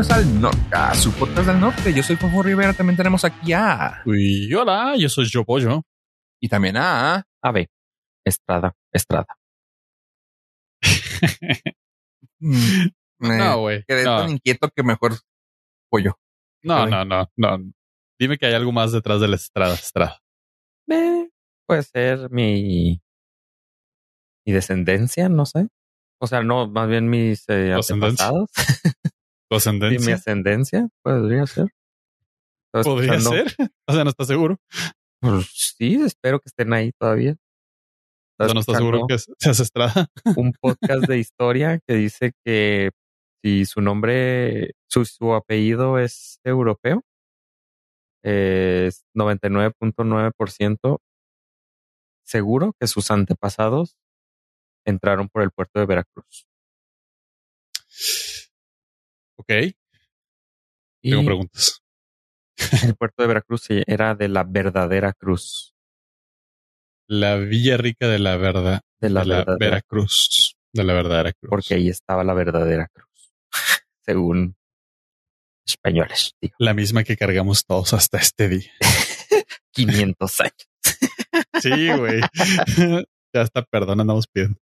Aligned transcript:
bienvenidos 0.00 0.10
al 0.10 0.40
norte, 0.40 0.74
a 0.76 0.94
su 0.94 1.12
podcast 1.12 1.46
del 1.46 1.60
norte. 1.60 1.92
Yo 1.92 2.02
soy 2.02 2.16
Fofo 2.16 2.42
Rivera, 2.42 2.72
también 2.72 2.96
tenemos 2.96 3.22
aquí 3.24 3.52
a... 3.52 4.02
Y 4.06 4.52
hola, 4.54 4.94
yo 4.96 5.10
soy 5.10 5.26
Yo 5.26 5.44
Pollo. 5.44 5.82
Y 6.40 6.48
también 6.48 6.76
a... 6.78 7.22
A 7.42 7.52
ver, 7.52 7.68
Estrada, 8.24 8.74
Estrada. 8.92 9.26
Mm, 12.42 12.86
me 13.18 13.36
No, 13.36 13.60
güey. 13.60 13.84
quedé 13.84 14.02
No. 14.02 14.20
tan 14.22 14.30
inquieto 14.30 14.70
que 14.74 14.82
mejor 14.82 15.12
pollo. 15.90 16.18
No, 16.62 16.86
no, 16.86 17.04
no, 17.04 17.28
no. 17.36 17.58
Dime 18.18 18.38
que 18.38 18.46
hay 18.46 18.54
algo 18.54 18.72
más 18.72 18.92
detrás 18.92 19.20
de 19.20 19.28
la 19.28 19.36
estrada, 19.36 19.74
estrada. 19.74 20.22
Eh, 20.88 21.28
puede 21.66 21.82
ser 21.82 22.30
mi, 22.30 23.02
mi 24.46 24.52
descendencia, 24.54 25.28
no 25.28 25.44
sé. 25.44 25.68
O 26.18 26.26
sea, 26.26 26.42
no, 26.42 26.66
más 26.66 26.88
bien 26.88 27.10
mis 27.10 27.44
eh, 27.50 27.74
antepasados. 27.74 28.48
¿Tu 29.50 29.56
Y 29.56 29.58
mi 29.58 29.58
ascendencia? 29.58 30.14
ascendencia, 30.14 30.88
podría 31.02 31.46
ser. 31.46 31.66
¿Podría 32.72 33.16
escuchando- 33.16 33.30
ser? 33.30 33.54
O 33.88 33.92
sea, 33.92 34.04
no 34.04 34.10
estás 34.10 34.26
seguro. 34.28 34.56
Pues 35.20 35.46
sí, 35.76 35.96
espero 36.02 36.38
que 36.40 36.48
estén 36.48 36.72
ahí 36.72 36.92
todavía. 36.98 37.36
O 38.38 38.44
sea, 38.44 38.54
no 38.54 38.60
estás 38.60 38.76
seguro 38.78 39.06
que 39.06 39.18
seas 39.18 39.60
estrada. 39.60 40.08
un 40.36 40.52
podcast 40.60 41.04
de 41.06 41.18
historia 41.18 41.78
que 41.86 41.94
dice 41.94 42.32
que 42.44 42.90
si 43.42 43.66
su 43.66 43.80
nombre, 43.82 44.72
su, 44.88 45.04
su 45.04 45.34
apellido 45.34 45.98
es 45.98 46.38
europeo, 46.44 47.02
es 48.22 49.04
99.9% 49.16 50.98
seguro 52.24 52.74
que 52.78 52.86
sus 52.86 53.10
antepasados 53.10 53.96
entraron 54.86 55.28
por 55.28 55.42
el 55.42 55.50
puerto 55.50 55.80
de 55.80 55.86
Veracruz. 55.86 56.46
Ok, 59.50 59.74
tengo 61.02 61.22
Y 61.22 61.24
preguntas. 61.24 61.82
el 62.84 62.94
puerto 62.94 63.22
de 63.22 63.26
Veracruz 63.26 63.66
era 63.68 64.14
de 64.14 64.28
la 64.28 64.44
verdadera 64.44 65.12
cruz. 65.12 65.74
La 67.08 67.36
Villa 67.36 67.76
Rica 67.76 68.06
de 68.06 68.20
la 68.20 68.36
Verdad. 68.36 68.82
De 69.00 69.10
la, 69.10 69.22
de 69.22 69.26
la 69.26 69.36
verdadera 69.38 69.70
Veracruz. 69.70 70.56
De 70.72 70.84
la 70.84 70.92
verdadera 70.92 71.32
cruz. 71.32 71.50
Porque 71.50 71.74
ahí 71.74 71.88
estaba 71.88 72.22
la 72.22 72.32
verdadera 72.34 72.86
cruz. 72.92 73.32
Según 74.06 74.54
españoles, 75.66 76.36
digo. 76.40 76.54
La 76.60 76.72
misma 76.72 77.02
que 77.02 77.16
cargamos 77.16 77.64
todos 77.66 77.92
hasta 77.92 78.18
este 78.18 78.48
día. 78.48 78.70
500 79.72 80.40
años. 80.42 80.68
Sí, 81.60 81.90
güey. 81.90 82.20
ya 83.34 83.40
hasta 83.42 83.62
perdón 83.62 84.00
andamos 84.00 84.28
pidiendo. 84.28 84.60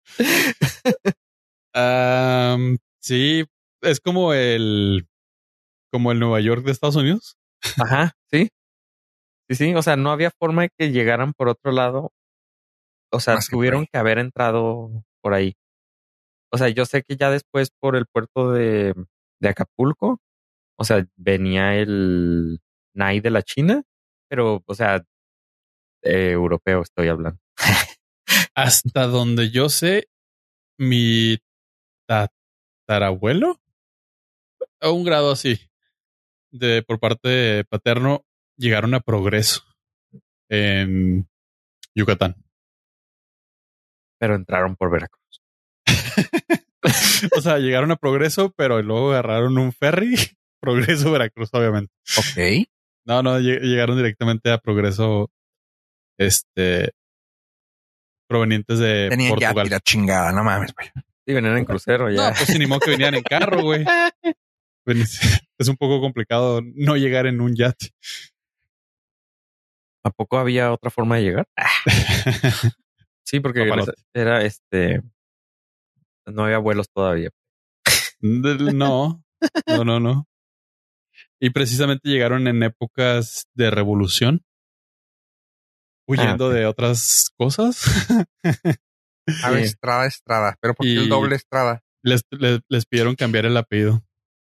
Am, 1.73 2.77
sí, 3.01 3.45
es 3.81 3.99
como 3.99 4.33
el 4.33 5.07
como 5.91 6.11
el 6.11 6.19
Nueva 6.19 6.39
York 6.41 6.63
de 6.65 6.71
Estados 6.71 6.95
Unidos. 6.95 7.37
Ajá, 7.77 8.13
sí. 8.31 8.49
Sí, 9.49 9.55
sí. 9.55 9.75
O 9.75 9.81
sea, 9.81 9.95
no 9.95 10.11
había 10.11 10.31
forma 10.31 10.63
de 10.63 10.69
que 10.77 10.91
llegaran 10.91 11.33
por 11.33 11.47
otro 11.49 11.71
lado. 11.71 12.11
O 13.11 13.19
sea, 13.19 13.35
Más 13.35 13.47
tuvieron 13.47 13.85
que 13.85 13.97
haber 13.97 14.19
entrado 14.19 14.89
por 15.21 15.33
ahí. 15.33 15.53
O 16.51 16.57
sea, 16.57 16.69
yo 16.69 16.85
sé 16.85 17.03
que 17.03 17.15
ya 17.17 17.29
después 17.29 17.69
por 17.79 17.95
el 17.95 18.05
puerto 18.05 18.51
de, 18.51 18.93
de 19.41 19.49
Acapulco, 19.49 20.19
o 20.77 20.83
sea, 20.83 21.05
venía 21.15 21.75
el 21.75 22.59
Nai 22.95 23.19
de 23.21 23.31
la 23.31 23.43
China, 23.43 23.83
pero, 24.29 24.63
o 24.65 24.75
sea, 24.75 25.03
eh, 26.03 26.31
europeo 26.31 26.81
estoy 26.81 27.07
hablando. 27.09 27.39
Hasta 28.55 29.07
donde 29.07 29.49
yo 29.51 29.69
sé, 29.69 30.07
mi 30.79 31.37
tatarabuelo, 32.07 33.59
a 34.81 34.89
un 34.91 35.03
grado 35.03 35.31
así, 35.31 35.59
de 36.51 36.83
por 36.83 36.99
parte 36.99 37.63
paterno, 37.65 38.25
llegaron 38.57 38.93
a 38.93 38.99
progreso 38.99 39.63
en 40.49 41.27
Yucatán. 41.95 42.35
Pero 44.19 44.35
entraron 44.35 44.75
por 44.75 44.91
Veracruz. 44.91 45.41
O 47.35 47.41
sea, 47.41 47.57
llegaron 47.57 47.91
a 47.91 47.95
progreso, 47.97 48.51
pero 48.55 48.81
luego 48.81 49.11
agarraron 49.11 49.57
un 49.57 49.73
ferry. 49.73 50.15
Progreso 50.61 51.11
Veracruz, 51.11 51.49
obviamente. 51.53 51.91
Ok. 52.17 52.67
No, 53.05 53.21
no, 53.23 53.39
lleg- 53.39 53.61
llegaron 53.61 53.97
directamente 53.97 54.51
a 54.51 54.57
progreso. 54.57 55.29
Este. 56.17 56.91
Provenientes 58.29 58.79
de 58.79 59.07
Tenían 59.09 59.29
ya 59.39 59.47
Portugal. 59.49 59.67
tira 59.67 59.79
chingada, 59.81 60.31
no 60.31 60.43
mames, 60.43 60.73
güey. 60.73 60.89
Sí, 61.25 61.33
venían 61.33 61.57
en 61.57 61.65
crucero 61.65 62.09
ya. 62.09 62.29
No, 62.29 62.35
pues 62.35 62.57
ni 62.57 62.65
modo 62.67 62.79
que 62.81 62.91
venían 62.91 63.15
en 63.15 63.23
carro, 63.23 63.61
güey. 63.61 63.83
Es 65.59 65.67
un 65.67 65.75
poco 65.77 65.99
complicado 65.99 66.61
no 66.75 66.95
llegar 66.97 67.25
en 67.25 67.41
un 67.41 67.55
yate. 67.55 67.89
¿A 70.05 70.11
poco 70.11 70.37
había 70.37 70.71
otra 70.71 70.89
forma 70.89 71.17
de 71.17 71.23
llegar? 71.23 71.47
Sí, 73.29 73.41
porque 73.41 73.69
era 74.13 74.41
este. 74.43 75.01
No 76.25 76.45
había 76.45 76.59
vuelos 76.59 76.87
todavía. 76.93 77.29
No, 78.21 79.21
no, 79.67 79.83
no, 79.83 79.99
no. 79.99 80.25
Y 81.41 81.49
precisamente 81.49 82.07
llegaron 82.07 82.47
en 82.47 82.63
épocas 82.63 83.47
de 83.53 83.69
revolución, 83.69 84.45
huyendo 86.07 86.51
Ah, 86.51 86.53
de 86.53 86.65
otras 86.67 87.29
cosas. 87.37 87.83
A 89.43 89.49
ver, 89.49 89.59
Sí. 89.59 89.65
Estrada, 89.65 90.05
Estrada. 90.05 90.55
Pero 90.61 90.73
¿por 90.73 90.85
qué 90.85 90.93
Y- 90.93 90.97
el 90.99 91.09
doble 91.09 91.35
Estrada? 91.35 91.83
les, 92.01 92.21
les, 92.31 92.61
les 92.69 92.85
pidieron 92.85 93.15
cambiar 93.15 93.45
el 93.45 93.57
apellido 93.57 94.05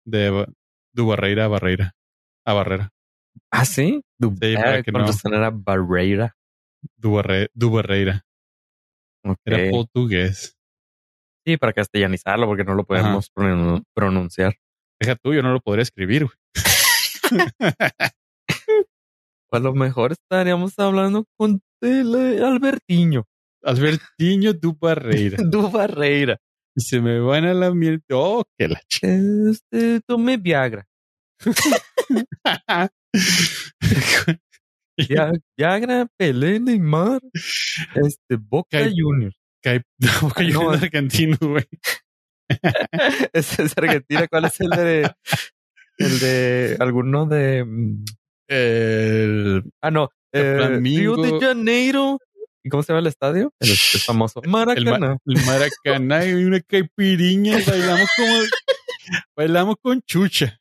de 0.08 0.46
Du 0.92 1.06
Barreira 1.06 1.44
a 1.44 1.48
Barreira. 1.48 1.92
A 2.46 2.52
Barrera. 2.54 2.90
Ah, 3.50 3.64
sí. 3.64 4.02
Du 4.18 4.34
Sí, 4.40 4.54
para 4.56 4.82
que 4.82 4.90
no. 4.92 5.04
era 5.34 5.50
Barreira. 5.50 6.34
Du, 6.96 7.12
Barre- 7.12 7.50
Du 7.54 7.70
Barreira. 7.70 8.24
Era 9.44 9.70
portugués. 9.70 10.56
Sí, 11.46 11.56
para 11.56 11.72
castellanizarlo, 11.72 12.46
porque 12.46 12.64
no 12.64 12.74
lo 12.74 12.84
podemos 12.84 13.30
pronun- 13.32 13.84
pronunciar. 13.94 14.54
Deja 15.00 15.16
tú, 15.16 15.32
yo 15.34 15.42
no 15.42 15.52
lo 15.52 15.60
podría 15.60 15.82
escribir. 15.82 16.24
güey. 16.26 16.36
A 19.50 19.58
lo 19.58 19.72
mejor 19.74 20.12
estaríamos 20.12 20.78
hablando 20.78 21.24
con 21.38 21.60
el 21.80 22.14
eh, 22.14 22.44
Albertiño. 22.44 23.24
Albertiño 23.62 24.52
Du 24.54 24.76
Barreira. 24.78 25.36
Du 25.50 25.70
Barreira. 25.70 26.38
Y 26.78 26.80
se 26.80 27.00
me 27.00 27.18
van 27.18 27.44
a 27.44 27.54
la 27.54 27.72
miel. 27.74 28.00
Oh, 28.12 28.44
que 28.56 28.68
la 28.68 28.80
Este, 29.02 30.00
tomé 30.06 30.36
Viagra. 30.36 30.86
Via- 34.96 35.32
Viagra, 35.56 36.06
Pelé, 36.16 36.60
Neymar. 36.60 37.20
Este, 37.94 38.36
Boca. 38.36 38.78
Cae- 39.62 39.82
Boca 40.22 40.42
No. 40.42 40.52
Juniors 40.60 40.82
argentino, 40.84 41.36
güey. 41.40 41.64
Ese 43.32 43.62
es 43.64 43.76
Argentina. 43.76 44.26
¿Cuál 44.28 44.44
es 44.46 44.60
el 44.60 44.70
de, 44.70 45.10
el 45.98 46.18
de 46.20 46.76
alguno 46.80 47.26
de, 47.26 47.64
mm, 47.64 48.04
El 48.48 49.64
ah, 49.82 49.90
no, 49.90 50.10
eh, 50.32 50.78
Río 50.80 51.16
de 51.16 51.40
Janeiro. 51.40 52.18
¿Y 52.64 52.70
cómo 52.70 52.82
se 52.82 52.92
llama 52.92 53.00
el 53.00 53.06
estadio? 53.06 53.52
El, 53.60 53.70
el 53.70 53.76
famoso 54.00 54.42
el, 54.42 54.50
ma- 54.50 54.66
Maracaná. 54.66 55.16
el 55.26 55.44
Maracaná 55.46 56.24
y 56.26 56.32
una 56.44 56.60
caipiriña. 56.60 57.58
Bailamos 57.66 58.08
como. 58.16 58.34
bailamos 59.36 59.76
con 59.80 60.02
chucha. 60.02 60.58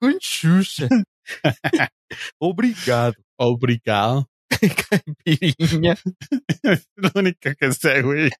Con 0.00 0.18
Xuxa. 0.20 0.88
Obrigado. 2.38 3.14
Obrigado. 3.38 4.28
Piriña. 5.24 5.96
Es 6.62 6.88
la 6.96 7.10
única 7.14 7.54
que 7.54 7.72
sé, 7.72 8.02
güey. 8.02 8.30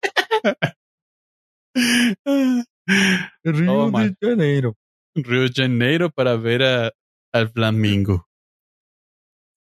Río 3.44 3.72
Oh, 3.72 3.86
de 3.86 3.90
man. 3.92 4.16
Janeiro. 4.20 4.76
Río 5.14 5.42
de 5.42 5.50
Janeiro 5.54 6.10
para 6.10 6.36
ver 6.36 6.62
a, 6.62 6.92
al 7.32 7.50
Flamingo. 7.50 8.26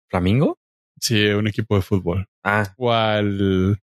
¿Flamingo? 0.10 0.58
Sí, 1.04 1.26
un 1.28 1.48
equipo 1.48 1.76
de 1.76 1.82
fútbol. 1.82 2.28
Ah, 2.46 2.74
O 2.78 2.94
al. 2.94 3.78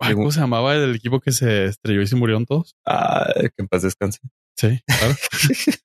Ay, 0.00 0.14
¿Cómo 0.14 0.30
se 0.30 0.40
llamaba 0.40 0.74
el 0.74 0.94
equipo 0.94 1.20
que 1.20 1.30
se 1.32 1.66
estrelló 1.66 2.00
y 2.00 2.06
se 2.06 2.16
murieron 2.16 2.46
todos? 2.46 2.74
ah, 2.86 3.26
que 3.36 3.50
en 3.58 3.68
paz 3.68 3.82
descanse. 3.82 4.18
Sí, 4.56 4.80
claro. 4.86 5.14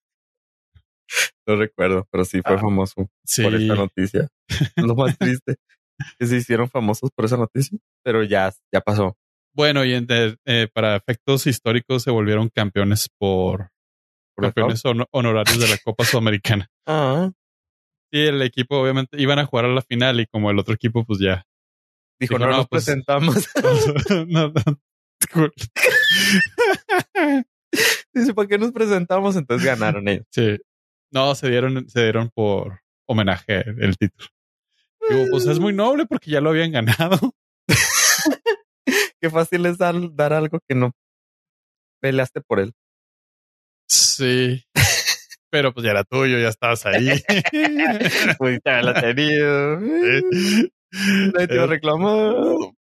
No 1.45 1.55
recuerdo, 1.57 2.07
pero 2.11 2.23
sí 2.25 2.41
fue 2.41 2.55
Ah, 2.55 2.59
famoso 2.59 3.07
Sí. 3.25 3.43
por 3.43 3.53
esa 3.55 3.75
noticia. 3.75 4.27
Lo 4.77 4.95
más 4.95 5.17
triste 5.17 5.57
que 6.17 6.25
se 6.25 6.37
hicieron 6.37 6.69
famosos 6.69 7.11
por 7.15 7.25
esa 7.25 7.37
noticia, 7.37 7.77
pero 8.03 8.23
ya, 8.23 8.51
ya 8.73 8.81
pasó. 8.81 9.15
Bueno, 9.53 9.83
y 9.85 9.93
en 9.93 10.07
de- 10.07 10.37
eh, 10.45 10.67
para 10.73 10.95
efectos 10.95 11.45
históricos 11.45 12.03
se 12.03 12.11
volvieron 12.11 12.49
campeones 12.49 13.09
por 13.19 13.69
¿Por 14.35 14.45
campeones 14.45 14.83
hon- 14.85 15.05
honorarios 15.11 15.59
de 15.59 15.67
la 15.67 15.77
Copa 15.77 16.05
Sudamericana. 16.05 16.67
Ah, 16.87 17.29
el 18.13 18.41
equipo 18.41 18.79
obviamente 18.79 19.21
iban 19.21 19.39
a 19.39 19.45
jugar 19.45 19.65
a 19.65 19.69
la 19.73 19.81
final 19.81 20.19
y 20.19 20.27
como 20.27 20.51
el 20.51 20.59
otro 20.59 20.73
equipo 20.73 21.03
pues 21.05 21.19
ya. 21.19 21.45
dijo, 22.19 22.35
Dijo, 22.35 22.39
no, 22.39 22.47
no, 22.51 22.57
nos 22.57 22.67
pues- 22.67 22.85
presentamos. 22.85 23.49
no, 24.27 24.53
no. 24.53 25.49
Dice, 28.13 28.33
¿para 28.33 28.47
qué 28.47 28.57
nos 28.57 28.71
presentamos? 28.71 29.35
Entonces 29.35 29.65
ganaron 29.65 30.07
ellos. 30.07 30.25
Sí. 30.29 30.57
No, 31.11 31.33
se 31.35 31.49
dieron, 31.49 31.89
se 31.89 32.03
dieron 32.03 32.29
por 32.29 32.81
homenaje 33.07 33.63
el 33.67 33.97
título. 33.97 34.29
Digo, 35.09 35.25
pues 35.31 35.45
es 35.47 35.59
muy 35.59 35.73
noble 35.73 36.05
porque 36.05 36.31
ya 36.31 36.39
lo 36.41 36.51
habían 36.51 36.71
ganado. 36.71 37.33
Qué 39.19 39.29
fácil 39.29 39.65
es 39.65 39.77
dar, 39.77 39.95
dar 40.13 40.33
algo 40.33 40.59
que 40.67 40.75
no 40.75 40.91
peleaste 42.01 42.41
por 42.41 42.59
él. 42.59 42.73
Sí. 43.87 44.63
Pero 45.53 45.71
pues 45.71 45.83
ya 45.85 45.91
era 45.91 46.03
tuyo, 46.03 46.39
ya 46.39 46.47
estabas 46.47 46.83
ahí. 46.87 47.09
Pudiste 48.39 48.71
haberla 48.71 48.99
tenido. 48.99 49.79
Nadie 49.79 51.47
te 51.47 51.67
reclamar. 51.67 52.33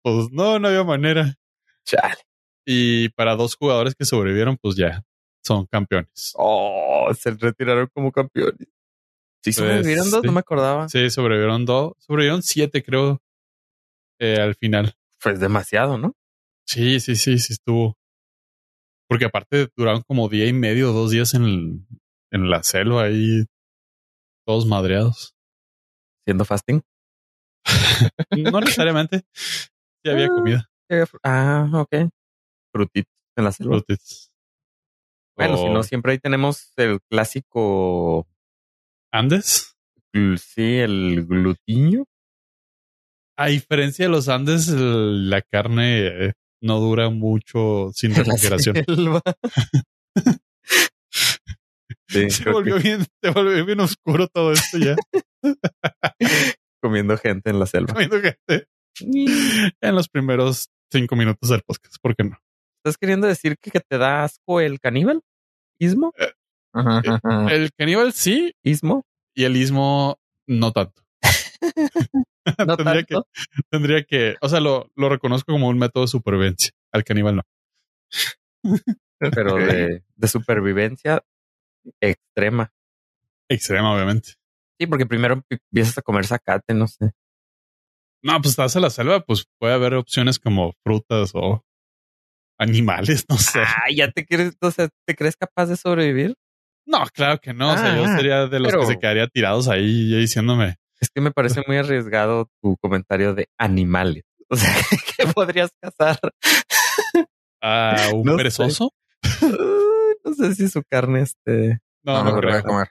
Pues 0.02 0.32
no, 0.32 0.58
no 0.58 0.68
había 0.68 0.84
manera. 0.84 1.36
Chale. 1.86 2.16
Y 2.66 3.10
para 3.10 3.36
dos 3.36 3.56
jugadores 3.56 3.94
que 3.94 4.04
sobrevivieron, 4.04 4.58
pues 4.60 4.76
ya 4.76 5.04
son 5.44 5.68
campeones. 5.68 6.34
Oh, 6.34 7.08
se 7.14 7.30
retiraron 7.36 7.88
como 7.94 8.12
campeones. 8.12 8.56
Sí, 8.58 9.52
Pues, 9.52 9.56
sobrevivieron 9.58 10.10
dos, 10.10 10.22
sí. 10.22 10.26
no 10.28 10.34
me 10.34 10.40
acordaba. 10.40 10.90
Sí, 10.90 11.08
sobrevivieron 11.12 11.66
dos, 11.66 11.94
sobrevivieron 12.00 12.42
siete, 12.42 12.82
creo, 12.84 13.22
eh, 14.20 14.40
al 14.42 14.56
final. 14.56 14.96
Pues 15.22 15.40
demasiado, 15.40 16.00
¿no? 16.00 16.16
Sí, 16.66 17.00
sí, 17.00 17.16
sí, 17.16 17.38
sí 17.38 17.54
estuvo. 17.54 17.96
Porque 19.08 19.26
aparte 19.26 19.68
duraron 19.78 20.02
como 20.08 20.30
día 20.30 20.48
y 20.48 20.54
medio, 20.54 20.94
dos 20.94 21.12
días 21.12 21.36
en, 21.36 21.44
el- 21.44 21.80
en 22.32 22.50
la 22.50 22.64
selva 22.64 23.04
ahí, 23.04 23.46
todos 24.46 24.66
madreados. 24.66 25.34
Siendo 26.26 26.46
fasting. 26.46 26.82
No 28.52 28.60
necesariamente. 28.60 29.24
Sí 29.34 30.10
había 30.12 30.28
comida. 30.30 30.68
Ah, 31.24 31.70
ok. 31.74 32.10
Frutitos 32.74 33.12
en 33.38 33.44
la 33.44 33.52
selva. 33.52 33.78
Frutitos. 33.78 34.32
Bueno, 35.38 35.58
si 35.58 35.64
O 35.66 35.74
no, 35.74 35.84
siempre 35.84 36.14
ahí 36.14 36.20
tenemos 36.20 36.72
el 36.78 37.00
clásico, 37.10 38.28
Andes. 39.12 39.76
sí, 40.14 40.78
el 40.78 41.26
glutiño. 41.26 42.06
A 43.38 43.48
diferencia 43.48 44.06
de 44.06 44.12
los 44.12 44.30
Andes, 44.30 44.70
el- 44.70 45.30
la 45.30 45.42
carne 45.42 46.28
eh, 46.28 46.34
no 46.62 46.80
dura 46.80 47.10
mucho 47.10 47.92
sin 47.94 48.12
refrigeración. 48.16 48.76
sí, 52.08 52.30
Se 52.30 52.50
volvió 52.50 52.78
que 52.78 52.84
bien, 52.84 53.06
se 53.22 53.30
volvió 53.30 53.66
bien 53.66 53.80
oscuro 53.80 54.28
todo 54.28 54.52
esto 54.52 54.78
ya. 54.78 54.96
comiendo 56.82 57.18
gente 57.18 57.50
en 57.50 57.60
la 57.60 57.66
selva. 57.66 57.94
Comiendo 57.94 58.22
gente 58.22 58.68
en 59.82 59.96
los 59.96 60.08
primeros 60.08 60.70
cinco 60.92 61.16
minutos 61.16 61.50
del 61.50 61.62
podcast. 61.64 61.96
¿Por 62.02 62.16
qué 62.16 62.24
no? 62.24 62.38
¿Estás 62.84 62.98
queriendo 62.98 63.28
decir 63.28 63.58
que, 63.60 63.72
que 63.72 63.80
te 63.80 63.98
da 63.98 64.24
asco 64.24 64.60
el 64.60 64.80
caníbal? 64.80 65.22
¿Ismo? 65.80 66.14
Ajá, 66.72 67.02
ajá. 67.06 67.54
El 67.54 67.72
caníbal 67.74 68.14
sí 68.14 68.54
¿Ismo? 68.64 69.06
y 69.34 69.46
el 69.46 69.58
ismo 69.58 70.20
no 70.46 70.72
tanto. 70.72 71.02
No 72.60 72.78
tendría, 72.78 73.04
tanto. 73.04 73.28
Que, 73.34 73.62
tendría 73.72 74.04
que, 74.04 74.36
o 74.40 74.48
sea, 74.48 74.60
lo, 74.60 74.92
lo 74.96 75.10
reconozco 75.10 75.52
como 75.52 75.68
un 75.68 75.80
método 75.80 76.04
de 76.04 76.10
supervivencia. 76.10 76.72
Al 76.92 77.04
caníbal 77.04 77.38
no. 77.38 77.44
pero 79.20 79.56
de 79.58 80.28
supervivencia 80.28 81.24
extrema. 82.02 82.72
Extrema, 83.50 83.94
obviamente. 83.94 84.34
Sí, 84.80 84.88
porque 84.88 85.06
primero 85.06 85.42
pi- 85.48 85.58
empiezas 85.72 85.98
a 85.98 86.02
comer 86.02 86.26
zacate, 86.26 86.74
no 86.74 86.88
sé. 86.88 87.12
No, 88.24 88.38
pues 88.42 88.52
estás 88.52 88.76
en 88.76 88.82
la 88.82 88.90
selva, 88.90 89.20
pues 89.22 89.46
puede 89.60 89.74
haber 89.74 89.94
opciones 89.94 90.40
como 90.40 90.74
frutas 90.84 91.32
o 91.36 91.64
animales, 92.60 93.26
no 93.30 93.38
sé. 93.38 93.60
Ah, 93.62 93.90
ya 93.94 94.10
te 94.12 94.26
quieres, 94.26 94.56
o 94.62 94.72
sea, 94.72 94.90
¿te 95.06 95.16
crees 95.16 95.36
capaz 95.38 95.68
de 95.68 95.78
sobrevivir? 95.78 96.36
No, 96.88 97.04
claro 97.14 97.40
que 97.40 97.54
no. 97.54 97.74
o 97.74 97.78
sea, 97.78 97.96
yo 97.96 98.06
Ah, 98.06 98.16
sería 98.16 98.48
de 98.48 98.60
los 98.60 98.70
pero- 98.72 98.82
que 98.82 98.88
se 98.94 99.00
quedaría 99.00 99.28
tirados 99.28 99.68
ahí 99.68 100.16
diciéndome, 100.16 100.76
Es 101.00 101.10
que 101.10 101.22
me 101.22 101.32
parece 101.32 101.62
muy 101.68 101.78
arriesgado 101.78 102.50
tu 102.62 102.78
comentario 102.78 103.34
de 103.34 103.48
animales. 103.58 104.24
O 104.48 104.56
sea, 104.56 104.76
¿qué 105.18 105.26
podrías 105.26 105.72
cazar? 105.82 106.20
ah, 107.62 108.10
un 108.14 108.24
No 108.24 108.36
perezoso. 108.38 108.94
No 110.26 110.34
sé 110.34 110.56
si 110.56 110.68
su 110.68 110.84
carne 110.84 111.22
este. 111.22 111.80
No, 112.04 112.14
No, 112.14 112.24
no, 112.24 112.24
no 112.24 112.30
lo 112.30 112.34
voy 112.36 112.42
creo. 112.42 112.58
a 112.58 112.64
comer. 112.64 112.88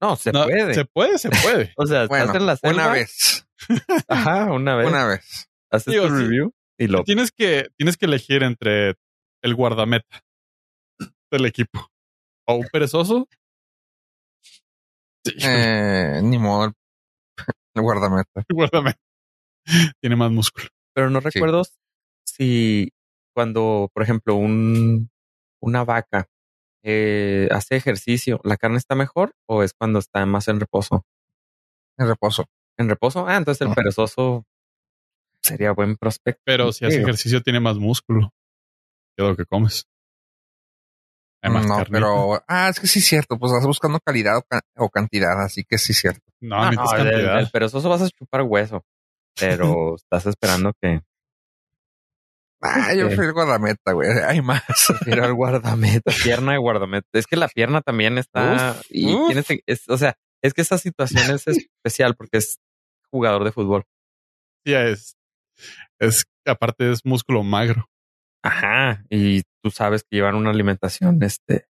No, 0.00 0.16
se 0.16 0.30
No, 0.32 0.44
puede. 0.44 0.74
Se 0.74 0.84
puede, 0.84 1.18
se 1.18 1.30
puede. 1.30 1.72
O 1.76 1.86
sea, 1.86 2.06
Bueno, 2.06 2.26
estás 2.26 2.40
en 2.40 2.46
la 2.46 2.56
selva. 2.56 2.74
una 2.74 2.92
vez. 2.92 3.46
Ajá, 4.08 4.52
una 4.52 4.76
vez. 4.76 4.86
Una 4.88 5.06
vez. 5.06 5.48
Haces 5.70 5.92
Digo, 5.92 6.06
tu 6.06 6.14
review 6.14 6.52
y 6.78 6.86
lo. 6.86 7.02
tienes 7.04 7.32
que, 7.32 7.68
tienes 7.76 7.96
que 7.96 8.06
elegir 8.06 8.42
entre 8.42 8.94
el 9.42 9.54
guardameta 9.54 10.22
del 11.30 11.46
equipo 11.46 11.90
o 12.46 12.54
un 12.54 12.66
perezoso. 12.72 13.28
Sí, 15.24 15.34
Eh, 15.42 16.20
ni 16.22 16.38
modo. 16.38 16.72
El, 17.74 17.82
guardameta. 17.82 18.44
el 18.48 18.54
guardameta 18.54 19.00
tiene 20.00 20.16
más 20.16 20.30
músculo. 20.30 20.68
Pero 20.94 21.10
no 21.10 21.20
Sí. 21.20 21.28
recuerdo 21.32 21.62
si 22.24 22.90
cuando, 23.34 23.90
por 23.92 24.02
ejemplo, 24.02 24.34
un 24.36 25.10
una 25.60 25.84
vaca 25.84 26.28
eh, 26.82 27.48
hace 27.50 27.76
ejercicio, 27.76 28.40
¿la 28.44 28.56
carne 28.56 28.78
está 28.78 28.94
mejor 28.94 29.32
o 29.46 29.62
es 29.62 29.72
cuando 29.74 29.98
está 29.98 30.24
más 30.26 30.48
en 30.48 30.60
reposo? 30.60 31.04
En 31.98 32.06
reposo. 32.06 32.46
En 32.76 32.88
reposo, 32.88 33.26
ah, 33.26 33.36
entonces 33.36 33.66
el 33.66 33.74
perezoso 33.74 34.46
sería 35.42 35.72
buen 35.72 35.96
prospecto. 35.96 36.42
Pero 36.44 36.72
si 36.72 36.84
hace 36.86 37.00
ejercicio 37.02 37.42
tiene 37.42 37.58
más 37.60 37.76
músculo 37.76 38.32
que 39.16 39.24
lo 39.24 39.36
que 39.36 39.44
comes. 39.44 39.86
Hay 41.42 41.50
más 41.52 41.66
no, 41.66 41.76
carnita. 41.76 41.92
pero. 41.92 42.42
Ah, 42.48 42.68
es 42.68 42.80
que 42.80 42.86
sí 42.86 42.98
es 43.00 43.06
cierto. 43.06 43.38
Pues 43.38 43.52
estás 43.52 43.66
buscando 43.66 43.98
calidad 44.00 44.38
o, 44.38 44.42
ca- 44.42 44.62
o 44.76 44.88
cantidad. 44.88 45.40
Así 45.42 45.64
que 45.64 45.78
sí 45.78 45.92
es 45.92 45.98
cierto. 45.98 46.22
No, 46.40 46.70
necesitas 46.70 47.04
no, 47.04 47.10
el, 47.10 47.28
el 47.40 47.50
perezoso 47.50 47.88
vas 47.88 48.02
a 48.02 48.08
chupar 48.10 48.42
hueso, 48.42 48.84
pero 49.38 49.96
estás 49.96 50.26
esperando 50.26 50.72
que 50.80 51.00
Ah, 52.60 52.92
yo 52.94 53.02
Ok. 53.04 53.08
prefiero 53.10 53.28
el 53.28 53.32
guardameta, 53.34 53.92
güey. 53.92 54.08
Hay 54.26 54.42
más. 54.42 54.62
prefiero 54.88 55.24
al 55.24 55.34
guardameta, 55.34 56.12
pierna 56.24 56.52
de 56.52 56.58
guardameta. 56.58 57.06
Es 57.12 57.26
que 57.26 57.36
la 57.36 57.48
pierna 57.48 57.80
también 57.82 58.18
está 58.18 58.76
Uf, 58.78 58.86
y 58.90 59.14
uf. 59.14 59.26
tienes, 59.28 59.46
es, 59.66 59.88
o 59.88 59.96
sea, 59.96 60.14
es 60.42 60.54
que 60.54 60.62
esa 60.62 60.78
situación 60.78 61.34
es 61.34 61.46
especial 61.84 62.14
porque 62.16 62.38
es 62.38 62.58
jugador 63.10 63.44
de 63.44 63.52
fútbol. 63.52 63.84
Sí, 64.66 64.74
es, 64.74 65.16
es, 66.00 66.24
aparte 66.46 66.90
es 66.90 67.04
músculo 67.04 67.42
magro. 67.42 67.86
Ajá, 68.42 69.04
y 69.10 69.42
tú 69.62 69.70
sabes 69.70 70.02
que 70.02 70.16
llevan 70.16 70.36
una 70.36 70.50
alimentación, 70.50 71.22
este, 71.22 71.66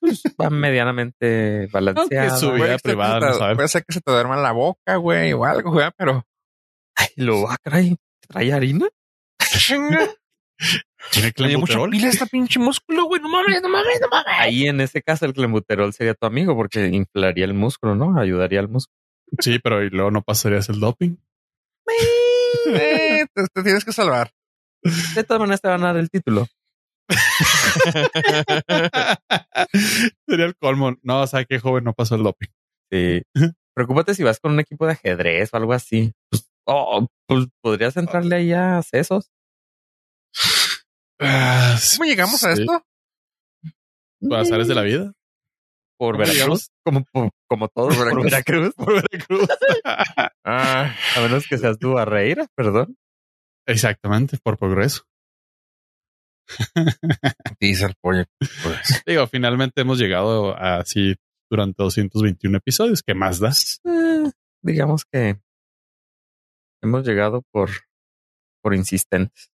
pues, 0.00 0.22
va 0.40 0.50
medianamente 0.50 1.66
balanceada. 1.72 2.36
su 2.36 2.52
vida 2.52 2.76
privada, 2.78 3.20
no 3.20 3.34
sabes. 3.34 3.56
Puede 3.56 3.68
ser 3.68 3.84
que 3.86 3.94
se 3.94 4.00
te 4.00 4.10
duerma 4.12 4.36
la 4.36 4.52
boca, 4.52 4.96
güey, 4.96 5.32
o 5.32 5.44
algo, 5.44 5.72
güey, 5.72 5.88
pero. 5.96 6.26
Ay, 6.96 7.08
lo 7.16 7.48
ah, 7.50 7.56
caray, 7.62 7.96
trae 8.28 8.52
harina. 8.52 8.86
Chinga. 9.58 10.08
Tiene 11.10 11.32
Tiene 11.32 11.56
mucha 11.58 11.74
clenbuterol. 11.74 11.90
pila 11.90 12.08
este 12.08 12.26
pinche 12.26 12.58
músculo, 12.58 13.04
güey. 13.04 13.20
No 13.20 13.28
mames, 13.28 13.60
no 13.60 13.68
mames, 13.68 14.00
no 14.00 14.08
mames. 14.08 14.32
Ahí 14.38 14.66
en 14.66 14.80
ese 14.80 15.02
caso 15.02 15.26
el 15.26 15.34
clenbuterol 15.34 15.92
sería 15.92 16.14
tu 16.14 16.26
amigo 16.26 16.56
porque 16.56 16.86
inflaría 16.86 17.44
el 17.44 17.52
músculo, 17.54 17.94
¿no? 17.94 18.18
Ayudaría 18.18 18.60
al 18.60 18.68
músculo. 18.68 18.96
Sí, 19.40 19.58
pero 19.58 19.82
y 19.82 19.90
luego 19.90 20.10
no 20.10 20.22
pasarías 20.22 20.68
el 20.68 20.80
doping. 20.80 21.16
Eh, 22.66 23.26
te, 23.34 23.46
te 23.52 23.62
tienes 23.62 23.84
que 23.84 23.92
salvar. 23.92 24.30
De 25.14 25.22
todas 25.24 25.40
maneras 25.40 25.60
te 25.60 25.68
van 25.68 25.82
a 25.82 25.88
dar 25.88 25.96
el 25.98 26.08
título. 26.08 26.46
Sería 30.26 30.46
el 30.46 30.56
colmo. 30.56 30.94
No, 31.02 31.22
o 31.22 31.26
sea, 31.26 31.44
que 31.44 31.58
joven 31.58 31.84
no 31.84 31.92
pasó 31.92 32.14
el 32.14 32.22
doping. 32.22 32.48
Sí. 32.90 33.22
Preocúpate 33.74 34.14
si 34.14 34.22
vas 34.22 34.38
con 34.40 34.52
un 34.52 34.60
equipo 34.60 34.86
de 34.86 34.92
ajedrez 34.92 35.52
o 35.52 35.56
algo 35.56 35.72
así. 35.74 36.12
Pues, 36.30 36.48
oh, 36.66 37.06
pues 37.26 37.46
podrías 37.62 37.96
entrarle 37.96 38.36
ahí 38.36 38.52
a 38.52 38.80
sesos. 38.82 39.30
Ah, 41.20 41.78
¿Cómo 41.96 42.04
llegamos 42.04 42.42
a 42.44 42.52
esto? 42.52 42.84
Por 44.20 44.38
azares 44.38 44.68
de 44.68 44.74
la 44.74 44.82
vida. 44.82 45.12
Por 45.96 46.16
¿Cómo 46.16 46.26
Veracruz, 46.26 46.70
como, 46.84 47.04
como 47.48 47.68
todos 47.68 47.96
Por 47.96 48.10
por 48.10 48.24
Veracruz. 48.24 48.74
Por 48.74 48.94
Veracruz. 48.94 49.48
Ah, 50.46 50.94
A 51.16 51.20
menos 51.20 51.46
que 51.48 51.56
seas 51.56 51.78
tú 51.78 51.92
Barreira, 51.94 52.46
perdón. 52.54 52.96
Exactamente, 53.66 54.36
por 54.42 54.58
progreso. 54.58 55.04
dice 57.60 57.86
el 57.86 57.94
pollo. 58.00 58.24
Digo, 59.06 59.26
finalmente 59.26 59.80
hemos 59.80 59.98
llegado 59.98 60.54
a 60.56 60.78
así 60.78 61.14
durante 61.50 61.82
221 61.82 62.58
episodios. 62.58 63.02
¿Qué 63.02 63.14
más 63.14 63.40
das? 63.40 63.80
Eh, 63.84 64.30
digamos 64.62 65.04
que 65.10 65.40
hemos 66.82 67.06
llegado 67.06 67.42
por, 67.50 67.70
por 68.62 68.74
insistentes. 68.74 69.50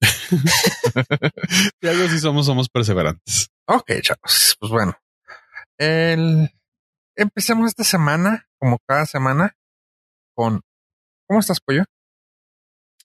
Y 1.80 1.88
algo 1.88 2.04
así 2.04 2.18
somos, 2.18 2.46
somos 2.46 2.68
perseverantes. 2.68 3.50
ok, 3.66 3.90
chavos. 4.02 4.56
Pues 4.58 4.72
bueno. 4.72 4.96
El... 5.78 6.50
Empecemos 7.16 7.68
esta 7.68 7.84
semana, 7.84 8.48
como 8.58 8.78
cada 8.86 9.04
semana, 9.04 9.56
con. 10.34 10.62
¿Cómo 11.26 11.40
estás, 11.40 11.60
pollo? 11.60 11.84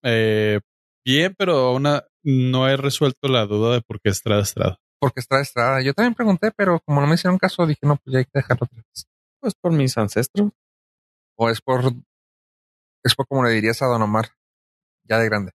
Eh, 0.04 0.60
bien, 1.04 1.36
pero 1.38 1.74
una 1.74 2.06
no 2.24 2.68
he 2.70 2.78
resuelto 2.78 3.28
la 3.28 3.46
duda 3.46 3.74
de 3.74 3.82
por 3.82 4.00
qué 4.00 4.10
Estrada 4.10 4.42
Estrada. 4.42 4.78
Porque 5.00 5.20
Estrada 5.20 5.44
Estrada. 5.44 5.82
Yo 5.82 5.94
también 5.94 6.16
pregunté, 6.16 6.52
pero 6.52 6.80
como 6.86 7.02
no 7.02 7.08
me 7.08 7.16
hicieron 7.16 7.38
caso, 7.38 7.66
dije, 7.66 7.82
no, 7.84 7.98
pues 7.98 8.14
ya 8.14 8.20
hay 8.20 8.26
que 8.26 8.32
dejarlo 8.34 8.66
otra 8.66 8.78
vez. 8.78 9.08
Pues 9.40 9.54
por 9.56 9.72
mis 9.72 9.98
ancestros. 9.98 10.52
O 11.38 11.50
es 11.50 11.62
por, 11.62 11.84
es 13.04 13.16
por 13.16 13.28
como 13.28 13.44
le 13.44 13.52
dirías 13.52 13.82
a 13.82 13.88
Don 13.88 14.02
Omar, 14.02 14.30
ya 15.04 15.20
de 15.20 15.26
grande. 15.26 15.52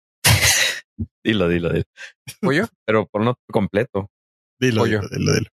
Dilo, 1.25 1.49
dilo, 1.49 1.71
dilo. 1.73 1.85
¿Pollo? 2.41 2.67
Pero 2.85 3.07
ponlo 3.07 3.39
completo. 3.51 4.11
Dilo, 4.61 4.83
Pollo. 4.83 5.01
dilo, 5.01 5.09
dilo, 5.11 5.33
dilo. 5.35 5.51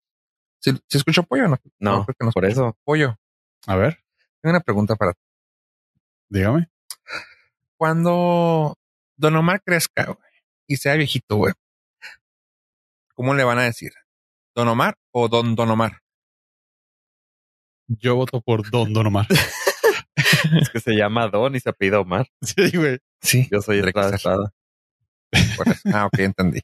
¿Sí, 0.59 0.71
sí 0.87 0.97
escuchó 0.97 1.23
pollo 1.23 1.45
o 1.45 1.47
no? 1.49 1.57
No, 1.79 2.05
creo 2.05 2.15
que 2.17 2.25
no 2.25 2.31
por 2.31 2.45
eso. 2.45 2.77
Pollo, 2.85 3.17
A 3.67 3.75
ver, 3.75 3.99
tengo 4.41 4.51
una 4.55 4.61
pregunta 4.61 4.95
para 4.95 5.11
ti. 5.13 5.19
dígame. 6.29 6.69
Cuando 7.77 8.77
Don 9.17 9.35
Omar 9.35 9.61
crezca 9.61 10.05
güey, 10.05 10.17
y 10.67 10.77
sea 10.77 10.95
viejito, 10.95 11.35
güey, 11.35 11.53
¿cómo 13.13 13.33
le 13.33 13.43
van 13.43 13.59
a 13.59 13.63
decir? 13.63 13.91
¿Don 14.55 14.67
Omar 14.69 14.95
o 15.11 15.27
Don 15.27 15.55
Don 15.55 15.69
Omar? 15.69 15.99
Yo 17.87 18.15
voto 18.15 18.39
por 18.41 18.69
Don 18.71 18.93
Don 18.93 19.07
Omar. 19.07 19.27
Es 20.61 20.69
que 20.69 20.79
se 20.79 20.93
llama 20.93 21.27
Don 21.29 21.55
y 21.55 21.59
se 21.59 21.69
apellida 21.69 21.99
Omar. 21.99 22.27
sí, 22.41 22.75
güey. 22.77 22.99
Sí. 23.21 23.47
Yo 23.51 23.61
soy 23.61 23.81
Tendría 23.81 23.93
Ah, 25.93 26.05
ok, 26.05 26.19
entendí. 26.19 26.61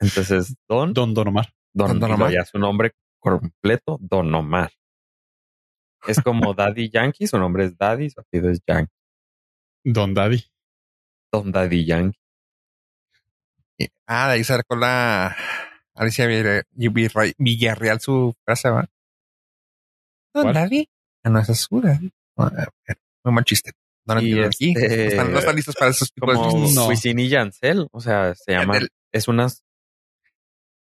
Entonces, 0.00 0.54
Don, 0.68 0.92
Don 0.92 1.14
Don 1.14 1.28
Omar. 1.28 1.52
Don, 1.72 1.88
Don 1.88 2.00
Don 2.00 2.12
Omar. 2.12 2.32
Ya 2.32 2.44
su 2.44 2.58
nombre 2.58 2.92
completo, 3.18 3.98
Don 4.00 4.34
Omar. 4.34 4.70
Es 6.06 6.20
como 6.20 6.54
Daddy 6.54 6.90
Yankee, 6.90 7.26
su 7.26 7.38
nombre 7.38 7.64
es 7.64 7.76
Daddy, 7.76 8.10
su 8.10 8.20
apellido 8.20 8.50
es 8.50 8.60
Yankee. 8.66 8.92
Don 9.84 10.14
Daddy. 10.14 10.44
Don 11.32 11.52
Daddy 11.52 11.84
Yankee. 11.84 12.18
Ah, 14.06 14.28
de 14.28 14.34
ahí 14.34 14.44
sacó 14.44 14.74
la 14.74 15.36
Alicia 15.94 16.26
Villarreal, 16.26 18.00
su 18.00 18.34
frase, 18.44 18.70
¿va? 18.70 18.88
Don 20.34 20.44
¿Cuál? 20.44 20.54
Daddy. 20.54 20.88
Ah, 21.22 21.30
no, 21.30 21.38
esa 21.40 21.52
es 21.52 21.60
su 21.60 21.80
Daddy. 21.80 22.12
Ah, 22.36 22.68
Muy 23.24 23.34
mal 23.34 23.44
chiste. 23.44 23.72
No 24.08 24.14
lo 24.14 24.20
Y 24.22 24.24
entiendo 24.32 24.46
aquí. 24.48 24.74
este- 24.76 24.88
No 24.98 25.04
están, 25.10 25.32
no 25.32 25.38
están 25.38 25.56
listos 25.56 25.74
para 25.76 25.90
esos 25.90 26.12
tipos 26.12 26.30
de 26.30 26.34
Como. 26.36 26.68
No. 26.72 26.86
Wisin 26.88 27.18
y 27.18 27.28
Yancel. 27.28 27.86
O 27.92 28.00
sea, 28.00 28.34
se 28.34 28.52
llama, 28.52 28.74
Yandel. 28.74 28.88
es 29.12 29.28
una, 29.28 29.46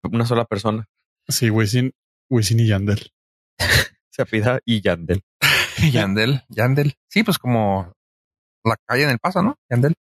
una 0.03 0.25
sola 0.25 0.45
persona. 0.45 0.85
Sí, 1.27 1.49
Wisin, 1.49 1.91
Wisin 2.29 2.59
y 2.61 2.67
Yandel. 2.67 3.11
Se 4.11 4.21
apellida 4.21 4.59
y 4.65 4.81
Yandel. 4.81 5.21
Yandel, 5.91 6.43
Yandel. 6.49 6.95
Sí, 7.09 7.23
pues 7.23 7.37
como 7.37 7.93
la 8.63 8.75
calle 8.87 9.03
en 9.03 9.09
el 9.11 9.19
paso, 9.19 9.43
¿no? 9.43 9.55
Yandel. 9.69 9.93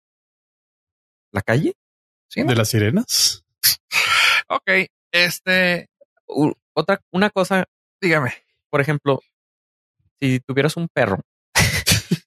¿La 1.32 1.42
calle? 1.42 1.74
Sí, 2.30 2.42
¿no? 2.42 2.48
¿De 2.50 2.56
las 2.56 2.70
sirenas? 2.70 3.44
Ok, 4.48 4.70
este, 5.12 5.88
U- 6.28 6.54
otra, 6.76 7.02
una 7.12 7.30
cosa, 7.30 7.66
dígame. 8.02 8.34
por 8.70 8.80
ejemplo, 8.82 9.20
si 10.22 10.40
tuvieras 10.42 10.78
un 10.78 10.88
perro, 10.88 11.20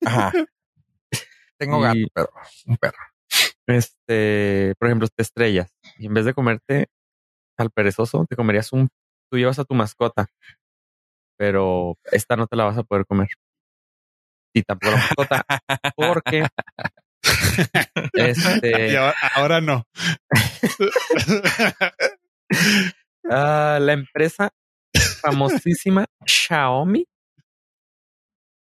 Ajá. 0.04 0.32
Tengo 1.58 1.78
Y- 1.78 1.82
gato, 1.82 1.98
pero 2.14 2.30
un 2.66 2.76
perro. 2.76 2.98
este, 3.66 4.74
por 4.78 4.88
ejemplo, 4.88 5.08
te 5.08 5.22
estrellas 5.22 5.70
y 5.98 6.06
en 6.06 6.14
vez 6.14 6.24
de 6.24 6.34
comerte 6.34 6.86
al 7.58 7.70
perezoso, 7.70 8.24
te 8.28 8.36
comerías 8.36 8.72
un, 8.72 8.88
tú 9.30 9.38
llevas 9.38 9.58
a 9.58 9.64
tu 9.64 9.74
mascota, 9.74 10.26
pero 11.36 11.96
esta 12.12 12.36
no 12.36 12.46
te 12.46 12.56
la 12.56 12.64
vas 12.64 12.78
a 12.78 12.82
poder 12.84 13.04
comer. 13.06 13.28
Y 14.54 14.62
tampoco 14.62 14.92
la 14.92 14.98
mascota, 14.98 15.44
porque 15.96 16.46
este, 18.14 18.96
ahora, 18.96 19.14
ahora 19.34 19.60
no. 19.60 19.84
ah, 23.30 23.78
la 23.80 23.92
empresa 23.92 24.50
famosísima 25.20 26.06
Xiaomi 26.26 27.06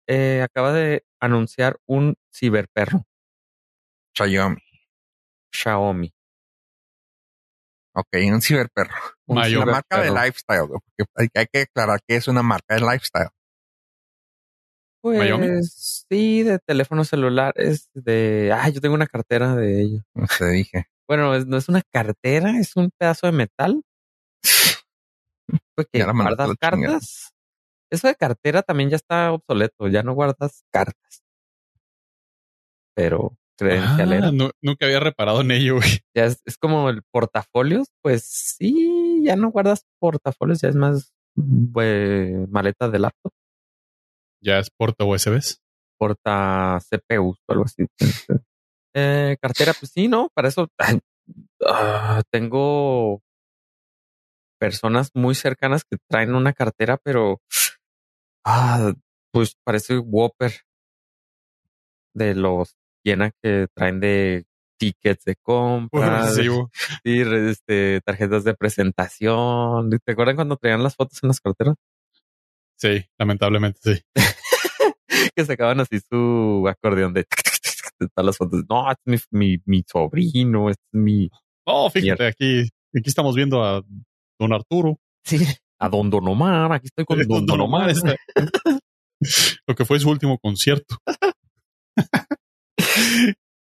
eh, 0.08 0.42
acaba 0.42 0.72
de 0.72 1.04
anunciar 1.21 1.79
un 1.87 2.15
ciberperro, 2.35 3.05
Xiaomi. 4.17 4.61
Xiaomi. 5.53 6.12
Ok, 7.95 8.09
un 8.33 8.41
ciberperro. 8.41 8.95
Mayo. 9.27 9.61
La 9.61 9.73
marca 9.73 10.00
de 10.00 10.11
lifestyle, 10.11 10.69
porque 10.69 11.05
hay, 11.17 11.29
hay 11.35 11.47
que 11.53 11.61
aclarar 11.62 12.00
que 12.07 12.17
es 12.17 12.29
una 12.29 12.43
marca 12.43 12.75
de 12.77 12.81
lifestyle. 12.81 13.29
Pues 15.03 15.73
sí, 16.09 16.43
de 16.43 16.59
teléfonos 16.59 17.09
celulares, 17.09 17.89
de... 17.95 18.53
Ah, 18.55 18.69
yo 18.69 18.81
tengo 18.83 18.95
una 18.95 19.07
cartera 19.07 19.57
de 19.57 19.81
ellos. 19.81 20.03
No 20.15 20.27
te 20.39 20.47
dije. 20.50 20.85
Bueno, 21.09 21.35
es- 21.35 21.47
no 21.47 21.57
es 21.57 21.69
una 21.69 21.83
cartera, 21.91 22.59
es 22.59 22.77
un 22.77 22.91
pedazo 22.99 23.27
de 23.27 23.33
metal. 23.33 23.83
Pues 25.75 25.89
que 25.93 25.99
Ya 25.99 26.07
la 26.07 26.12
mandaste 26.12 26.43
a 26.43 26.47
guardas 26.47 26.71
chingada. 26.77 27.39
Eso 27.90 28.06
de 28.09 28.14
cartera 28.14 28.62
también 28.62 28.90
ya 28.90 28.97
está 28.97 29.32
obsoleto, 29.32 29.88
ya 29.88 30.02
no 30.02 30.14
guardas 30.14 30.64
cartas. 30.73 31.23
Pero 32.94 33.37
credencialera. 33.56 34.28
Ah, 34.28 34.32
no- 34.32 34.50
nunca 34.62 34.87
había 34.87 35.00
reparado 35.00 35.40
en 35.42 35.50
ello, 35.50 35.76
güey. 35.76 36.00
Ya 36.14 36.25
es, 36.26 36.40
es 36.44 36.56
como 36.56 36.88
el 36.90 37.02
portafolios, 37.11 37.88
pues 38.02 38.25
sí, 38.25 39.23
ya 39.25 39.37
no 39.37 39.50
guardas 39.50 39.85
portafolios, 39.99 40.61
ya 40.61 40.68
es 40.68 40.76
más 40.76 41.12
maleta 41.37 42.88
de 42.88 42.99
laptop, 42.99 43.32
Ya 44.42 44.59
es 44.59 44.70
porta 44.70 45.04
USBs. 45.04 45.61
porta 45.99 46.78
CPU 46.80 47.30
o 47.30 47.52
algo 47.52 47.64
así. 47.64 47.87
Eh, 48.94 49.37
cartera, 49.40 49.73
pues 49.78 49.92
sí, 49.92 50.09
¿no? 50.09 50.30
Para 50.35 50.49
eso 50.49 50.68
ah, 51.66 52.23
tengo 52.30 53.23
personas 54.59 55.11
muy 55.14 55.35
cercanas 55.35 55.85
que 55.85 55.97
traen 56.09 56.35
una 56.35 56.52
cartera, 56.52 56.99
pero 57.02 57.40
ah, 58.44 58.92
pues 59.32 59.56
parece 59.64 59.99
Whopper 59.99 60.52
de 62.14 62.35
los 62.35 62.76
llena 63.04 63.30
que 63.42 63.68
traen 63.75 64.00
de 64.00 64.44
tickets 64.78 65.25
de 65.25 65.37
compra, 65.42 66.30
Sí, 66.30 66.49
este, 67.04 68.00
tarjetas 68.00 68.44
de 68.44 68.54
presentación. 68.54 69.90
¿Te 70.04 70.12
acuerdan 70.12 70.37
cuando 70.37 70.56
traían 70.56 70.82
las 70.82 70.97
fotos 70.97 71.23
en 71.23 71.28
las 71.28 71.40
carteras? 71.40 71.76
Sí, 72.76 73.04
lamentablemente 73.18 73.78
sí. 73.82 74.02
que 75.37 75.44
sacaban 75.44 75.80
así 75.80 76.00
su 76.00 76.66
acordeón 76.66 77.12
de, 77.12 77.26
todas 78.14 78.26
las 78.26 78.37
fotos. 78.38 78.64
No, 78.68 78.90
este 78.90 79.14
es 79.14 79.26
mi, 79.30 79.49
mi, 79.49 79.62
mi 79.66 79.85
sobrino, 79.87 80.70
este 80.70 80.82
es 80.92 81.00
mi. 81.00 81.30
Oh, 81.64 81.90
fíjate, 81.90 82.26
aquí, 82.26 82.62
aquí 82.62 83.09
estamos 83.09 83.35
viendo 83.35 83.62
a 83.62 83.82
don 84.38 84.52
Arturo. 84.52 84.99
Sí. 85.25 85.44
A 85.80 85.88
Don 85.88 86.10
Don 86.10 86.26
Omar, 86.28 86.72
aquí 86.72 86.87
estoy 86.87 87.04
con 87.04 87.18
Don 87.28 87.46
Don 87.46 87.60
Omar. 87.60 87.90
está- 87.90 88.16
Lo 89.66 89.75
que 89.75 89.84
fue 89.84 89.99
su 90.00 90.08
último 90.10 90.38
concierto. 90.38 90.96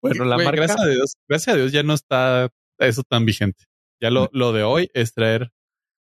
Bueno, 0.02 0.24
la 0.24 0.34
Güey, 0.36 0.46
marca. 0.46 0.60
Gracias 0.62 0.80
a 0.80 0.86
Dios, 0.88 1.14
gracias 1.28 1.54
a 1.54 1.56
Dios 1.58 1.70
ya 1.72 1.82
no 1.84 1.94
está 1.94 2.48
eso 2.78 3.02
tan 3.04 3.24
vigente. 3.24 3.66
Ya 4.00 4.10
lo, 4.10 4.28
lo 4.32 4.52
de 4.52 4.64
hoy 4.64 4.90
es 4.94 5.14
traer 5.14 5.52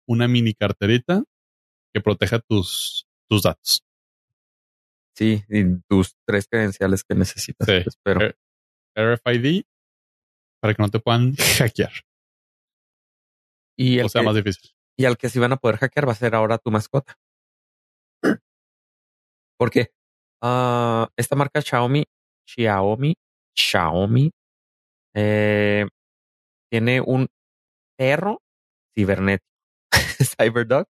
una 0.07 0.27
mini 0.27 0.53
carterita 0.53 1.23
que 1.93 2.01
proteja 2.01 2.39
tus, 2.39 3.05
tus 3.29 3.43
datos. 3.43 3.83
Sí, 5.17 5.43
y 5.49 5.79
tus 5.89 6.13
tres 6.27 6.45
credenciales 6.49 7.05
que 7.05 7.15
necesitas. 7.15 7.65
Sí. 7.67 7.73
Espero. 7.85 8.21
Eh, 8.25 8.35
RFID 8.97 9.63
para 10.61 10.73
que 10.73 10.83
no 10.83 10.89
te 10.89 10.99
puedan 10.99 11.33
hackear. 11.35 11.93
Y 13.77 13.99
el 13.99 14.05
O 14.07 14.09
sea, 14.09 14.21
que- 14.21 14.25
más 14.25 14.35
difícil. 14.35 14.71
Y 14.97 15.05
al 15.05 15.17
que 15.17 15.29
sí 15.29 15.39
van 15.39 15.53
a 15.53 15.57
poder 15.57 15.77
hackear 15.77 16.07
va 16.07 16.13
a 16.13 16.15
ser 16.15 16.35
ahora 16.35 16.57
tu 16.57 16.71
mascota. 16.71 17.15
Porque 19.59 19.91
ah, 20.41 21.09
esta 21.17 21.35
marca 21.35 21.61
Xiaomi, 21.61 22.05
Xiaomi, 22.47 23.15
Xiaomi, 23.55 24.31
eh, 25.15 25.85
tiene 26.69 27.01
un 27.01 27.27
perro 27.97 28.41
cibernético, 28.95 29.45
Cyberdog, 30.39 30.85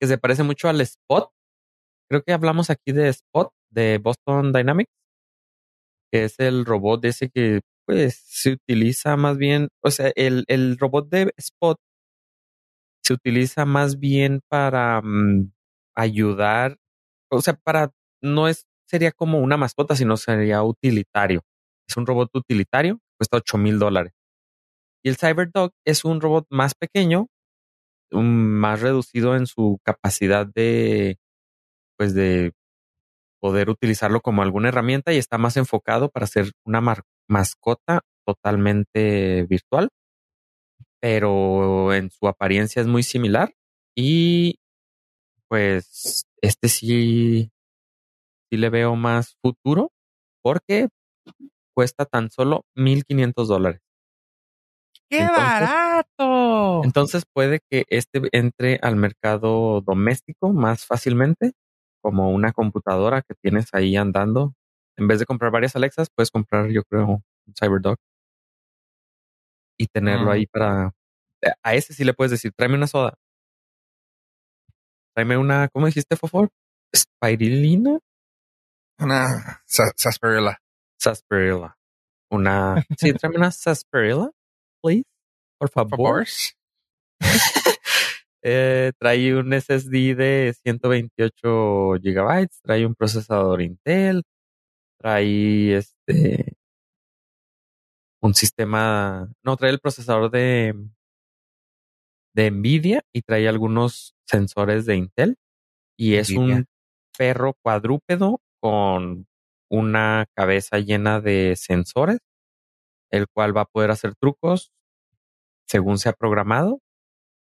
que 0.00 0.06
se 0.08 0.18
parece 0.18 0.42
mucho 0.42 0.68
al 0.68 0.80
Spot. 0.80 1.30
Creo 2.10 2.22
que 2.22 2.32
hablamos 2.32 2.70
aquí 2.70 2.92
de 2.92 3.08
Spot 3.08 3.50
de 3.70 3.98
Boston 3.98 4.52
Dynamics, 4.52 4.90
que 6.12 6.24
es 6.24 6.38
el 6.38 6.64
robot 6.64 7.04
ese 7.04 7.30
que 7.30 7.60
pues 7.86 8.16
se 8.26 8.52
utiliza 8.52 9.16
más 9.16 9.38
bien, 9.38 9.68
o 9.82 9.90
sea, 9.90 10.12
el, 10.14 10.44
el 10.48 10.76
robot 10.78 11.08
de 11.08 11.32
Spot 11.38 11.78
se 13.08 13.14
utiliza 13.14 13.64
más 13.64 13.98
bien 13.98 14.42
para 14.48 15.00
mm, 15.02 15.50
ayudar, 15.96 16.76
o 17.30 17.40
sea, 17.40 17.54
para, 17.54 17.90
no 18.20 18.48
es, 18.48 18.66
sería 18.86 19.12
como 19.12 19.38
una 19.38 19.56
mascota, 19.56 19.96
sino 19.96 20.18
sería 20.18 20.62
utilitario. 20.62 21.42
Es 21.88 21.96
un 21.96 22.04
robot 22.04 22.36
utilitario, 22.36 23.00
cuesta 23.18 23.38
8 23.38 23.56
mil 23.56 23.78
dólares. 23.78 24.12
Y 25.02 25.08
el 25.08 25.16
Cyberdog 25.16 25.72
es 25.86 26.04
un 26.04 26.20
robot 26.20 26.46
más 26.50 26.74
pequeño, 26.74 27.28
más 28.12 28.82
reducido 28.82 29.36
en 29.36 29.46
su 29.46 29.78
capacidad 29.82 30.46
de, 30.46 31.16
pues 31.96 32.12
de 32.12 32.52
poder 33.40 33.70
utilizarlo 33.70 34.20
como 34.20 34.42
alguna 34.42 34.68
herramienta 34.68 35.14
y 35.14 35.16
está 35.16 35.38
más 35.38 35.56
enfocado 35.56 36.10
para 36.10 36.26
ser 36.26 36.52
una 36.66 36.82
mascota 37.26 38.02
totalmente 38.26 39.46
virtual 39.48 39.88
pero 41.00 41.92
en 41.94 42.10
su 42.10 42.26
apariencia 42.28 42.80
es 42.82 42.88
muy 42.88 43.02
similar. 43.02 43.54
Y 43.96 44.58
pues 45.48 46.26
este 46.42 46.68
sí, 46.68 47.50
sí 48.50 48.56
le 48.56 48.70
veo 48.70 48.96
más 48.96 49.36
futuro 49.42 49.90
porque 50.42 50.88
cuesta 51.74 52.04
tan 52.04 52.30
solo 52.30 52.64
1.500 52.76 53.48
dólares. 53.48 53.80
¡Qué 55.10 55.20
Entonces- 55.20 55.42
barato! 55.42 56.82
Entonces 56.84 57.24
puede 57.32 57.60
que 57.70 57.84
este 57.88 58.20
entre 58.32 58.78
al 58.82 58.96
mercado 58.96 59.80
doméstico 59.80 60.52
más 60.52 60.84
fácilmente, 60.84 61.52
como 62.02 62.30
una 62.30 62.52
computadora 62.52 63.22
que 63.22 63.34
tienes 63.34 63.68
ahí 63.72 63.96
andando. 63.96 64.54
En 64.96 65.08
vez 65.08 65.18
de 65.18 65.26
comprar 65.26 65.50
varias 65.50 65.76
Alexas, 65.76 66.08
puedes 66.14 66.30
comprar, 66.30 66.68
yo 66.70 66.82
creo, 66.84 67.06
un 67.06 67.54
CyberDog 67.58 67.96
y 69.78 69.86
tenerlo 69.86 70.26
Mm. 70.26 70.34
ahí 70.34 70.46
para. 70.46 70.92
A 71.62 71.74
ese 71.74 71.94
sí 71.94 72.04
le 72.04 72.14
puedes 72.14 72.32
decir, 72.32 72.52
tráeme 72.56 72.74
una 72.76 72.86
soda. 72.88 73.14
Tráeme 75.14 75.36
una, 75.36 75.68
¿cómo 75.68 75.86
dijiste, 75.86 76.16
Fofor? 76.16 76.48
Spirulina, 76.94 77.98
Una 79.00 79.62
sa- 79.66 79.92
sarsaparilla. 79.96 80.58
sarsaparilla. 80.98 81.76
Una, 82.30 82.84
sí, 82.98 83.12
tráeme 83.14 83.36
una 83.38 83.50
sarsaparilla, 83.50 84.30
please, 84.82 85.04
por 85.58 85.70
Por 85.70 85.88
favor. 85.90 85.96
favor. 85.96 86.26
Eh, 88.40 88.92
trae 88.98 89.34
un 89.34 89.52
SSD 89.52 90.14
de 90.14 90.54
128 90.62 91.94
gigabytes, 92.00 92.60
trae 92.62 92.86
un 92.86 92.94
procesador 92.94 93.60
Intel, 93.60 94.22
trae 94.96 95.76
este 95.76 96.54
un 98.20 98.34
sistema, 98.34 99.32
no, 99.44 99.56
trae 99.56 99.70
el 99.70 99.80
procesador 99.80 100.30
de 100.30 100.74
de 102.34 102.50
Nvidia 102.52 103.02
y 103.12 103.22
trae 103.22 103.48
algunos 103.48 104.14
sensores 104.24 104.86
de 104.86 104.96
Intel 104.96 105.36
y 105.98 106.14
es 106.14 106.30
Nvidia. 106.30 106.56
un 106.56 106.66
perro 107.16 107.54
cuadrúpedo 107.62 108.40
con 108.60 109.26
una 109.68 110.26
cabeza 110.36 110.78
llena 110.78 111.20
de 111.20 111.56
sensores, 111.56 112.18
el 113.10 113.26
cual 113.28 113.56
va 113.56 113.62
a 113.62 113.66
poder 113.66 113.90
hacer 113.90 114.14
trucos 114.14 114.70
según 115.66 115.98
sea 115.98 116.12
programado. 116.12 116.80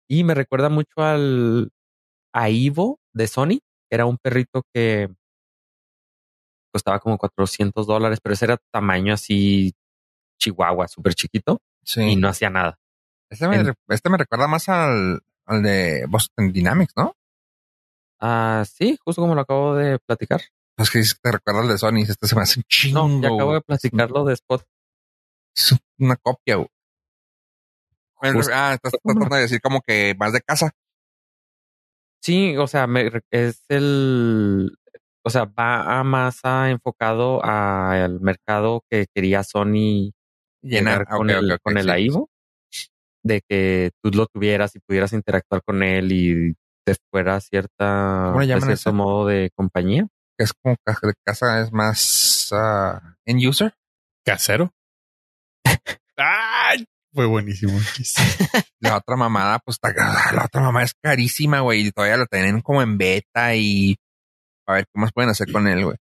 Y 0.09 0.25
me 0.25 0.35
recuerda 0.35 0.69
mucho 0.69 0.93
al 0.97 1.71
a 2.33 2.49
Ivo 2.49 2.99
de 3.13 3.27
Sony, 3.27 3.59
era 3.89 4.05
un 4.05 4.17
perrito 4.17 4.63
que 4.73 5.09
costaba 6.73 6.99
como 6.99 7.17
400 7.17 7.87
dólares, 7.87 8.19
pero 8.21 8.33
ese 8.33 8.45
era 8.45 8.57
tamaño 8.71 9.13
así 9.13 9.73
chihuahua, 10.41 10.87
súper 10.87 11.13
chiquito 11.13 11.61
Sí. 11.83 12.01
y 12.01 12.15
no 12.15 12.27
hacía 12.27 12.49
nada. 12.49 12.77
Este 13.29 13.47
me, 13.47 13.57
En- 13.57 13.73
este 13.89 14.09
me 14.09 14.17
recuerda 14.17 14.47
más 14.47 14.67
al, 14.69 15.21
al 15.45 15.63
de 15.63 16.05
Boston 16.09 16.51
Dynamics, 16.51 16.93
¿no? 16.97 17.15
Ah, 18.19 18.63
sí, 18.71 18.97
justo 19.03 19.21
como 19.21 19.35
lo 19.35 19.41
acabo 19.41 19.75
de 19.75 19.99
platicar. 19.99 20.41
Pues 20.75 20.89
que 20.89 21.01
te 21.21 21.31
recuerda 21.31 21.61
al 21.61 21.67
de 21.67 21.77
Sony. 21.77 22.01
Este 22.07 22.27
se 22.27 22.35
me 22.35 22.41
hace 22.41 22.59
un 22.59 22.63
chingo. 22.67 23.07
No, 23.07 23.21
ya 23.21 23.27
acabo 23.33 23.53
de 23.53 23.61
platicarlo 23.61 24.23
de 24.25 24.33
Spot. 24.33 24.63
Es 25.55 25.75
una 25.99 26.15
copia, 26.17 26.55
güey. 26.57 26.69
Justo. 28.33 28.51
ah, 28.53 28.73
estás 28.73 28.91
tratando 29.03 29.35
de 29.35 29.41
decir 29.41 29.61
como 29.61 29.81
que 29.81 30.15
más 30.19 30.33
de 30.33 30.41
casa. 30.41 30.71
Sí, 32.21 32.55
o 32.57 32.67
sea, 32.67 32.85
me 32.85 33.09
es 33.31 33.65
el, 33.69 34.77
o 35.23 35.29
sea, 35.31 35.45
va 35.45 35.99
a 35.99 36.03
más 36.03 36.41
a 36.45 36.69
enfocado 36.69 37.43
al 37.43 38.19
mercado 38.21 38.83
que 38.89 39.07
quería 39.13 39.43
Sony. 39.43 40.11
Llegar 40.61 41.05
Ah, 41.09 41.17
con 41.17 41.29
ok, 41.29 41.35
el, 41.37 41.59
con 41.61 41.77
el 41.77 41.83
sí. 41.85 41.89
AIVO, 41.89 42.29
de 43.23 43.41
que 43.47 43.91
tú 44.03 44.09
lo 44.11 44.25
tuvieras 44.27 44.75
y 44.75 44.79
pudieras 44.79 45.13
interactuar 45.13 45.61
con 45.63 45.83
él 45.83 46.11
y 46.11 46.53
te 46.85 46.95
fuera 47.11 47.39
cierta, 47.39 48.29
¿Cómo 48.29 48.39
le 48.41 48.47
de 48.47 48.53
llaman 48.53 48.61
cierto 48.69 48.73
ese? 48.73 48.91
modo 48.91 49.27
de 49.27 49.51
compañía. 49.55 50.07
Que 50.37 50.45
es 50.45 50.53
como 50.53 50.75
caja 50.85 51.07
de 51.07 51.13
casa, 51.25 51.61
es 51.61 51.71
más 51.71 52.49
ah, 52.53 53.15
end 53.25 53.45
user. 53.45 53.73
¿Casero? 54.25 54.71
¡Ay! 56.17 56.85
Fue 57.13 57.25
buenísimo. 57.25 57.77
La 58.79 58.97
otra 58.97 59.17
mamada, 59.17 59.59
pues 59.59 59.77
la 59.83 60.45
otra 60.45 60.61
mamada 60.61 60.85
es 60.85 60.93
carísima, 61.03 61.59
güey. 61.59 61.87
Y 61.87 61.91
todavía 61.91 62.15
lo 62.17 62.25
tienen 62.25 62.61
como 62.61 62.81
en 62.81 62.97
beta 62.97 63.53
y 63.55 63.97
a 64.65 64.73
ver 64.75 64.85
qué 64.85 64.99
más 64.99 65.11
pueden 65.11 65.29
hacer 65.29 65.51
con 65.51 65.67
él, 65.67 65.83
güey. 65.83 65.97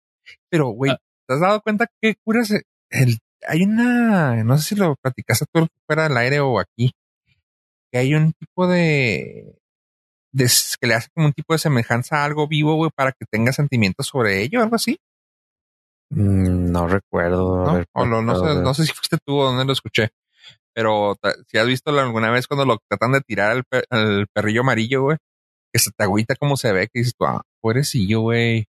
Pero, 0.49 0.67
güey, 0.69 0.91
Ah. 0.91 0.97
¿te 1.27 1.33
has 1.35 1.39
dado 1.39 1.61
cuenta 1.61 1.87
qué 2.01 2.15
curas? 2.25 2.51
El, 2.89 3.17
hay 3.47 3.63
una, 3.63 4.43
no 4.43 4.57
sé 4.57 4.69
si 4.69 4.75
lo 4.75 4.95
platicaste 5.01 5.45
tú 5.53 5.67
fuera 5.85 6.03
del 6.07 6.17
aire 6.17 6.39
o 6.39 6.59
aquí, 6.59 6.91
que 7.91 7.99
hay 7.99 8.13
un 8.15 8.33
tipo 8.33 8.67
de, 8.67 9.55
que 10.79 10.87
le 10.87 10.93
hace 10.95 11.09
como 11.13 11.27
un 11.27 11.33
tipo 11.33 11.53
de 11.53 11.59
semejanza 11.59 12.17
a 12.17 12.25
algo 12.25 12.47
vivo, 12.47 12.75
güey, 12.75 12.91
para 12.95 13.11
que 13.11 13.25
tenga 13.29 13.51
sentimientos 13.53 14.07
sobre 14.07 14.41
ello, 14.41 14.61
algo 14.61 14.75
así. 14.75 14.97
Mm, 16.09 16.71
No 16.71 16.87
recuerdo. 16.87 17.65
¿no? 17.65 17.85
O 17.93 18.05
lo- 18.05 18.21
no, 18.21 18.33
sé, 18.35 18.45
no 18.63 18.73
sé 18.73 18.85
si 18.85 18.93
fuiste 18.93 19.17
tú 19.25 19.37
o 19.37 19.45
dónde 19.45 19.65
lo 19.65 19.73
escuché. 19.73 20.09
Pero 20.73 21.15
si 21.47 21.57
has 21.57 21.65
visto 21.67 21.89
alguna 21.91 22.29
vez 22.31 22.47
cuando 22.47 22.65
lo 22.65 22.77
tratan 22.89 23.11
de 23.13 23.21
tirar 23.21 23.51
al, 23.51 23.63
pe- 23.63 23.83
al 23.89 24.27
perrillo 24.33 24.61
amarillo, 24.61 25.01
güey, 25.03 25.17
que 25.73 25.79
se 25.79 25.91
te 25.91 26.03
agüita 26.03 26.35
como 26.35 26.55
se 26.55 26.71
ve, 26.71 26.87
que 26.87 26.99
dices 26.99 27.13
tú, 27.17 27.25
ah, 27.25 27.41
pobrecillo, 27.61 28.21
güey. 28.21 28.65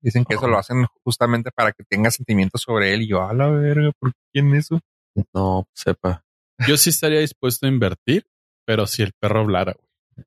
Dicen 0.00 0.24
que 0.24 0.34
eso 0.34 0.46
lo 0.46 0.58
hacen 0.58 0.86
justamente 1.04 1.50
para 1.50 1.72
que 1.72 1.82
tenga 1.84 2.10
sentimientos 2.10 2.62
sobre 2.62 2.94
él. 2.94 3.02
Y 3.02 3.08
yo, 3.08 3.22
a 3.26 3.34
la 3.34 3.48
verga, 3.48 3.90
¿por 3.98 4.12
quién 4.32 4.54
eso? 4.54 4.80
No, 5.34 5.66
sepa. 5.74 6.24
Yo 6.66 6.76
sí 6.76 6.90
estaría 6.90 7.20
dispuesto 7.20 7.66
a 7.66 7.68
invertir, 7.68 8.26
pero 8.64 8.86
si 8.86 9.02
el 9.02 9.12
perro 9.18 9.40
hablara, 9.40 9.72
güey. 9.74 10.26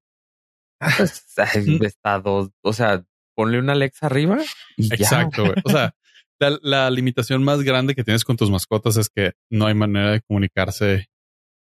Pues, 0.97 1.67
Mm. 1.67 1.83
está 1.85 2.19
dos, 2.19 2.49
o 2.61 2.73
sea, 2.73 3.03
ponle 3.35 3.59
una 3.59 3.73
Alexa 3.73 4.07
arriba 4.07 4.39
y 4.77 4.89
ya. 4.89 4.95
Exacto, 4.95 5.43
güey. 5.45 5.55
O 5.63 5.69
sea, 5.69 5.93
la, 6.39 6.57
la 6.61 6.89
limitación 6.89 7.43
más 7.43 7.61
grande 7.61 7.93
que 7.95 8.03
tienes 8.03 8.25
con 8.25 8.35
tus 8.37 8.49
mascotas 8.49 8.97
es 8.97 9.09
que 9.09 9.33
no 9.49 9.67
hay 9.67 9.73
manera 9.75 10.11
de 10.11 10.21
comunicarse 10.21 11.07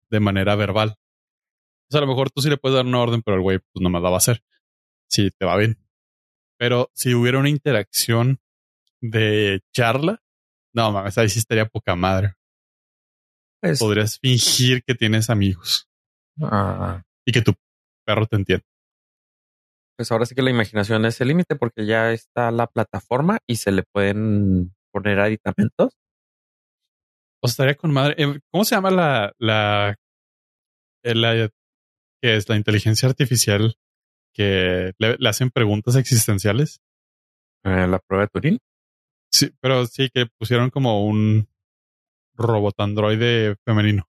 de 0.09 0.19
manera 0.19 0.55
verbal. 0.55 0.95
O 1.89 1.91
sea, 1.91 1.99
a 1.99 2.01
lo 2.01 2.07
mejor 2.07 2.31
tú 2.31 2.41
sí 2.41 2.49
le 2.49 2.57
puedes 2.57 2.75
dar 2.75 2.85
una 2.85 2.99
orden, 3.01 3.21
pero 3.21 3.35
el 3.37 3.43
güey 3.43 3.59
pues 3.59 3.81
no 3.83 3.89
me 3.89 3.99
la 4.01 4.09
va 4.09 4.15
a 4.15 4.17
hacer. 4.17 4.43
Si 5.09 5.29
te 5.31 5.45
va 5.45 5.57
bien. 5.57 5.77
Pero 6.63 6.89
si 6.93 7.13
hubiera 7.13 7.39
una 7.39 7.49
interacción 7.49 8.39
de 9.01 9.59
charla, 9.75 10.23
no 10.73 10.93
mames, 10.93 11.17
ahí 11.17 11.27
sí 11.27 11.39
estaría 11.39 11.65
poca 11.67 11.93
madre. 11.93 12.35
Pues, 13.61 13.79
Podrías 13.79 14.17
fingir 14.17 14.81
que 14.81 14.95
tienes 14.95 15.29
amigos 15.29 15.89
Ah, 16.41 17.03
y 17.27 17.33
que 17.33 17.41
tu 17.41 17.51
perro 18.05 18.27
te 18.27 18.37
entiende. 18.37 18.63
pues 19.97 20.09
ahora 20.13 20.25
sí 20.25 20.35
que 20.35 20.41
la 20.41 20.51
imaginación 20.51 21.03
es 21.03 21.19
el 21.19 21.27
límite 21.27 21.57
porque 21.57 21.85
ya 21.85 22.13
está 22.13 22.49
la 22.49 22.67
plataforma 22.67 23.39
y 23.45 23.57
se 23.57 23.73
le 23.73 23.83
pueden 23.83 24.73
poner 24.93 25.19
aditamentos. 25.19 25.91
O 27.43 27.47
estaría 27.47 27.75
con 27.75 27.91
madre. 27.91 28.15
Eh, 28.19 28.39
¿Cómo 28.53 28.63
se 28.63 28.75
llama 28.75 28.89
la, 28.89 29.33
la, 29.37 29.97
eh, 31.03 31.13
la 31.13 31.49
que 32.21 32.35
es 32.37 32.47
la 32.47 32.55
inteligencia 32.55 33.09
artificial 33.09 33.75
que 34.33 34.93
le, 34.97 35.15
le 35.17 35.29
hacen 35.29 35.49
preguntas 35.51 35.95
existenciales? 35.95 36.81
Eh, 37.63 37.87
la 37.87 37.99
prueba 37.99 38.25
de 38.25 38.29
Turing. 38.29 38.59
Sí, 39.31 39.51
pero 39.61 39.85
sí 39.87 40.09
que 40.13 40.27
pusieron 40.37 40.69
como 40.69 41.05
un 41.05 41.47
robot 42.35 42.75
androide 42.79 43.55
femenino. 43.65 44.07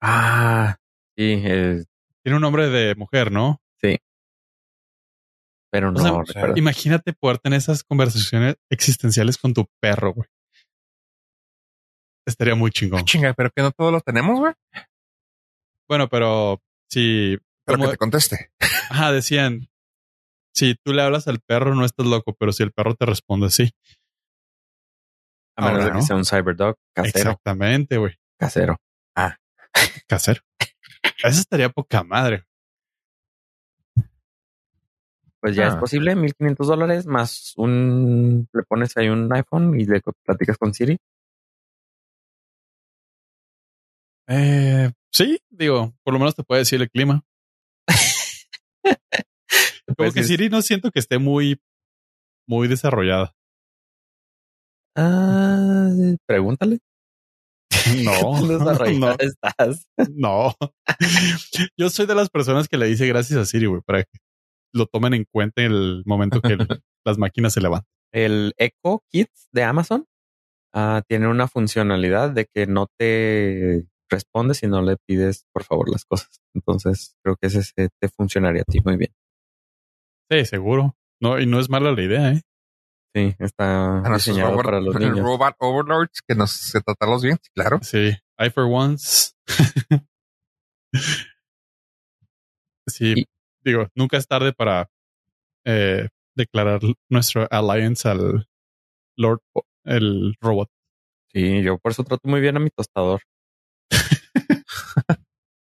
Ah, 0.00 0.76
sí, 1.16 1.42
eh, 1.44 1.84
Tiene 2.22 2.36
un 2.36 2.42
nombre 2.42 2.68
de 2.68 2.94
mujer, 2.94 3.32
¿no? 3.32 3.60
pero 5.70 5.92
no 5.92 6.00
sea, 6.00 6.22
recuerdo. 6.34 6.56
Imagínate 6.56 7.12
poder 7.12 7.38
tener 7.38 7.58
esas 7.58 7.84
conversaciones 7.84 8.56
existenciales 8.70 9.36
con 9.36 9.52
tu 9.52 9.66
perro, 9.80 10.14
güey. 10.14 10.28
Estaría 12.26 12.54
muy 12.54 12.70
chingón. 12.70 13.00
ah, 13.00 13.04
chinga, 13.04 13.34
pero 13.34 13.50
que 13.50 13.62
no 13.62 13.70
todos 13.70 13.92
lo 13.92 14.00
tenemos, 14.00 14.38
güey. 14.38 14.54
Bueno, 15.88 16.08
pero 16.08 16.60
si 16.90 17.38
como- 17.74 17.84
que 17.86 17.90
te 17.92 17.96
conteste. 17.96 18.50
Ajá, 18.90 19.12
decían, 19.12 19.68
si 20.54 20.74
tú 20.84 20.92
le 20.92 21.02
hablas 21.02 21.28
al 21.28 21.40
perro 21.40 21.74
no 21.74 21.84
estás 21.84 22.06
loco, 22.06 22.34
pero 22.38 22.52
si 22.52 22.62
el 22.62 22.72
perro 22.72 22.94
te 22.94 23.06
responde 23.06 23.50
sí. 23.50 23.70
A 25.56 25.62
menos 25.62 25.72
ahora, 25.74 25.84
de 25.86 25.90
que 25.92 25.98
¿no? 25.98 26.02
sea 26.02 26.16
un 26.16 26.24
Cyberdog 26.24 26.76
casero. 26.94 27.18
Exactamente, 27.18 27.96
güey. 27.96 28.14
Casero. 28.38 28.76
Casero. 30.06 30.40
Eso 31.24 31.40
estaría 31.40 31.68
poca 31.68 32.02
madre. 32.04 32.44
Pues 35.40 35.54
ya 35.54 35.66
Ah. 35.66 35.68
es 35.68 35.76
posible, 35.76 36.14
1500 36.16 36.66
dólares 36.66 37.06
más 37.06 37.52
un, 37.56 38.48
le 38.52 38.62
pones 38.64 38.96
ahí 38.96 39.08
un 39.08 39.32
iPhone 39.32 39.78
y 39.78 39.84
le 39.84 40.00
platicas 40.24 40.58
con 40.58 40.74
Siri. 40.74 40.96
Eh, 44.28 44.90
sí, 45.12 45.38
digo, 45.48 45.94
por 46.02 46.12
lo 46.12 46.18
menos 46.20 46.34
te 46.34 46.42
puede 46.42 46.60
decir 46.60 46.80
el 46.82 46.90
clima. 46.90 47.22
Como 49.86 49.94
Pues 49.96 50.14
que 50.14 50.20
es- 50.20 50.26
Siri 50.28 50.48
no 50.48 50.60
siento 50.62 50.90
que 50.90 50.98
esté 51.00 51.18
muy, 51.18 51.60
muy 52.48 52.68
desarrollada. 52.68 53.34
Ah, 54.96 55.90
pregúntale. 56.26 56.78
No, 58.04 58.40
no, 58.98 59.16
estás. 59.18 59.86
no. 60.14 60.54
Yo 61.78 61.88
soy 61.88 62.06
de 62.06 62.14
las 62.14 62.28
personas 62.28 62.68
que 62.68 62.76
le 62.76 62.86
dice 62.86 63.06
gracias 63.06 63.38
a 63.38 63.44
Siri, 63.46 63.64
güey, 63.66 63.80
para 63.86 64.02
que 64.04 64.18
lo 64.74 64.86
tomen 64.86 65.14
en 65.14 65.24
cuenta 65.24 65.62
en 65.62 65.72
el 65.72 66.02
momento 66.04 66.42
que 66.42 66.52
el- 66.54 66.68
las 67.06 67.16
máquinas 67.18 67.54
se 67.54 67.60
levantan. 67.62 67.88
El 68.12 68.52
Echo 68.58 69.02
Kits 69.10 69.48
de 69.52 69.62
Amazon 69.64 70.04
ah, 70.74 71.02
tiene 71.08 71.28
una 71.28 71.48
funcionalidad 71.48 72.30
de 72.30 72.46
que 72.46 72.66
no 72.66 72.88
te 72.98 73.86
responde 74.10 74.54
si 74.54 74.66
no 74.66 74.82
le 74.82 74.96
pides 75.06 75.44
por 75.52 75.64
favor 75.64 75.88
las 75.90 76.04
cosas. 76.04 76.40
Entonces 76.54 77.16
creo 77.22 77.36
que 77.36 77.48
ese 77.48 77.62
se- 77.62 77.88
te 78.00 78.08
funcionaría 78.08 78.62
a 78.62 78.64
ti 78.70 78.80
muy 78.84 78.96
bien. 78.96 79.12
Sí, 80.30 80.44
seguro. 80.44 80.96
No, 81.20 81.38
y 81.40 81.46
no 81.46 81.58
es 81.60 81.68
mala 81.70 81.92
la 81.92 82.02
idea, 82.02 82.32
¿eh? 82.32 82.42
Sí, 83.14 83.34
está 83.38 84.00
A 84.00 84.14
diseñado 84.14 84.50
robot- 84.52 84.64
para 84.64 84.80
los 84.80 84.94
niños. 84.94 85.20
robot 85.20 85.54
overlords 85.58 86.20
que 86.26 86.34
nos 86.34 86.50
se 86.52 86.80
tratarlos 86.80 87.22
bien, 87.22 87.38
claro. 87.54 87.78
Sí, 87.82 88.12
I 88.38 88.50
for 88.50 88.64
once. 88.70 89.32
sí, 92.86 93.14
Y- 93.16 93.24
digo, 93.64 93.86
nunca 93.94 94.16
es 94.16 94.26
tarde 94.26 94.52
para 94.52 94.90
eh, 95.64 96.08
declarar 96.36 96.80
nuestro 97.10 97.46
alliance 97.50 98.08
al 98.08 98.48
Lord, 99.16 99.40
el 99.84 100.34
robot. 100.40 100.70
Sí, 101.32 101.62
yo 101.62 101.78
por 101.78 101.92
eso 101.92 102.04
trato 102.04 102.28
muy 102.28 102.40
bien 102.40 102.56
a 102.56 102.60
mi 102.60 102.70
tostador. 102.70 103.22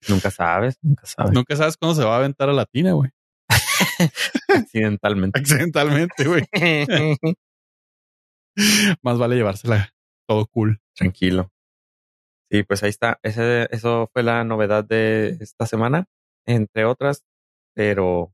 nunca 0.10 0.32
sabes, 0.32 0.78
nunca 0.82 1.06
sabes. 1.06 1.32
Nunca 1.32 1.56
sabes 1.56 1.78
cuándo 1.78 1.96
se 1.96 2.06
va 2.06 2.16
a 2.16 2.18
aventar 2.20 2.50
a 2.50 2.54
la 2.54 2.66
tina, 2.66 2.94
güey. 2.94 3.12
Accidentalmente. 4.50 5.40
Accidentalmente, 5.40 6.26
güey. 6.26 6.44
Más 9.02 9.18
vale 9.18 9.36
llevársela 9.36 9.90
todo 10.28 10.46
cool. 10.48 10.80
Tranquilo. 10.96 11.52
Sí, 12.52 12.64
pues 12.64 12.84
ahí 12.84 12.90
está. 12.90 13.20
Ese, 13.24 13.68
eso 13.72 14.10
fue 14.14 14.24
la 14.24 14.44
novedad 14.44 14.84
de 14.84 15.38
esta 15.40 15.66
semana, 15.66 16.06
entre 16.46 16.86
otras, 16.86 17.24
pero 17.74 18.34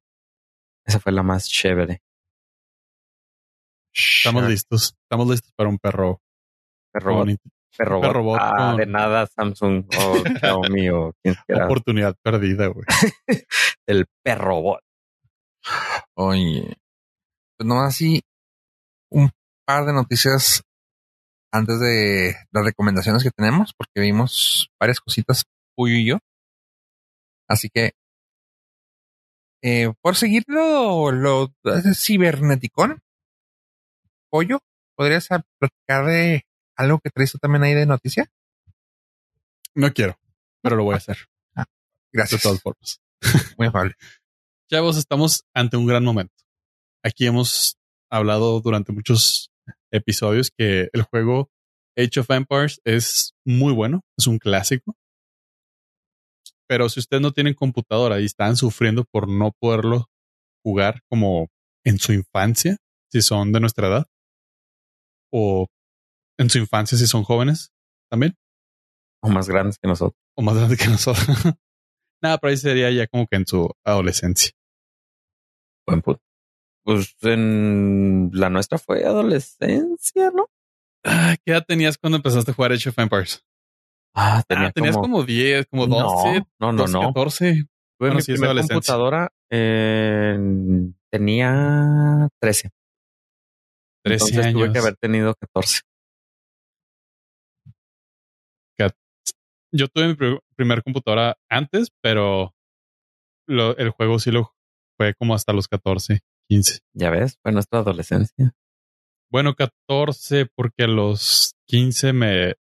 esa 0.85 0.99
fue 0.99 1.11
la 1.11 1.23
más 1.23 1.47
chévere. 1.47 2.01
Estamos 3.93 4.47
listos. 4.47 4.95
Estamos 5.03 5.27
listos 5.29 5.51
para 5.55 5.69
un 5.69 5.77
perro. 5.77 6.21
Perro 6.91 7.15
bonito. 7.15 7.49
Perro 7.79 7.97
bot. 7.97 8.07
perro 8.07 8.23
bot 8.23 8.39
Ah, 8.41 8.53
con- 8.57 8.77
de 8.77 8.85
nada, 8.85 9.25
Samsung 9.27 9.85
o 9.97 10.15
Xiaomi 10.39 10.89
o 10.89 11.13
quien 11.23 11.35
quiera. 11.47 11.65
Oportunidad 11.65 12.15
perdida, 12.23 12.67
güey. 12.67 12.85
El 13.87 14.05
perro 14.23 14.61
bot. 14.61 14.79
Oye, 16.15 16.75
pues 17.57 17.67
no 17.67 17.81
así 17.81 18.21
un 19.11 19.29
par 19.65 19.85
de 19.85 19.93
noticias 19.93 20.61
antes 21.51 21.79
de 21.79 22.35
las 22.51 22.63
recomendaciones 22.65 23.23
que 23.23 23.31
tenemos, 23.31 23.73
porque 23.75 24.01
vimos 24.01 24.69
varias 24.79 24.99
cositas, 24.99 25.45
Puyo 25.75 25.95
y 25.95 26.05
yo. 26.07 26.19
Así 27.47 27.69
que, 27.73 27.93
eh, 29.63 29.91
por 30.01 30.15
seguirlo, 30.15 31.11
lo, 31.11 31.47
lo 31.63 31.81
ciberneticón, 31.95 32.99
Pollo, 34.31 34.59
¿podrías 34.95 35.27
platicar 35.59 36.05
de 36.05 36.43
algo 36.79 36.99
que 36.99 37.09
traes 37.09 37.31
tú 37.31 37.37
también 37.37 37.63
ahí 37.63 37.73
de 37.73 37.85
noticia? 37.85 38.31
No 39.75 39.93
quiero, 39.93 40.17
pero 40.61 40.75
lo 40.75 40.83
voy 40.83 40.95
a 40.95 40.97
hacer 40.97 41.17
de 42.11 42.17
Gracias. 42.17 42.41
todas 42.41 42.61
formas. 42.61 43.01
Muy 43.57 43.67
amable. 43.67 43.95
Chavos, 44.69 44.97
estamos 44.97 45.43
ante 45.53 45.77
un 45.77 45.85
gran 45.85 46.03
momento. 46.03 46.33
Aquí 47.03 47.25
hemos 47.25 47.77
hablado 48.09 48.59
durante 48.61 48.91
muchos 48.91 49.51
episodios 49.91 50.51
que 50.55 50.89
el 50.93 51.03
juego 51.03 51.49
Age 51.97 52.19
of 52.19 52.29
Empires 52.29 52.79
es 52.83 53.33
muy 53.45 53.73
bueno, 53.73 54.01
es 54.17 54.27
un 54.27 54.37
clásico. 54.37 54.95
Pero 56.67 56.87
si 56.87 56.99
ustedes 56.99 57.21
no 57.21 57.31
tienen 57.31 57.55
computadora 57.55 58.19
y 58.19 58.25
están 58.25 58.55
sufriendo 58.55 59.05
por 59.05 59.27
no 59.27 59.51
poderlo 59.59 60.05
jugar 60.63 61.01
como 61.09 61.49
en 61.83 61.97
su 61.97 62.13
infancia, 62.13 62.77
si 63.11 63.21
son 63.21 63.51
de 63.51 63.59
nuestra 63.59 63.87
edad, 63.87 64.05
o 65.31 65.67
en 66.39 66.49
su 66.49 66.57
infancia 66.57 66.97
si 66.97 67.05
son 67.05 67.23
jóvenes 67.23 67.71
también, 68.09 68.35
O 69.21 69.29
más 69.29 69.47
grandes 69.47 69.77
que 69.77 69.87
nosotros. 69.87 70.19
o 70.35 70.41
más 70.41 70.55
grandes 70.57 70.79
que 70.79 70.87
nosotros. 70.87 71.27
Nada, 72.23 72.37
pero 72.37 72.49
ahí 72.51 72.57
sería 72.57 72.89
ya 72.91 73.07
como 73.07 73.27
que 73.27 73.35
en 73.37 73.45
su 73.45 73.69
adolescencia. 73.85 74.51
Buen 75.87 76.01
punto. 76.01 76.21
Pues 76.83 77.15
en 77.21 78.29
la 78.33 78.49
nuestra 78.49 78.77
fue 78.77 79.05
adolescencia, 79.05 80.31
¿no? 80.31 80.49
Ah, 81.05 81.35
¿Qué 81.45 81.51
edad 81.51 81.63
tenías 81.67 81.97
cuando 81.97 82.17
empezaste 82.17 82.51
a 82.51 82.53
jugar 82.53 82.71
Age 82.71 82.89
of 82.89 82.97
Empires? 82.99 83.43
Ah, 84.15 84.43
Ah, 84.49 84.71
tenías 84.73 84.97
como, 84.97 85.23
10, 85.23 85.67
como 85.67 85.87
12, 85.87 86.45
no, 86.59 86.71
no, 86.71 86.79
12, 86.83 86.93
no. 86.93 86.99
14. 87.13 87.53
Tuve 87.53 87.67
Bueno, 87.99 88.15
mi 88.15 88.21
sí, 88.21 88.31
es 88.31 88.35
primer 88.37 88.47
adolescencia. 88.49 88.75
computadora 88.75 89.31
en- 89.49 90.97
tenía 91.11 92.27
13. 92.41 92.69
13 94.03 94.25
Entonces 94.25 94.53
tuve 94.53 94.63
años. 94.63 94.73
que 94.73 94.79
haber 94.79 94.95
tenido 94.97 95.35
14. 95.35 95.81
Yo 99.71 99.87
tuve 99.87 100.07
mi 100.07 100.13
pr- 100.13 100.41
primer 100.55 100.83
computadora 100.83 101.37
antes, 101.49 101.89
pero 102.01 102.53
lo- 103.47 103.77
el 103.77 103.89
juego 103.91 104.19
sí 104.19 104.31
lo 104.31 104.53
fue 104.97 105.13
como 105.15 105.33
hasta 105.35 105.53
los 105.53 105.67
14, 105.67 106.19
15. 106.49 106.79
Ya 106.93 107.09
ves, 107.09 107.37
fue 107.41 107.51
nuestra 107.51 107.79
adolescencia. 107.79 108.53
Bueno, 109.31 109.53
14 109.55 110.47
porque 110.55 110.83
a 110.83 110.87
los 110.87 111.53
15 111.67 112.13
me... 112.13 112.55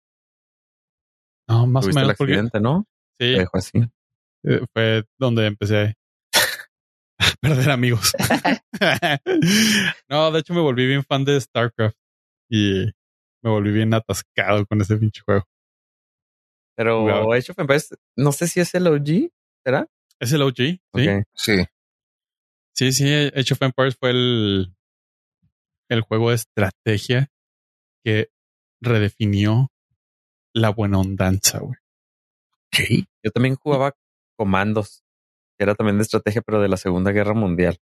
No, 1.47 1.65
más 1.65 1.85
o 1.85 1.89
el 1.89 1.95
menos 1.95 2.15
porque 2.15 2.35
sí, 2.35 2.49
Te 3.17 3.25
dejó 3.25 3.57
así. 3.57 3.71
eh, 4.43 4.61
fue 4.71 5.03
donde 5.17 5.47
empecé 5.47 5.95
a 7.19 7.25
perder 7.41 7.71
amigos. 7.71 8.13
no, 10.09 10.31
de 10.31 10.39
hecho 10.39 10.53
me 10.53 10.61
volví 10.61 10.85
bien 10.85 11.03
fan 11.03 11.25
de 11.25 11.41
StarCraft 11.41 11.97
y 12.51 12.85
me 13.43 13.49
volví 13.49 13.71
bien 13.71 13.93
atascado 13.95 14.65
con 14.67 14.79
ese 14.81 14.95
pinche 14.97 15.21
juego. 15.25 15.43
Pero 16.79 17.01
Jugaba. 17.01 17.35
Age 17.35 17.51
of 17.51 17.59
Empires, 17.59 17.93
no 18.15 18.31
sé 18.31 18.47
si 18.47 18.61
es 18.61 18.73
el 18.73 18.87
OG, 18.87 19.33
¿será? 19.65 19.89
Es 20.17 20.31
el 20.31 20.41
OG, 20.41 20.55
sí. 20.55 20.79
Sí. 21.33 21.65
Sí, 22.73 22.93
sí, 22.93 23.13
Age 23.35 23.53
of 23.53 23.61
Empires 23.61 23.97
fue 23.99 24.11
el, 24.11 24.73
el 25.89 25.99
juego 25.99 26.29
de 26.29 26.37
estrategia 26.37 27.33
que 28.01 28.31
redefinió 28.79 29.73
la 30.53 30.69
buena 30.69 30.99
ondanza, 30.99 31.59
güey. 31.59 31.75
Yo 33.25 33.31
también 33.31 33.55
jugaba 33.55 33.97
Comandos, 34.37 35.03
que 35.57 35.65
era 35.65 35.75
también 35.75 35.97
de 35.97 36.03
estrategia, 36.03 36.41
pero 36.41 36.61
de 36.61 36.69
la 36.69 36.77
Segunda 36.77 37.11
Guerra 37.11 37.33
Mundial. 37.33 37.77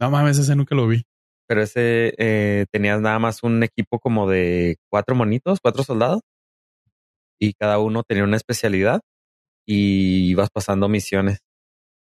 No 0.00 0.10
mames, 0.10 0.40
ese 0.40 0.56
nunca 0.56 0.74
lo 0.74 0.88
vi. 0.88 1.04
Pero 1.46 1.62
ese 1.62 2.16
eh, 2.18 2.66
tenías 2.72 3.00
nada 3.00 3.20
más 3.20 3.44
un 3.44 3.62
equipo 3.62 4.00
como 4.00 4.28
de 4.28 4.78
cuatro 4.90 5.14
monitos, 5.14 5.60
cuatro 5.60 5.84
soldados, 5.84 6.22
y 7.42 7.54
cada 7.54 7.80
uno 7.80 8.04
tenía 8.04 8.22
una 8.22 8.36
especialidad 8.36 9.00
y 9.66 10.30
ibas 10.30 10.50
pasando 10.50 10.88
misiones. 10.88 11.40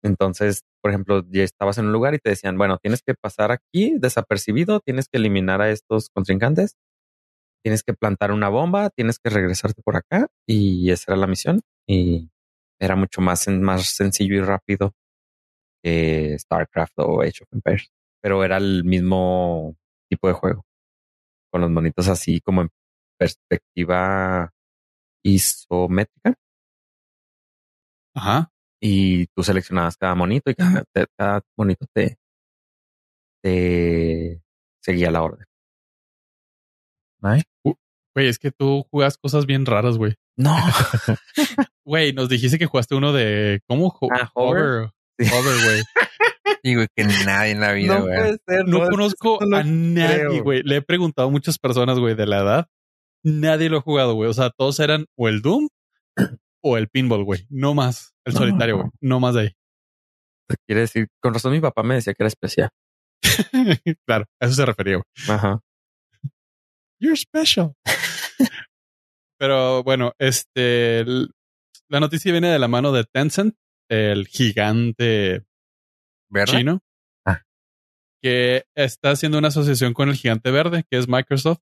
Entonces, 0.04 0.64
por 0.82 0.92
ejemplo, 0.92 1.24
ya 1.30 1.44
estabas 1.44 1.78
en 1.78 1.86
un 1.86 1.94
lugar 1.94 2.14
y 2.14 2.20
te 2.20 2.32
decían, 2.32 2.58
bueno, 2.58 2.80
tienes 2.80 3.02
que 3.02 3.14
pasar 3.14 3.52
aquí 3.52 3.96
desapercibido, 3.98 4.82
tienes 4.82 5.08
que 5.08 5.20
eliminar 5.20 5.62
a 5.62 5.72
estos 5.72 6.10
contrincantes, 6.14 6.76
tienes 7.64 7.84
que 7.84 7.94
plantar 7.94 8.34
una 8.34 8.50
bomba, 8.50 8.90
tienes 8.90 9.20
que 9.20 9.30
regresarte 9.30 9.82
por 9.82 9.96
acá 9.96 10.28
y 10.46 10.92
esa 10.92 11.14
era 11.14 11.22
la 11.22 11.28
misión. 11.28 11.62
Y 11.88 12.30
era 12.78 12.98
mucho 12.98 13.22
más, 13.22 13.48
más 13.48 13.88
sencillo 13.88 14.36
y 14.36 14.42
rápido 14.42 14.94
que 15.82 16.38
StarCraft 16.40 17.00
o 17.00 17.22
Age 17.22 17.44
of 17.44 17.54
Empires, 17.54 17.90
pero 18.22 18.44
era 18.44 18.58
el 18.58 18.84
mismo 18.84 19.78
tipo 20.10 20.28
de 20.28 20.34
juego, 20.34 20.66
con 21.52 21.62
los 21.62 21.70
monitos 21.70 22.10
así 22.10 22.42
como 22.42 22.64
en 22.64 22.70
perspectiva 23.18 24.52
isométrica 25.24 26.36
Ajá. 28.16 28.52
y 28.82 29.28
tú 29.28 29.44
seleccionabas 29.44 29.98
cada 29.98 30.16
monito 30.16 30.50
y 30.52 30.56
cada, 30.56 30.84
cada 31.18 31.42
monito 31.58 31.86
te, 31.94 32.18
te 33.44 34.42
seguía 34.84 35.12
la 35.12 35.24
orden. 35.24 35.46
Güey, 38.14 38.28
es 38.28 38.40
que 38.40 38.52
tú 38.52 38.84
jugas 38.92 39.18
cosas 39.18 39.46
bien 39.46 39.66
raras, 39.66 39.98
güey. 39.98 40.16
No, 40.38 40.56
Güey, 41.86 42.14
nos 42.14 42.30
dijiste 42.30 42.58
que 42.60 42.66
jugaste 42.66 42.96
uno 42.96 43.14
de 43.14 43.62
¿cómo? 43.68 43.88
Ho- 44.00 44.10
Ah, 44.12 44.30
Hover. 44.34 44.90
Sí. 45.20 45.28
Hover, 45.34 45.64
güey. 45.64 45.84
Digo 46.64 46.84
que 46.96 47.04
nadie 47.26 47.52
en 47.52 47.60
la 47.62 47.72
vida, 47.74 48.00
no 48.00 48.06
güey. 48.06 48.16
puede 48.18 48.38
ser. 48.48 48.68
No 48.68 48.90
conozco 48.90 49.38
no 49.42 49.48
lo 49.48 49.58
a 49.58 49.64
nadie, 49.64 50.16
creo. 50.28 50.44
güey. 50.44 50.62
Le 50.64 50.78
he 50.78 50.82
preguntado 50.82 51.28
a 51.28 51.32
muchas 51.32 51.58
personas, 51.58 52.00
güey, 52.00 52.16
de 52.16 52.26
la 52.28 52.40
edad. 52.40 52.68
Nadie 53.24 53.70
lo 53.70 53.78
ha 53.78 53.82
jugado, 53.82 54.14
güey. 54.16 54.30
O 54.30 54.34
sea, 54.34 54.50
todos 54.50 54.80
eran 54.80 55.06
o 55.16 55.28
el 55.28 55.42
Doom 55.42 55.68
o 56.64 56.78
el 56.78 56.90
Pinball, 56.90 57.24
güey. 57.24 57.46
No 57.50 57.74
más. 57.74 58.14
El 58.26 58.34
solitario, 58.34 58.78
güey. 58.78 58.90
No 59.00 59.20
más 59.20 59.36
de 59.36 59.42
ahí. 59.42 59.50
Quiere 60.68 60.82
decir, 60.82 61.08
con 61.22 61.34
razón 61.34 61.54
mi 61.54 61.62
papá 61.62 61.84
me 61.84 61.96
decía 61.96 62.14
que 62.14 62.24
era 62.24 62.28
especial. 62.28 62.70
claro, 64.06 64.26
a 64.40 64.46
eso 64.46 64.56
se 64.56 64.66
refería, 64.66 64.96
güey. 64.96 65.06
Ajá. 65.30 65.60
You're 67.00 67.18
special. 67.18 67.74
Pero 69.40 69.84
bueno, 69.84 70.14
este, 70.20 71.04
la 71.88 72.00
noticia 72.00 72.32
viene 72.32 72.50
de 72.50 72.60
la 72.60 72.68
mano 72.68 72.92
de 72.92 73.06
Tencent, 73.06 73.56
el 73.90 74.28
gigante 74.28 75.44
chino, 76.46 76.80
ah. 77.26 77.42
que 78.22 78.66
está 78.76 79.12
haciendo 79.12 79.40
una 79.40 79.48
asociación 79.48 79.94
con 79.94 80.10
el 80.10 80.16
gigante 80.16 80.52
verde, 80.52 80.84
que 80.90 80.98
es 80.98 81.08
Microsoft. 81.08 81.60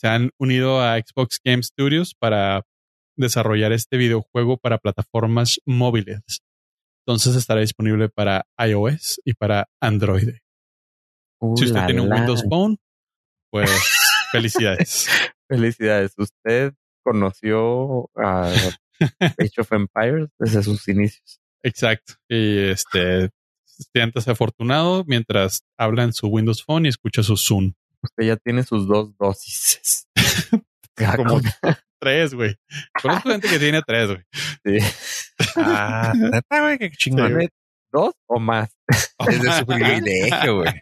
Se 0.00 0.08
han 0.08 0.30
unido 0.38 0.80
a 0.80 0.98
Xbox 0.98 1.38
Game 1.44 1.62
Studios 1.62 2.14
para 2.18 2.62
desarrollar 3.18 3.72
este 3.72 3.98
videojuego 3.98 4.56
para 4.56 4.78
plataformas 4.78 5.60
móviles. 5.66 6.22
Entonces 7.04 7.36
estará 7.36 7.60
disponible 7.60 8.08
para 8.08 8.46
iOS 8.56 9.20
y 9.26 9.34
para 9.34 9.68
Android. 9.78 10.38
si 11.54 11.64
usted 11.66 11.84
tiene 11.84 12.00
un 12.00 12.10
Windows 12.10 12.42
Phone, 12.48 12.78
pues 13.50 13.70
felicidades. 14.32 15.06
felicidades. 15.46 16.14
Usted 16.16 16.72
conoció 17.04 18.08
a 18.16 18.50
Age 19.20 19.60
of 19.60 19.70
Empires 19.70 20.30
desde 20.38 20.62
sus 20.62 20.88
inicios. 20.88 21.42
Exacto. 21.62 22.14
Y 22.26 22.70
este 22.70 23.28
siéntase 23.92 24.30
afortunado 24.30 25.04
mientras 25.06 25.62
habla 25.78 26.04
en 26.04 26.14
su 26.14 26.28
Windows 26.28 26.64
Phone 26.64 26.86
y 26.86 26.88
escucha 26.88 27.22
su 27.22 27.36
Zoom. 27.36 27.74
Usted 28.02 28.24
ya 28.24 28.36
tiene 28.36 28.62
sus 28.64 28.86
dos 28.86 29.16
dosis. 29.18 30.06
Como 31.16 31.40
tres, 32.00 32.34
güey. 32.34 32.56
Conozco 33.00 33.30
gente 33.30 33.48
que 33.48 33.58
tiene 33.58 33.82
tres, 33.86 34.08
güey. 34.08 34.22
Sí. 34.64 34.78
Ah, 35.56 36.12
neta, 36.16 36.60
güey, 36.60 36.78
qué 36.78 36.90
chingón. 36.90 37.48
¿Dos 37.92 38.14
o 38.26 38.38
más? 38.38 38.70
Es 39.28 39.42
de 39.42 39.52
su 39.52 39.66
privilegio, 39.66 40.56
güey. 40.58 40.72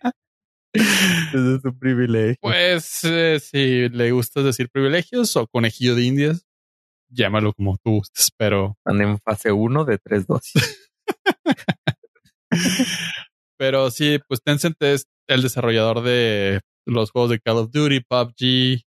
Es 0.75 1.63
su 1.63 1.79
privilegio. 1.79 2.37
Pues 2.41 3.01
eh, 3.05 3.41
si 3.41 3.89
le 3.89 4.11
gusta 4.13 4.43
decir 4.43 4.69
privilegios 4.71 5.35
o 5.37 5.47
conejillo 5.47 5.95
de 5.95 6.03
indias, 6.03 6.47
llámalo 7.09 7.55
como 7.55 7.79
tú 7.83 7.93
gustes, 7.93 8.31
pero. 8.37 8.77
Están 8.85 9.01
en 9.01 9.19
fase 9.21 9.53
uno 9.53 9.87
de 9.87 9.99
tres 9.99 10.27
dosis. 10.27 10.91
pero 13.57 13.91
sí, 13.91 14.19
pues 14.29 14.43
Tencent 14.43 14.77
es 14.83 15.07
el 15.29 15.43
desarrollador 15.43 16.03
de 16.03 16.61
los 16.89 17.11
juegos 17.11 17.31
de 17.31 17.41
Call 17.41 17.59
of 17.59 17.71
Duty, 17.71 18.01
PUBG, 18.01 18.83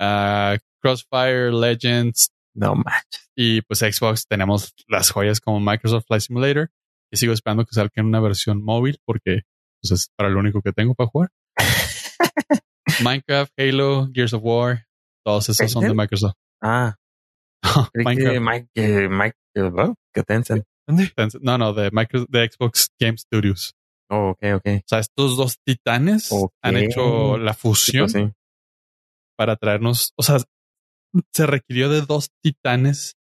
uh, 0.00 0.58
Crossfire, 0.80 1.52
Legends. 1.52 2.30
No 2.54 2.74
manches. 2.74 3.28
Y 3.36 3.62
pues 3.62 3.80
Xbox 3.80 4.26
tenemos 4.26 4.74
las 4.86 5.10
joyas 5.10 5.40
como 5.40 5.58
Microsoft 5.60 6.06
Flight 6.06 6.22
Simulator. 6.22 6.70
Y 7.10 7.16
sigo 7.16 7.32
esperando 7.32 7.64
que 7.64 7.74
salga 7.74 7.92
en 7.96 8.06
una 8.06 8.20
versión 8.20 8.62
móvil 8.62 8.98
porque 9.04 9.42
pues, 9.80 9.92
es 9.92 10.10
para 10.16 10.30
lo 10.30 10.38
único 10.38 10.62
que 10.62 10.72
tengo 10.72 10.94
para 10.94 11.08
jugar. 11.08 11.30
Minecraft, 13.02 13.52
Halo, 13.58 14.08
Gears 14.12 14.34
of 14.34 14.42
War, 14.44 14.86
todos 15.24 15.48
esos 15.48 15.70
son 15.70 15.84
de 15.84 15.94
Microsoft. 15.94 16.36
Ah. 16.62 16.96
Minecraft. 17.94 18.40
Mike, 18.40 19.08
Mike, 19.08 19.36
¿Qué 20.14 20.22
Tencent? 20.22 20.64
No, 21.40 21.58
no, 21.58 21.72
de, 21.72 21.90
Microsoft, 21.92 22.30
de 22.30 22.50
Xbox 22.50 22.90
Game 23.00 23.18
Studios. 23.18 23.74
Oh, 24.10 24.30
ok, 24.30 24.38
ok. 24.56 24.66
O 24.66 24.84
sea, 24.86 24.98
estos 24.98 25.36
dos 25.36 25.58
titanes 25.64 26.30
han 26.62 26.76
hecho 26.76 27.38
la 27.38 27.54
fusión 27.54 28.08
pues 28.10 28.32
para 29.36 29.56
traernos, 29.56 30.12
o 30.16 30.22
sea, 30.22 30.38
se 31.32 31.46
requirió 31.46 31.88
de 31.88 32.02
dos 32.02 32.30
titanes 32.42 33.16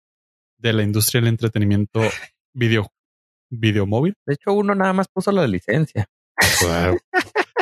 de 0.59 0.73
la 0.73 0.83
industria 0.83 1.21
del 1.21 1.29
entretenimiento 1.29 2.01
video, 2.55 2.93
video 3.51 3.87
móvil. 3.87 4.15
De 4.27 4.35
hecho, 4.35 4.53
uno 4.53 4.75
nada 4.75 4.93
más 4.93 5.07
puso 5.13 5.33
la 5.33 5.47
licencia. 5.47 6.07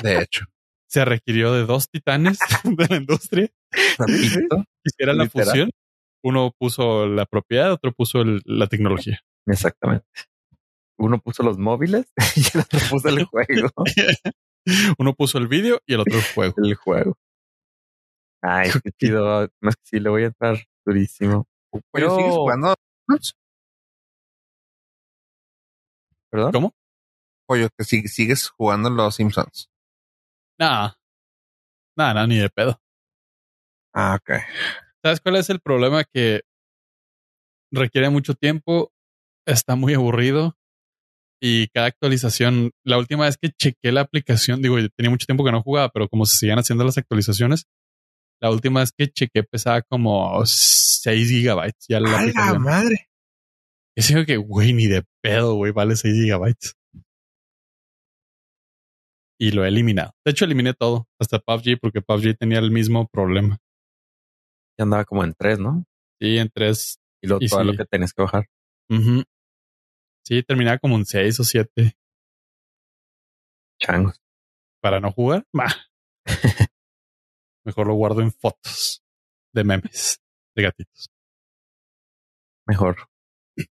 De 0.03 0.23
hecho. 0.23 0.45
Se 0.89 1.05
requirió 1.05 1.53
de 1.53 1.65
dos 1.65 1.89
titanes 1.89 2.39
de 2.65 2.87
la 2.89 2.97
industria. 2.97 3.49
Hiciera 4.85 5.13
la 5.13 5.29
fusión. 5.29 5.71
Uno 6.23 6.53
puso 6.59 7.07
la 7.07 7.25
propiedad, 7.27 7.73
otro 7.73 7.93
puso 7.93 8.25
la 8.45 8.67
tecnología. 8.67 9.21
Exactamente. 9.47 10.05
Uno 11.01 11.19
puso 11.19 11.43
los 11.43 11.57
móviles 11.57 12.13
y 12.37 12.41
el 12.55 12.61
otro 12.63 12.79
puso 12.91 13.09
el 13.09 13.25
juego. 13.25 13.71
Uno 14.99 15.15
puso 15.15 15.39
el 15.39 15.49
vídeo 15.49 15.81
y 15.87 15.95
el 15.95 16.01
otro 16.01 16.19
el 16.19 16.25
juego. 16.35 16.55
El 16.59 16.75
juego. 16.75 17.17
Ay, 18.43 18.71
qué 18.71 18.91
chido. 18.93 19.49
Más 19.61 19.77
que 19.77 19.83
sí, 19.85 20.01
le 20.01 20.11
voy 20.11 20.25
a 20.25 20.27
entrar 20.27 20.59
durísimo. 20.85 21.47
Pero 21.93 22.17
sigues 22.17 22.35
jugando. 22.35 22.75
¿Perdón? 26.31 26.53
¿Cómo? 26.53 26.75
Pollo, 27.47 27.69
que 27.77 27.85
sigues 27.85 28.51
jugando 28.51 28.91
los 28.91 29.15
Simpsons. 29.15 29.71
Nada. 30.59 30.99
Nada, 31.97 32.27
ni 32.27 32.37
de 32.39 32.51
pedo. 32.51 32.79
Ah, 33.95 34.19
ok. 34.21 34.43
¿Sabes 35.03 35.21
cuál 35.21 35.37
es 35.37 35.49
el 35.49 35.61
problema? 35.61 36.05
Que 36.05 36.43
requiere 37.73 38.11
mucho 38.11 38.35
tiempo, 38.35 38.93
está 39.47 39.77
muy 39.77 39.95
aburrido 39.95 40.60
y 41.41 41.69
cada 41.69 41.87
actualización, 41.87 42.71
la 42.85 42.99
última 42.99 43.25
vez 43.25 43.39
que 43.39 43.51
chequé 43.51 43.93
la 43.93 44.03
aplicación, 44.03 44.61
digo, 44.61 44.77
tenía 44.97 45.11
mucho 45.11 45.27
tiempo 45.27 45.45
que 45.45 45.53
no 45.53 45.63
jugaba, 45.63 45.89
pero 45.89 46.09
como 46.09 46.27
se 46.27 46.37
siguen 46.37 46.59
haciendo 46.59 46.85
las 46.85 46.99
actualizaciones, 46.99 47.65
la 48.43 48.51
última 48.51 48.81
vez 48.81 48.93
que 48.97 49.09
chequé 49.09 49.43
pesaba 49.43 49.83
como 49.83 50.45
6 50.45 51.29
gigabytes. 51.29 51.87
Ya 51.89 52.01
la, 52.01 52.27
la 52.27 52.59
madre! 52.59 53.09
Es 53.97 54.09
digo 54.09 54.25
que, 54.25 54.37
güey, 54.37 54.73
ni 54.73 54.87
de 54.87 55.03
pedo, 55.23 55.55
güey, 55.55 55.73
vale 55.73 55.97
6 55.97 56.15
gigabytes. 56.15 56.75
Y 59.39 59.53
lo 59.53 59.65
he 59.65 59.69
eliminado. 59.69 60.13
De 60.25 60.33
hecho, 60.33 60.45
eliminé 60.45 60.75
todo, 60.75 61.07
hasta 61.19 61.39
PUBG, 61.39 61.79
porque 61.81 62.03
PUBG 62.03 62.37
tenía 62.37 62.59
el 62.59 62.71
mismo 62.71 63.09
problema. 63.09 63.59
Ya 64.79 64.85
andaba 64.85 65.05
como 65.07 65.25
en 65.25 65.35
3, 65.35 65.59
¿no? 65.59 65.85
Sí, 66.21 66.37
en 66.37 66.51
3. 66.53 66.99
Y 67.23 67.29
lo, 67.29 67.39
todo 67.39 67.65
lo 67.65 67.75
que 67.75 67.85
tenés 67.87 68.13
que 68.13 68.23
bajar. 68.23 68.47
Sí, 70.25 70.43
terminaba 70.43 70.79
como 70.79 70.95
un 70.95 71.05
6 71.05 71.41
o 71.41 71.45
7. 71.45 71.97
Changos. 73.81 74.21
Para 74.83 75.01
no 75.01 75.13
jugar, 75.13 75.47
bah. 75.53 75.75
Mejor 77.65 77.87
lo 77.87 77.95
guardo 77.95 78.21
en 78.23 78.33
fotos 78.33 79.03
de 79.53 79.65
memes 79.65 80.21
de 80.55 80.63
gatitos. 80.63 81.09
Mejor 82.67 83.09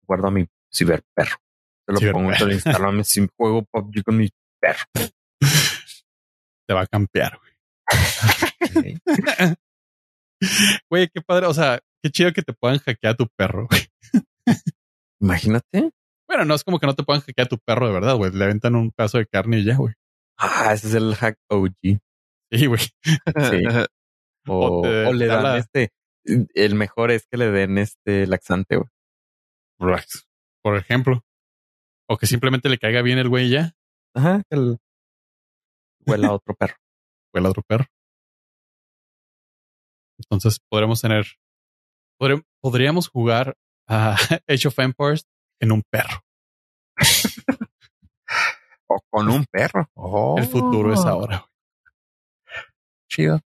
guardo 0.06 0.28
a 0.28 0.32
mi 0.32 0.48
ciberperro. 0.74 1.38
Se 1.88 2.06
lo 2.06 2.12
pongo, 2.12 2.34
se 2.34 2.46
lo 2.46 2.54
instalo 2.54 2.90
a 2.90 2.92
mi 2.92 3.04
juego 3.36 3.64
PUBG 3.64 4.04
con 4.04 4.18
mi 4.18 4.30
perro. 4.60 4.86
Te 6.68 6.74
va 6.74 6.82
a 6.82 6.88
campear, 6.88 7.40
güey. 7.40 7.52
Güey, 10.90 11.08
qué 11.14 11.22
padre. 11.22 11.46
O 11.46 11.54
sea, 11.54 11.80
qué 12.02 12.10
chido 12.10 12.34
que 12.34 12.42
te 12.42 12.52
puedan 12.54 12.80
hackear 12.80 13.14
a 13.14 13.16
tu 13.16 13.28
perro, 13.38 13.68
güey. 13.68 13.82
Imagínate. 15.20 15.92
Bueno, 16.32 16.46
no 16.46 16.56
es 16.56 16.64
como 16.64 16.80
que 16.80 16.88
no 16.88 16.96
te 16.96 17.04
puedan 17.04 17.22
hackear 17.22 17.48
a 17.48 17.50
tu 17.50 17.58
perro 17.60 17.88
de 17.88 17.94
verdad, 17.94 18.16
güey. 18.16 18.32
Le 18.32 18.46
aventan 18.46 18.76
un 18.76 18.92
pedazo 18.92 19.18
de 19.18 19.28
carne 19.28 19.60
y 19.60 19.66
ya, 19.66 19.76
güey. 19.76 19.94
Ah, 20.38 20.72
ese 20.72 20.88
es 20.88 20.94
el 20.94 21.14
hack 21.14 21.38
OG. 21.50 22.00
Sí, 22.50 22.66
güey. 22.68 22.80
Sí. 23.52 23.64
O, 24.48 25.12
le 25.14 25.28
dan 25.28 25.58
este. 25.58 25.92
El 26.24 26.76
mejor 26.76 27.12
es 27.12 27.28
que 27.28 27.38
le 27.38 27.52
den 27.52 27.78
este 27.78 28.26
laxante, 28.28 28.78
güey. 28.78 28.90
Por 30.64 30.78
ejemplo. 30.78 31.22
O 32.10 32.18
que 32.18 32.28
simplemente 32.28 32.70
le 32.70 32.78
caiga 32.78 33.02
bien 33.02 33.20
el 33.20 33.28
güey 33.28 33.50
ya. 33.50 33.74
Ajá. 34.16 34.42
El... 34.50 34.80
Huela 36.08 36.30
a 36.30 36.34
otro 36.36 36.56
perro. 36.56 36.76
Huela 37.34 37.50
a 37.50 37.52
otro 37.52 37.64
perro. 37.68 37.86
Entonces 40.18 40.60
podremos 40.70 41.02
tener. 41.02 41.26
Podríamos 42.62 43.10
jugar 43.10 43.58
a 43.90 44.16
Age 44.48 44.70
of 44.70 44.80
Empires 44.80 45.28
en 45.62 45.72
un 45.72 45.82
perro. 45.90 46.22
o 48.88 49.00
con 49.10 49.30
un 49.30 49.46
perro. 49.46 49.88
El 50.38 50.48
futuro 50.48 50.94
es 50.94 51.00
oh. 51.00 51.08
ahora 51.08 51.46
chido. 53.12 53.40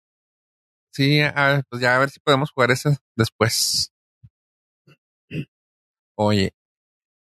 Sí, 0.91 1.21
pues 1.69 1.81
ya 1.81 1.95
a 1.95 1.99
ver 1.99 2.09
si 2.09 2.19
podemos 2.19 2.51
jugar 2.51 2.71
eso 2.71 2.91
después. 3.15 3.91
Oye, 6.15 6.51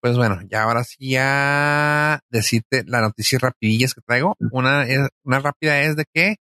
pues 0.02 0.18
bueno, 0.18 0.40
ya 0.50 0.64
ahora 0.64 0.84
sí 0.84 1.12
ya 1.12 2.20
decirte 2.32 2.84
las 2.88 3.02
noticias 3.02 3.42
rapidillas 3.42 3.94
que 3.94 4.02
traigo. 4.02 4.36
Una, 4.52 4.86
una 5.24 5.40
rápida 5.40 5.82
es 5.82 5.96
de 5.96 6.06
que 6.12 6.38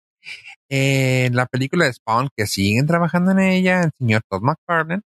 eh, 0.68 1.30
la 1.32 1.46
película 1.46 1.84
de 1.86 1.92
Spawn, 1.92 2.30
que 2.36 2.46
siguen 2.46 2.86
trabajando 2.86 3.30
en 3.32 3.40
ella, 3.40 3.82
el 3.84 3.90
señor 3.98 4.22
Todd 4.28 4.42
McFarlane, 4.42 5.02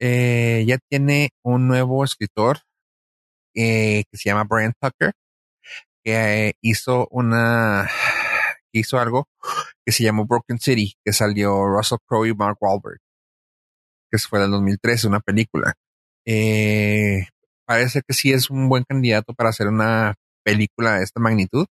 eh, 0.00 0.64
ya 0.66 0.78
tiene 0.88 1.30
un 1.42 1.68
nuevo 1.68 2.04
escritor 2.04 2.60
eh, 3.54 4.04
que 4.10 4.18
se 4.18 4.28
llama 4.28 4.44
Brian 4.44 4.74
Tucker, 4.80 5.12
que 6.04 6.54
hizo 6.60 7.08
una 7.10 7.88
hizo 8.72 8.98
algo 8.98 9.28
que 9.84 9.92
se 9.92 10.04
llamó 10.04 10.26
Broken 10.26 10.58
City, 10.58 10.94
que 11.04 11.12
salió 11.12 11.64
Russell 11.66 11.98
Crowe 12.06 12.28
y 12.28 12.34
Mark 12.34 12.58
Wahlberg, 12.60 12.98
que 14.10 14.18
fue 14.18 14.40
del 14.40 14.50
2013, 14.50 15.08
una 15.08 15.20
película. 15.20 15.74
Eh, 16.26 17.28
parece 17.66 18.02
que 18.06 18.14
sí 18.14 18.32
es 18.32 18.50
un 18.50 18.68
buen 18.68 18.84
candidato 18.84 19.34
para 19.34 19.50
hacer 19.50 19.68
una 19.68 20.14
película 20.44 20.98
de 20.98 21.04
esta 21.04 21.20
magnitud. 21.20 21.66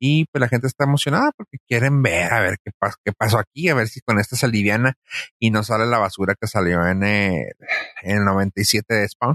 Y 0.00 0.26
pues 0.26 0.40
la 0.40 0.48
gente 0.48 0.66
está 0.66 0.84
emocionada 0.84 1.32
porque 1.36 1.58
quieren 1.66 2.02
ver, 2.02 2.32
a 2.32 2.40
ver 2.40 2.58
qué, 2.64 2.70
pas 2.78 2.94
qué 3.04 3.12
pasó 3.12 3.38
aquí, 3.38 3.68
a 3.68 3.74
ver 3.74 3.88
si 3.88 4.00
con 4.00 4.20
esta 4.20 4.36
se 4.36 4.46
aliviana 4.46 4.94
y 5.40 5.50
no 5.50 5.64
sale 5.64 5.86
la 5.86 5.98
basura 5.98 6.34
que 6.40 6.46
salió 6.46 6.86
en 6.86 7.02
el, 7.02 7.52
en 8.02 8.18
el 8.18 8.24
97 8.24 8.94
de 8.94 9.08
Spawn. 9.08 9.34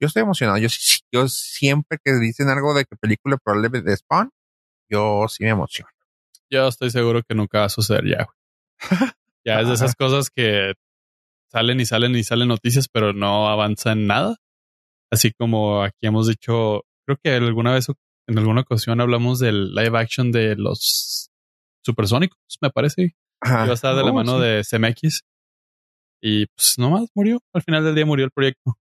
Yo 0.00 0.08
estoy 0.08 0.22
emocionado. 0.22 0.58
Yo, 0.58 0.68
yo 1.12 1.28
siempre 1.28 1.98
que 2.02 2.12
dicen 2.14 2.48
algo 2.48 2.74
de 2.74 2.84
que 2.84 2.96
película 2.96 3.36
probable 3.36 3.82
de 3.82 3.96
Spawn, 3.96 4.30
yo 4.90 5.26
sí 5.28 5.44
me 5.44 5.50
emociono. 5.50 5.90
Yo 6.50 6.68
estoy 6.68 6.90
seguro 6.90 7.22
que 7.22 7.34
nunca 7.34 7.60
va 7.60 7.64
a 7.66 7.70
suceder 7.70 8.04
ya. 8.06 8.26
ya 9.44 9.60
es 9.60 9.68
de 9.68 9.74
esas 9.74 9.94
cosas 9.94 10.30
que 10.30 10.74
salen 11.50 11.80
y 11.80 11.86
salen 11.86 12.14
y 12.14 12.24
salen 12.24 12.48
noticias, 12.48 12.88
pero 12.88 13.12
no 13.12 13.48
avanzan 13.48 13.98
en 13.98 14.06
nada. 14.06 14.36
Así 15.10 15.32
como 15.32 15.82
aquí 15.82 16.06
hemos 16.06 16.28
dicho, 16.28 16.84
creo 17.04 17.18
que 17.22 17.34
alguna 17.34 17.72
vez 17.72 17.86
en 18.26 18.38
alguna 18.38 18.62
ocasión 18.62 19.00
hablamos 19.00 19.38
del 19.38 19.74
live 19.74 19.98
action 19.98 20.32
de 20.32 20.56
los 20.56 21.30
supersónicos, 21.82 22.38
me 22.60 22.70
parece. 22.70 23.14
Ajá. 23.40 23.64
Iba 23.64 23.72
a 23.72 23.74
estar 23.74 23.94
de 23.94 24.02
la 24.02 24.10
oh, 24.10 24.14
mano 24.14 24.40
de 24.40 24.62
CMX. 24.68 25.22
Y 26.20 26.46
pues 26.46 26.78
nomás 26.78 27.08
murió. 27.14 27.40
Al 27.52 27.62
final 27.62 27.84
del 27.84 27.94
día 27.94 28.06
murió 28.06 28.24
el 28.24 28.30
proyecto. 28.30 28.76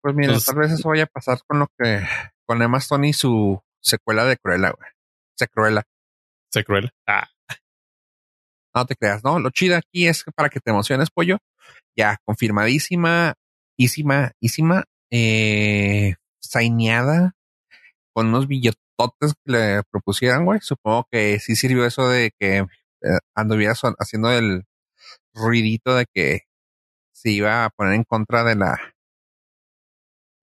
Pues 0.00 0.14
mira, 0.14 0.38
tal 0.38 0.56
vez 0.56 0.72
eso 0.72 0.88
vaya 0.88 1.04
a 1.04 1.06
pasar 1.06 1.38
con 1.46 1.58
lo 1.58 1.66
que, 1.78 2.02
con 2.46 2.60
Emma 2.62 2.78
Stone 2.78 3.08
y 3.08 3.12
su 3.12 3.60
secuela 3.80 4.24
de 4.24 4.36
Cruella, 4.36 4.70
güey. 4.70 4.90
Se 5.34 5.48
Cruella. 5.48 5.82
Se 6.50 6.64
Cruella. 6.64 6.90
Ah. 7.06 7.28
No 8.74 8.86
te 8.86 8.96
creas, 8.96 9.22
¿no? 9.22 9.38
Lo 9.38 9.50
chido 9.50 9.76
aquí 9.76 10.06
es 10.06 10.24
que 10.24 10.32
para 10.32 10.48
que 10.48 10.60
te 10.60 10.70
emociones, 10.70 11.10
pollo. 11.10 11.38
Ya, 11.96 12.18
confirmadísima, 12.24 13.34
ísima, 13.76 14.32
ísima, 14.40 14.84
eh, 15.10 16.16
saineada, 16.40 17.34
con 18.14 18.28
unos 18.28 18.48
billototes 18.48 19.34
que 19.44 19.52
le 19.52 19.82
propusieran, 19.90 20.44
güey. 20.44 20.60
Supongo 20.62 21.06
que 21.10 21.38
sí 21.40 21.56
sirvió 21.56 21.84
eso 21.86 22.08
de 22.08 22.32
que 22.38 22.58
eh, 22.58 22.66
anduviera 23.34 23.74
haciendo 23.98 24.30
el 24.32 24.64
ruidito 25.34 25.94
de 25.96 26.06
que 26.12 26.42
se 27.12 27.30
iba 27.30 27.64
a 27.64 27.70
poner 27.70 27.94
en 27.94 28.04
contra 28.04 28.44
de 28.44 28.56
la 28.56 28.78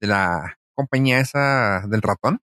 de 0.01 0.07
la 0.07 0.57
compañía 0.75 1.19
esa 1.19 1.83
del 1.87 2.01
ratón. 2.01 2.41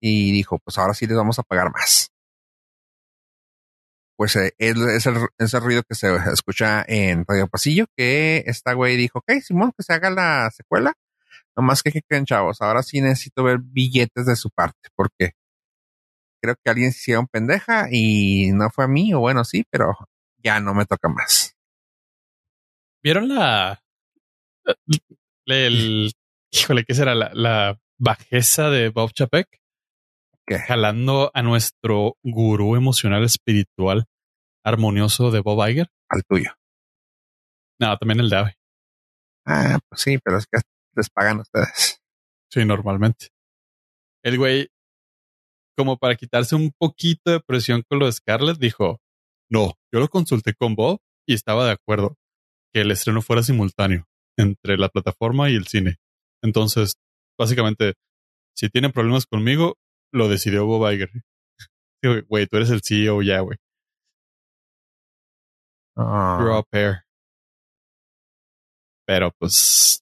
Y 0.00 0.32
dijo, 0.32 0.58
pues 0.58 0.78
ahora 0.78 0.94
sí 0.94 1.06
les 1.06 1.16
vamos 1.16 1.38
a 1.38 1.42
pagar 1.42 1.70
más 1.72 2.12
pues 4.22 4.36
eh, 4.36 4.54
es, 4.58 5.06
el, 5.06 5.60
ruido 5.60 5.82
que 5.82 5.96
se 5.96 6.14
escucha 6.32 6.84
en 6.86 7.24
Radio 7.26 7.48
Pasillo, 7.48 7.86
que 7.96 8.44
esta 8.46 8.72
güey 8.72 8.96
dijo, 8.96 9.18
ok, 9.18 9.40
Simón, 9.42 9.72
que 9.76 9.82
se 9.82 9.92
haga 9.94 10.10
la 10.10 10.48
secuela. 10.52 10.94
Nomás 11.56 11.82
que, 11.82 11.92
que 11.92 12.02
creen, 12.02 12.24
chavos, 12.24 12.60
ahora 12.60 12.82
sí 12.82 13.00
necesito 13.00 13.44
ver 13.44 13.58
billetes 13.60 14.26
de 14.26 14.36
su 14.36 14.50
parte, 14.50 14.88
porque 14.94 15.32
creo 16.42 16.56
que 16.62 16.70
alguien 16.70 16.92
se 16.92 16.98
hicieron 16.98 17.26
pendeja 17.26 17.88
y 17.90 18.50
no 18.52 18.70
fue 18.70 18.84
a 18.84 18.88
mí, 18.88 19.14
o 19.14 19.20
bueno, 19.20 19.44
sí, 19.44 19.64
pero 19.70 19.94
ya 20.38 20.60
no 20.60 20.74
me 20.74 20.86
toca 20.86 21.08
más. 21.08 21.56
¿Vieron 23.02 23.28
la... 23.28 23.82
El, 25.46 26.12
híjole, 26.52 26.84
¿qué 26.84 26.94
será? 26.94 27.14
La, 27.14 27.30
la 27.34 27.78
bajeza 27.98 28.70
de 28.70 28.90
Bob 28.90 29.12
Chapek? 29.12 29.62
jalando 30.58 31.30
a 31.34 31.42
nuestro 31.42 32.16
gurú 32.22 32.76
emocional 32.76 33.24
espiritual 33.24 34.04
armonioso 34.64 35.30
de 35.30 35.40
Bob 35.40 35.66
Iger. 35.68 35.88
Al 36.08 36.22
tuyo. 36.24 36.50
No, 37.80 37.96
también 37.96 38.20
el 38.20 38.30
de 38.30 38.36
Ave. 38.36 38.56
Ah, 39.46 39.78
pues 39.88 40.02
sí, 40.02 40.18
pero 40.22 40.38
es 40.38 40.46
que 40.46 40.60
les 40.94 41.10
pagan 41.10 41.40
ustedes. 41.40 42.00
Sí, 42.50 42.64
normalmente. 42.64 43.28
El 44.24 44.38
güey, 44.38 44.68
como 45.76 45.96
para 45.96 46.16
quitarse 46.16 46.54
un 46.54 46.72
poquito 46.78 47.30
de 47.30 47.40
presión 47.40 47.82
con 47.88 47.98
lo 47.98 48.06
de 48.06 48.12
Scarlett, 48.12 48.58
dijo, 48.58 49.00
no, 49.50 49.74
yo 49.92 50.00
lo 50.00 50.08
consulté 50.08 50.54
con 50.54 50.74
Bob 50.74 51.00
y 51.26 51.34
estaba 51.34 51.66
de 51.66 51.72
acuerdo 51.72 52.16
que 52.72 52.82
el 52.82 52.90
estreno 52.90 53.22
fuera 53.22 53.42
simultáneo 53.42 54.06
entre 54.38 54.76
la 54.78 54.88
plataforma 54.88 55.50
y 55.50 55.56
el 55.56 55.66
cine. 55.66 55.96
Entonces, 56.42 56.94
básicamente, 57.38 57.94
si 58.56 58.68
tienen 58.68 58.92
problemas 58.92 59.26
conmigo, 59.26 59.76
lo 60.12 60.28
decidió 60.28 60.66
Bob 60.66 60.90
Iger. 60.90 61.10
Güey, 62.28 62.48
tú 62.48 62.56
eres 62.56 62.70
el 62.70 62.80
CEO 62.82 63.22
ya, 63.22 63.40
güey. 63.40 63.56
Pair. 66.70 67.04
Pero 69.06 69.30
pues, 69.38 70.01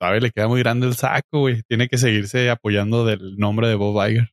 ver, 0.00 0.22
le 0.22 0.30
queda 0.30 0.48
muy 0.48 0.60
grande 0.60 0.86
el 0.86 0.94
saco, 0.94 1.40
güey. 1.40 1.62
Tiene 1.68 1.88
que 1.88 1.98
seguirse 1.98 2.50
apoyando 2.50 3.04
del 3.04 3.36
nombre 3.36 3.68
de 3.68 3.74
Bob 3.74 3.96
Iger. 4.08 4.30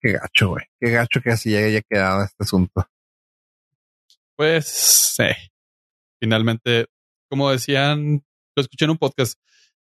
Qué 0.00 0.12
gacho, 0.12 0.50
güey. 0.50 0.64
Qué 0.80 0.90
gacho 0.90 1.20
que 1.20 1.30
así 1.30 1.56
haya 1.56 1.80
quedado 1.82 2.24
este 2.24 2.44
asunto. 2.44 2.86
Pues, 4.36 4.66
sí. 4.66 5.24
Finalmente, 6.20 6.86
como 7.30 7.50
decían, 7.50 8.22
lo 8.56 8.62
escuché 8.62 8.84
en 8.84 8.92
un 8.92 8.98
podcast 8.98 9.38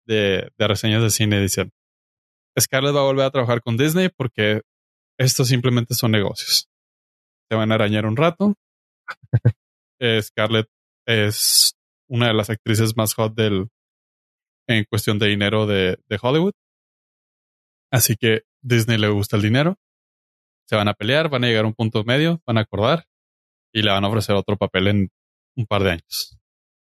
de, 0.05 0.51
de 0.57 0.67
reseñas 0.67 1.01
de 1.03 1.09
cine, 1.09 1.41
dicen, 1.41 1.71
Scarlett 2.59 2.95
va 2.95 3.01
a 3.01 3.03
volver 3.03 3.25
a 3.25 3.31
trabajar 3.31 3.61
con 3.61 3.77
Disney 3.77 4.09
porque 4.09 4.61
estos 5.19 5.47
simplemente 5.47 5.93
son 5.93 6.11
negocios. 6.11 6.69
Se 7.49 7.55
van 7.55 7.71
a 7.71 7.75
arañar 7.75 8.05
un 8.05 8.17
rato. 8.17 8.55
Eh, 9.99 10.21
Scarlett 10.21 10.67
es 11.05 11.76
una 12.07 12.27
de 12.27 12.33
las 12.33 12.49
actrices 12.49 12.95
más 12.95 13.13
hot 13.13 13.35
del 13.35 13.69
en 14.67 14.85
cuestión 14.85 15.17
de 15.19 15.27
dinero 15.27 15.65
de, 15.65 15.97
de 16.07 16.19
Hollywood. 16.21 16.53
Así 17.91 18.15
que 18.15 18.43
Disney 18.61 18.97
le 18.97 19.09
gusta 19.09 19.37
el 19.37 19.43
dinero. 19.43 19.77
Se 20.67 20.75
van 20.75 20.89
a 20.89 20.93
pelear, 20.93 21.29
van 21.29 21.43
a 21.43 21.47
llegar 21.47 21.63
a 21.63 21.67
un 21.67 21.73
punto 21.73 22.03
medio, 22.03 22.41
van 22.45 22.57
a 22.57 22.61
acordar 22.61 23.05
y 23.73 23.81
le 23.81 23.91
van 23.91 24.03
a 24.03 24.09
ofrecer 24.09 24.35
otro 24.35 24.57
papel 24.57 24.87
en 24.87 25.09
un 25.55 25.65
par 25.65 25.83
de 25.83 25.91
años. 25.91 26.37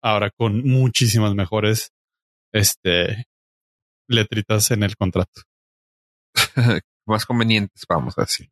Ahora 0.03 0.31
con 0.31 0.63
muchísimas 0.67 1.35
mejores 1.35 1.93
este 2.53 3.25
letritas 4.09 4.71
en 4.71 4.83
el 4.83 4.97
contrato. 4.97 5.43
más 7.07 7.27
convenientes, 7.27 7.85
vamos 7.89 8.17
a 8.19 8.23
decir. 8.23 8.49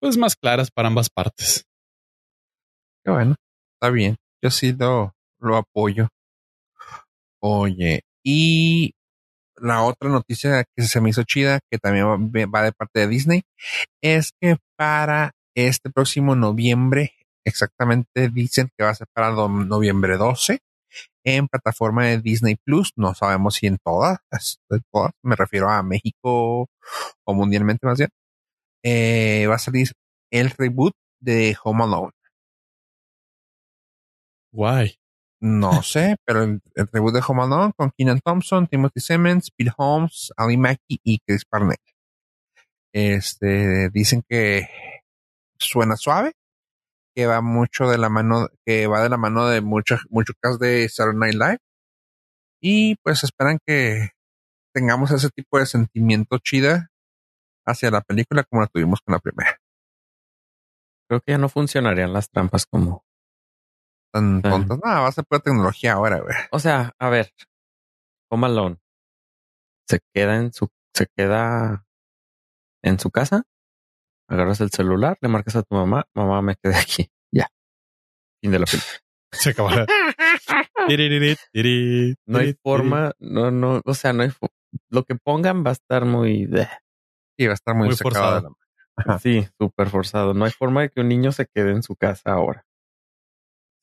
Pues 0.00 0.16
más 0.16 0.36
claras 0.36 0.70
para 0.70 0.88
ambas 0.88 1.10
partes. 1.10 1.66
Qué 3.04 3.10
bueno, 3.10 3.34
está 3.74 3.90
bien. 3.90 4.16
Yo 4.42 4.50
sí 4.50 4.72
lo, 4.72 5.15
lo 5.46 5.56
apoyo. 5.56 6.08
Oye, 7.40 8.02
y 8.24 8.94
la 9.56 9.82
otra 9.82 10.10
noticia 10.10 10.64
que 10.76 10.84
se 10.84 11.00
me 11.00 11.10
hizo 11.10 11.22
chida, 11.24 11.60
que 11.70 11.78
también 11.78 12.06
va 12.54 12.62
de 12.62 12.72
parte 12.72 13.00
de 13.00 13.08
Disney, 13.08 13.42
es 14.02 14.32
que 14.40 14.56
para 14.76 15.32
este 15.54 15.90
próximo 15.90 16.34
noviembre, 16.34 17.12
exactamente 17.44 18.28
dicen 18.28 18.68
que 18.76 18.84
va 18.84 18.90
a 18.90 18.94
ser 18.94 19.06
para 19.14 19.30
noviembre 19.30 20.16
12, 20.16 20.60
en 21.24 21.48
plataforma 21.48 22.06
de 22.06 22.20
Disney 22.20 22.56
Plus. 22.64 22.92
No 22.96 23.14
sabemos 23.14 23.54
si 23.56 23.66
en 23.66 23.78
todas, 23.84 24.18
me 25.22 25.36
refiero 25.36 25.68
a 25.70 25.82
México 25.82 26.68
o 27.24 27.34
mundialmente 27.34 27.86
más 27.86 27.98
bien. 27.98 28.10
Eh, 28.84 29.46
va 29.48 29.56
a 29.56 29.58
salir 29.58 29.90
el 30.30 30.50
reboot 30.50 30.94
de 31.20 31.56
Home 31.64 31.84
Alone. 31.84 32.12
Why? 34.52 34.96
No 35.40 35.82
sé, 35.82 36.16
pero 36.24 36.42
el, 36.44 36.62
reboot 36.74 37.14
de 37.14 37.22
Home 37.26 37.72
con 37.76 37.92
Keenan 37.96 38.20
Thompson, 38.20 38.66
Timothy 38.68 39.00
Simmons, 39.00 39.52
Bill 39.56 39.72
Holmes, 39.76 40.32
Ali 40.36 40.56
Mackie 40.56 41.00
y 41.02 41.18
Chris 41.18 41.44
Parnell. 41.44 41.76
Este, 42.92 43.90
dicen 43.90 44.22
que 44.26 44.68
suena 45.58 45.96
suave, 45.96 46.32
que 47.14 47.26
va 47.26 47.42
mucho 47.42 47.88
de 47.88 47.98
la 47.98 48.08
mano, 48.08 48.48
que 48.64 48.86
va 48.86 49.02
de 49.02 49.10
la 49.10 49.18
mano 49.18 49.46
de 49.48 49.60
muchos, 49.60 50.06
muchos 50.08 50.36
casos 50.40 50.58
de 50.58 50.88
Saturday 50.88 51.18
Night 51.18 51.34
Live. 51.34 51.58
Y 52.62 52.96
pues 53.02 53.22
esperan 53.22 53.58
que 53.66 54.10
tengamos 54.74 55.10
ese 55.10 55.30
tipo 55.30 55.58
de 55.58 55.66
sentimiento 55.66 56.38
chida 56.38 56.90
hacia 57.66 57.90
la 57.90 58.00
película 58.00 58.44
como 58.44 58.62
la 58.62 58.68
tuvimos 58.68 59.00
con 59.00 59.12
la 59.12 59.18
primera. 59.18 59.58
Creo 61.08 61.20
que 61.20 61.32
ya 61.32 61.38
no 61.38 61.48
funcionarían 61.48 62.12
las 62.12 62.30
trampas 62.30 62.66
como 62.66 63.05
tan 64.16 64.42
tontas. 64.42 64.78
No, 64.78 64.84
va 64.84 65.06
a 65.06 65.12
ser 65.12 65.24
pura 65.24 65.40
tecnología 65.40 65.94
ahora, 65.94 66.20
güey. 66.20 66.34
O 66.50 66.58
sea, 66.58 66.94
a 66.98 67.08
ver, 67.08 67.32
Home 68.30 68.46
Alone 68.46 68.76
se 69.88 70.00
queda 70.14 70.36
en 70.36 70.52
su, 70.52 70.68
se 70.94 71.06
queda 71.16 71.86
en 72.82 72.98
su 72.98 73.10
casa 73.10 73.44
agarras 74.28 74.60
el 74.60 74.70
celular, 74.70 75.18
le 75.20 75.28
marcas 75.28 75.56
a 75.56 75.62
tu 75.62 75.74
mamá, 75.74 76.06
mamá 76.14 76.42
me 76.42 76.56
quedé 76.56 76.76
aquí. 76.76 77.10
Ya. 77.32 77.48
Fin 78.40 78.52
de 78.52 78.60
la 78.60 78.66
película. 78.66 79.00
Se 79.32 79.50
acabó. 79.50 79.68
no 82.26 82.38
hay 82.38 82.54
forma, 82.62 83.12
no, 83.18 83.50
no, 83.50 83.80
o 83.84 83.94
sea, 83.94 84.12
no 84.12 84.22
hay 84.22 84.30
lo 84.90 85.04
que 85.04 85.16
pongan 85.16 85.64
va 85.64 85.70
a 85.70 85.72
estar 85.72 86.04
muy 86.04 86.46
de. 86.46 86.68
Sí, 87.36 87.46
va 87.46 87.52
a 87.52 87.54
estar 87.54 87.74
muy, 87.74 87.94
forzado. 87.94 88.56
Sí, 89.20 89.46
súper 89.58 89.90
forzado. 89.90 90.32
No 90.32 90.46
hay 90.46 90.52
forma 90.52 90.82
de 90.82 90.90
que 90.90 91.00
un 91.00 91.08
niño 91.08 91.32
se 91.32 91.46
quede 91.46 91.72
en 91.72 91.82
su 91.82 91.96
casa 91.96 92.32
ahora. 92.32 92.64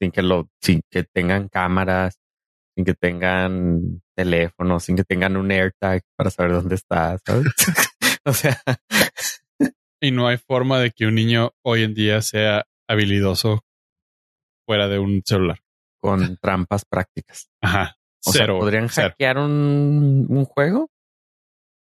Sin 0.03 0.11
que 0.11 0.21
lo, 0.21 0.49
sin 0.61 0.81
que 0.91 1.03
tengan 1.03 1.47
cámaras, 1.47 2.19
sin 2.75 2.83
que 2.83 2.93
tengan 2.93 4.01
teléfono, 4.15 4.79
sin 4.81 4.97
que 4.97 5.03
tengan 5.05 5.37
un 5.37 5.49
AirTag 5.49 6.01
para 6.17 6.29
saber 6.29 6.51
dónde 6.51 6.75
estás, 6.75 7.21
¿sabes? 7.25 7.45
o 8.25 8.33
sea, 8.33 8.61
Y 10.01 10.11
no 10.11 10.27
hay 10.27 10.37
forma 10.37 10.79
de 10.79 10.91
que 10.91 11.05
un 11.05 11.15
niño 11.15 11.51
hoy 11.63 11.83
en 11.83 11.93
día 11.93 12.21
sea 12.21 12.65
habilidoso 12.89 13.61
fuera 14.67 14.89
de 14.89 14.99
un 14.99 15.21
celular. 15.25 15.59
con 16.01 16.35
trampas 16.41 16.83
prácticas. 16.83 17.49
Ajá. 17.61 17.95
O 18.25 18.31
sea, 18.33 18.45
podrían 18.47 18.89
cero. 18.89 19.09
hackear 19.11 19.37
un, 19.37 20.25
un 20.29 20.43
juego, 20.45 20.89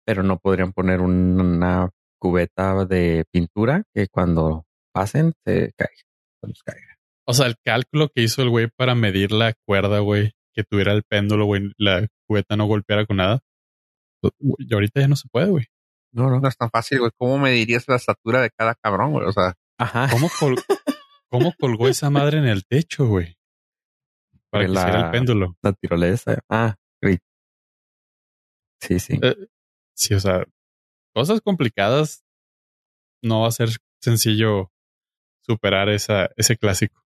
pero 0.07 0.23
no 0.23 0.39
podrían 0.39 0.73
poner 0.75 1.01
un- 1.01 1.41
una 1.41 1.89
cubeta 2.21 2.85
de 2.85 3.25
pintura 3.33 3.83
que 3.95 4.09
cuando 4.09 4.67
pasen 4.93 5.33
se 5.47 5.73
caiga. 5.77 6.03
se 6.43 6.49
los 6.49 6.63
caiga. 6.63 6.94
O 7.27 7.33
sea, 7.35 7.47
el 7.47 7.57
cálculo 7.65 8.09
que 8.15 8.23
hizo 8.23 8.43
el 8.43 8.51
güey 8.51 8.69
para 8.69 8.95
medir 8.95 9.33
la 9.33 9.55
cuerda, 9.67 10.01
güey, 10.01 10.33
que 10.53 10.63
tuviera 10.65 10.93
el 10.93 11.03
péndulo, 11.05 11.47
güey, 11.47 11.73
la 11.79 12.07
cubeta 12.29 12.57
no 12.57 12.67
golpeara 12.67 13.07
con 13.07 13.17
nada. 13.17 13.41
Pues, 14.21 14.33
Y 14.59 14.73
ahorita 14.75 15.01
ya 15.01 15.09
no 15.09 15.17
se 15.17 15.29
puede, 15.31 15.51
güey. 15.51 15.67
No, 16.13 16.29
no. 16.31 16.41
No 16.41 16.49
es 16.49 16.57
tan 16.57 16.71
fácil, 16.71 17.01
güey. 17.01 17.11
¿Cómo 17.19 17.39
medirías 17.39 17.89
la 17.89 17.97
estatura 17.97 18.41
de 18.43 18.51
cada 18.51 18.75
cabrón, 18.75 19.13
güey? 19.13 19.27
O 19.27 19.33
sea, 19.33 19.55
Ajá. 19.79 20.09
¿Cómo, 20.11 20.29
col- 20.39 20.57
cómo 21.31 21.53
colgó 21.59 21.89
esa 21.89 22.11
madre 22.11 22.39
en 22.39 22.47
el 22.47 22.65
techo, 22.67 23.07
güey? 23.07 23.37
Para 24.51 24.67
que 24.67 24.73
hiciera 24.73 25.07
el 25.07 25.11
péndulo. 25.11 25.57
La 25.63 25.73
tirolesa. 25.73 26.39
Ah, 26.49 26.77
great. 27.03 27.21
Sí, 28.81 28.99
sí. 29.01 29.19
Eh, 29.23 29.35
Sí, 29.97 30.13
o 30.13 30.19
sea, 30.21 30.45
cosas 31.15 31.41
complicadas 31.41 32.25
no 33.23 33.43
va 33.43 33.49
a 33.49 33.53
ser 33.53 33.69
sencillo 34.03 34.73
superar 35.47 35.89
esa, 35.89 36.31
ese 36.37 36.57
clásico. 36.57 37.04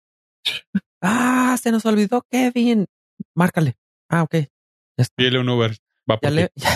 Ah, 1.01 1.57
se 1.61 1.71
nos 1.71 1.85
olvidó 1.87 2.23
Kevin. 2.31 2.87
Márcale. 3.35 3.77
Ah, 4.09 4.23
ok. 4.23 4.33
Ya 4.35 4.49
está. 4.99 5.15
Pídele 5.17 5.39
un 5.41 5.49
Uber. 5.49 5.73
Va 6.11 6.15
Ya 6.17 6.19
por 6.21 6.33
le, 6.33 6.51
ya, 6.57 6.71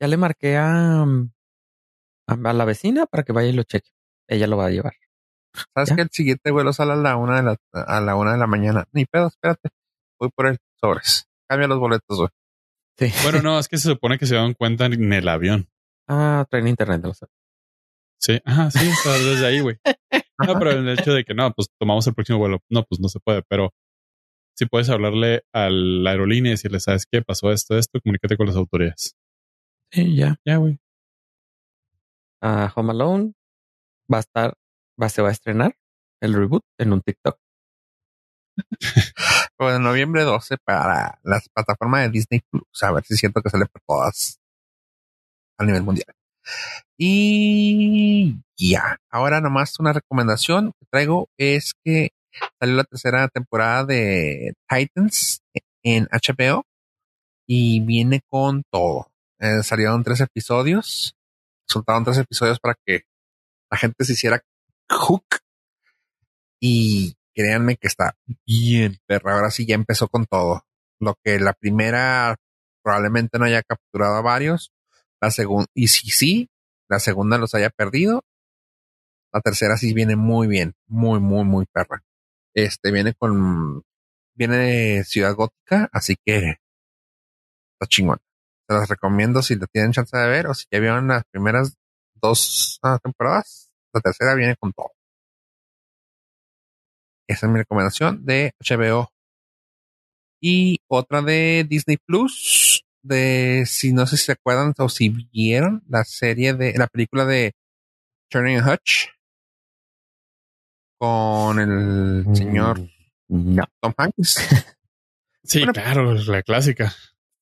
ya 0.00 0.08
le 0.08 0.16
marqué 0.16 0.56
a, 0.56 1.02
a, 1.02 1.04
a 2.26 2.52
la 2.52 2.64
vecina 2.64 3.06
para 3.06 3.22
que 3.22 3.32
vaya 3.32 3.48
y 3.48 3.52
lo 3.52 3.62
cheque. 3.62 3.90
Ella 4.28 4.46
lo 4.46 4.56
va 4.56 4.66
a 4.66 4.70
llevar. 4.70 4.94
sabes 5.74 5.90
¿Ya? 5.90 5.96
que 5.96 6.02
el 6.02 6.10
siguiente 6.10 6.50
vuelo 6.50 6.72
sale 6.72 6.92
a 6.92 6.96
la 6.96 7.16
una 7.16 7.36
de 7.36 7.42
la, 7.42 7.56
a 7.72 8.00
la 8.00 8.16
una 8.16 8.32
de 8.32 8.38
la 8.38 8.46
mañana. 8.46 8.86
Ni 8.92 9.04
pedo, 9.06 9.28
espérate. 9.28 9.70
Voy 10.18 10.30
por 10.34 10.46
el 10.46 10.58
sobres. 10.80 11.28
Cambia 11.48 11.68
los 11.68 11.78
boletos, 11.78 12.18
güey. 12.18 12.28
Sí. 12.98 13.12
Bueno, 13.22 13.42
no, 13.42 13.58
es 13.58 13.68
que 13.68 13.78
se 13.78 13.88
supone 13.88 14.18
que 14.18 14.26
se 14.26 14.34
dan 14.34 14.54
cuenta 14.54 14.86
en 14.86 15.12
el 15.12 15.28
avión. 15.28 15.68
Ah, 16.08 16.44
traen 16.50 16.68
internet. 16.68 17.02
lo 17.04 17.14
sé. 17.14 17.26
Sí, 18.18 18.40
ajá, 18.44 18.70
sí, 18.70 18.78
desde 19.04 19.46
ahí, 19.46 19.60
güey. 19.60 19.78
No, 20.46 20.58
pero 20.58 20.72
en 20.72 20.88
el 20.88 20.98
hecho 20.98 21.12
de 21.12 21.24
que 21.24 21.34
no, 21.34 21.52
pues 21.52 21.68
tomamos 21.78 22.06
el 22.06 22.14
próximo 22.14 22.38
vuelo. 22.38 22.58
No, 22.70 22.84
pues 22.84 23.00
no 23.00 23.08
se 23.08 23.20
puede, 23.20 23.42
pero 23.48 23.70
si 24.56 24.66
puedes 24.66 24.90
hablarle 24.90 25.42
a 25.52 25.70
la 25.70 26.10
aerolínea 26.10 26.50
y 26.50 26.54
decirle, 26.54 26.80
¿sabes 26.80 27.06
qué? 27.10 27.22
Pasó 27.22 27.50
esto, 27.50 27.76
esto, 27.76 28.00
comunícate 28.00 28.36
con 28.36 28.46
las 28.46 28.56
autoridades. 28.56 29.14
Sí, 29.90 30.16
ya. 30.16 30.36
Ya, 30.44 30.56
güey. 30.56 30.78
Ah, 32.40 32.72
Home 32.74 32.92
Alone 32.92 33.32
va 34.12 34.18
a 34.18 34.20
estar, 34.20 34.54
va, 35.00 35.08
se 35.08 35.22
va 35.22 35.28
a 35.28 35.32
estrenar 35.32 35.76
el 36.20 36.34
reboot 36.34 36.64
en 36.78 36.92
un 36.92 37.00
TikTok. 37.00 37.38
En 39.58 39.82
noviembre 39.84 40.24
12 40.24 40.56
para 40.58 41.20
las 41.22 41.48
plataformas 41.48 42.02
de 42.02 42.10
Disney 42.10 42.40
Plus. 42.50 42.82
A 42.82 42.90
ver 42.90 43.04
si 43.04 43.14
siento 43.16 43.40
que 43.40 43.48
sale 43.48 43.66
por 43.66 43.80
todas 43.86 44.40
a 45.56 45.64
nivel 45.64 45.84
mundial. 45.84 46.12
Y 46.96 48.36
ya. 48.56 48.98
Ahora 49.10 49.40
nomás 49.40 49.78
una 49.80 49.92
recomendación 49.92 50.72
que 50.78 50.86
traigo 50.90 51.28
es 51.36 51.74
que 51.84 52.10
salió 52.60 52.76
la 52.76 52.84
tercera 52.84 53.28
temporada 53.28 53.84
de 53.84 54.54
Titans 54.68 55.42
en 55.82 56.08
HBO 56.12 56.64
y 57.46 57.80
viene 57.80 58.22
con 58.28 58.62
todo. 58.70 59.08
Eh, 59.38 59.62
salieron 59.62 60.04
tres 60.04 60.20
episodios. 60.20 61.16
Soltaron 61.66 62.04
tres 62.04 62.18
episodios 62.18 62.60
para 62.60 62.76
que 62.86 63.02
la 63.70 63.78
gente 63.78 64.04
se 64.04 64.12
hiciera 64.12 64.42
hook. 64.88 65.24
Y 66.60 67.14
créanme 67.34 67.76
que 67.76 67.88
está 67.88 68.14
bien, 68.46 68.98
perra. 69.06 69.34
Ahora 69.34 69.50
sí 69.50 69.66
ya 69.66 69.74
empezó 69.74 70.08
con 70.08 70.26
todo. 70.26 70.64
Lo 71.00 71.16
que 71.24 71.40
la 71.40 71.54
primera 71.54 72.36
probablemente 72.84 73.38
no 73.38 73.44
haya 73.44 73.62
capturado 73.62 74.16
a 74.16 74.22
varios. 74.22 74.70
La 75.22 75.30
segunda, 75.30 75.66
y 75.72 75.86
si 75.86 76.10
sí, 76.10 76.50
la 76.88 76.98
segunda 76.98 77.38
los 77.38 77.54
haya 77.54 77.70
perdido. 77.70 78.24
La 79.32 79.40
tercera 79.40 79.76
sí 79.76 79.94
viene 79.94 80.16
muy 80.16 80.48
bien, 80.48 80.74
muy, 80.88 81.20
muy, 81.20 81.44
muy 81.44 81.64
perra. 81.72 82.02
Este 82.54 82.90
viene 82.90 83.14
con, 83.14 83.82
viene 84.34 84.56
de 84.56 85.04
Ciudad 85.04 85.34
Gótica, 85.36 85.88
así 85.92 86.16
que 86.26 86.58
está 87.74 87.86
chingón. 87.88 88.18
Se 88.68 88.74
las 88.74 88.88
recomiendo 88.88 89.42
si 89.42 89.54
lo 89.54 89.66
tienen 89.68 89.92
chance 89.92 90.16
de 90.16 90.28
ver 90.28 90.48
o 90.48 90.54
si 90.54 90.66
ya 90.72 90.80
vieron 90.80 91.06
las 91.06 91.24
primeras 91.30 91.76
dos 92.16 92.80
ah, 92.82 92.98
temporadas. 93.00 93.70
La 93.94 94.00
tercera 94.00 94.34
viene 94.34 94.56
con 94.56 94.72
todo. 94.72 94.90
Esa 97.28 97.46
es 97.46 97.52
mi 97.52 97.58
recomendación 97.58 98.24
de 98.24 98.52
HBO. 98.58 99.08
Y 100.40 100.80
otra 100.88 101.22
de 101.22 101.64
Disney 101.68 101.96
Plus, 101.96 102.84
de 103.02 103.64
si 103.66 103.92
no 103.92 104.06
sé 104.06 104.16
si 104.16 104.26
se 104.26 104.32
acuerdan 104.32 104.72
o 104.78 104.88
si 104.88 105.08
vieron 105.32 105.82
la 105.88 106.04
serie 106.04 106.54
de 106.54 106.74
la 106.78 106.86
película 106.86 107.24
de 107.24 107.52
Turning 108.30 108.60
Hutch 108.62 109.08
con 110.98 111.58
el 111.58 112.36
señor 112.36 112.80
Mm, 113.28 113.54
No. 113.56 113.64
Tom 113.80 113.94
Hanks. 113.96 114.36
Sí, 115.44 115.58
Bueno, 115.58 115.72
claro, 115.72 116.14
la 116.14 116.42
clásica. 116.42 116.90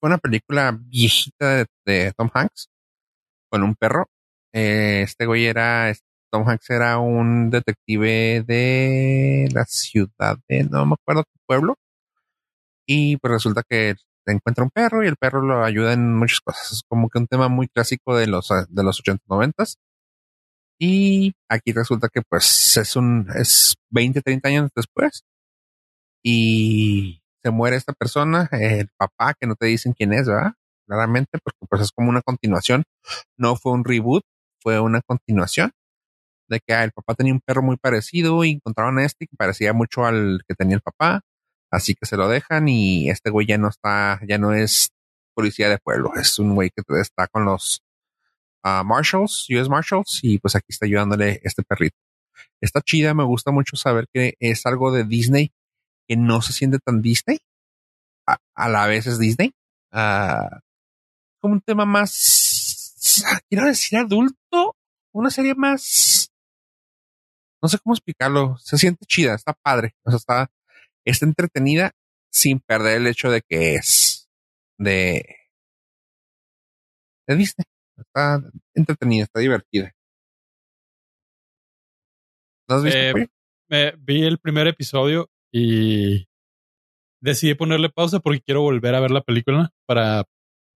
Fue 0.00 0.08
una 0.08 0.16
película 0.16 0.78
viejita 0.80 1.56
de, 1.56 1.66
de 1.84 2.12
Tom 2.16 2.30
Hanks 2.32 2.70
con 3.50 3.62
un 3.62 3.74
perro. 3.74 4.06
Eh, 4.54 5.02
este 5.02 5.26
güey 5.26 5.44
era, 5.44 5.92
Tom 6.32 6.48
Hanks 6.48 6.70
era 6.70 6.96
un 6.98 7.50
detective 7.50 8.42
de 8.46 9.48
la 9.52 9.64
ciudad 9.66 10.38
de, 10.48 10.64
no 10.64 10.86
me 10.86 10.94
acuerdo 10.94 11.24
qué 11.24 11.40
pueblo. 11.46 11.76
Y 12.86 13.18
pues 13.18 13.32
resulta 13.32 13.62
que 13.68 13.96
encuentra 14.32 14.64
un 14.64 14.70
perro 14.70 15.04
y 15.04 15.08
el 15.08 15.16
perro 15.16 15.42
lo 15.42 15.64
ayuda 15.64 15.92
en 15.92 16.14
muchas 16.16 16.40
cosas. 16.40 16.72
Es 16.72 16.82
como 16.88 17.08
que 17.08 17.18
un 17.18 17.26
tema 17.26 17.48
muy 17.48 17.68
clásico 17.68 18.16
de 18.16 18.26
los, 18.26 18.48
de 18.68 18.82
los 18.82 19.00
80, 19.00 19.24
90. 19.28 19.64
Y 20.78 21.34
aquí 21.48 21.72
resulta 21.72 22.08
que 22.08 22.22
pues 22.22 22.76
es 22.76 22.96
un, 22.96 23.28
es 23.34 23.74
20, 23.90 24.22
30 24.22 24.48
años 24.48 24.70
después. 24.74 25.22
Y 26.22 27.22
se 27.42 27.50
muere 27.50 27.76
esta 27.76 27.92
persona, 27.92 28.48
el 28.52 28.88
papá, 28.96 29.34
que 29.38 29.46
no 29.46 29.56
te 29.56 29.66
dicen 29.66 29.92
quién 29.92 30.12
es, 30.12 30.26
¿verdad? 30.26 30.52
Claramente, 30.86 31.38
porque 31.42 31.58
pues 31.68 31.82
es 31.82 31.92
como 31.92 32.10
una 32.10 32.22
continuación. 32.22 32.84
No 33.36 33.56
fue 33.56 33.72
un 33.72 33.84
reboot, 33.84 34.22
fue 34.62 34.80
una 34.80 35.00
continuación 35.02 35.72
de 36.50 36.60
que 36.60 36.74
ah, 36.74 36.84
el 36.84 36.92
papá 36.92 37.14
tenía 37.14 37.32
un 37.32 37.40
perro 37.40 37.62
muy 37.62 37.76
parecido 37.76 38.44
y 38.44 38.50
encontraron 38.50 38.98
a 38.98 39.04
este 39.04 39.26
que 39.26 39.36
parecía 39.36 39.72
mucho 39.72 40.04
al 40.04 40.42
que 40.46 40.54
tenía 40.54 40.76
el 40.76 40.82
papá. 40.82 41.22
Así 41.70 41.94
que 41.94 42.06
se 42.06 42.16
lo 42.16 42.28
dejan 42.28 42.68
y 42.68 43.10
este 43.10 43.30
güey 43.30 43.46
ya 43.46 43.58
no 43.58 43.68
está, 43.68 44.20
ya 44.26 44.38
no 44.38 44.52
es 44.52 44.90
policía 45.34 45.68
de 45.68 45.78
pueblo, 45.78 46.12
es 46.16 46.38
un 46.38 46.54
güey 46.54 46.70
que 46.70 46.82
está 47.00 47.28
con 47.28 47.44
los 47.44 47.82
ah, 48.64 48.82
Marshals, 48.84 49.46
US 49.50 49.68
Marshals, 49.68 50.20
y 50.22 50.38
pues 50.38 50.56
aquí 50.56 50.66
está 50.68 50.86
ayudándole 50.86 51.40
este 51.44 51.62
perrito. 51.62 51.96
Está 52.60 52.80
chida, 52.80 53.14
me 53.14 53.24
gusta 53.24 53.50
mucho 53.52 53.76
saber 53.76 54.06
que 54.12 54.34
es 54.40 54.66
algo 54.66 54.92
de 54.92 55.04
Disney 55.04 55.52
que 56.08 56.16
no 56.16 56.42
se 56.42 56.52
siente 56.52 56.78
tan 56.78 57.02
Disney. 57.02 57.38
A, 58.26 58.68
la 58.68 58.86
vez 58.86 59.06
es 59.06 59.18
Disney. 59.18 59.52
Ah, 59.92 60.60
como 61.40 61.54
un 61.54 61.60
tema 61.60 61.84
más, 61.84 63.44
quiero 63.48 63.66
decir 63.66 63.98
adulto, 63.98 64.76
una 65.12 65.30
serie 65.30 65.54
más, 65.54 66.30
no 67.62 67.68
sé 67.68 67.78
cómo 67.78 67.94
explicarlo, 67.94 68.56
se 68.58 68.78
siente 68.78 69.06
chida, 69.06 69.34
está 69.34 69.54
padre, 69.54 69.94
o 70.04 70.10
sea, 70.10 70.18
está, 70.18 70.50
está 71.04 71.26
entretenida 71.26 71.92
sin 72.32 72.60
perder 72.60 72.98
el 73.00 73.06
hecho 73.06 73.30
de 73.30 73.42
que 73.42 73.74
es 73.74 74.28
de, 74.78 75.24
de 77.26 77.36
Disney. 77.36 77.64
Está 77.98 78.40
entretenida, 78.74 79.24
está 79.24 79.40
divertida. 79.40 79.92
¿No 82.68 82.76
has 82.76 82.84
visto? 82.84 82.98
Eh? 82.98 83.28
Me 83.68 83.92
vi 83.98 84.24
el 84.24 84.38
primer 84.38 84.66
episodio 84.66 85.30
y 85.52 86.26
decidí 87.20 87.54
ponerle 87.54 87.88
pausa 87.90 88.20
porque 88.20 88.40
quiero 88.40 88.62
volver 88.62 88.94
a 88.94 89.00
ver 89.00 89.10
la 89.10 89.22
película 89.22 89.70
para, 89.86 90.24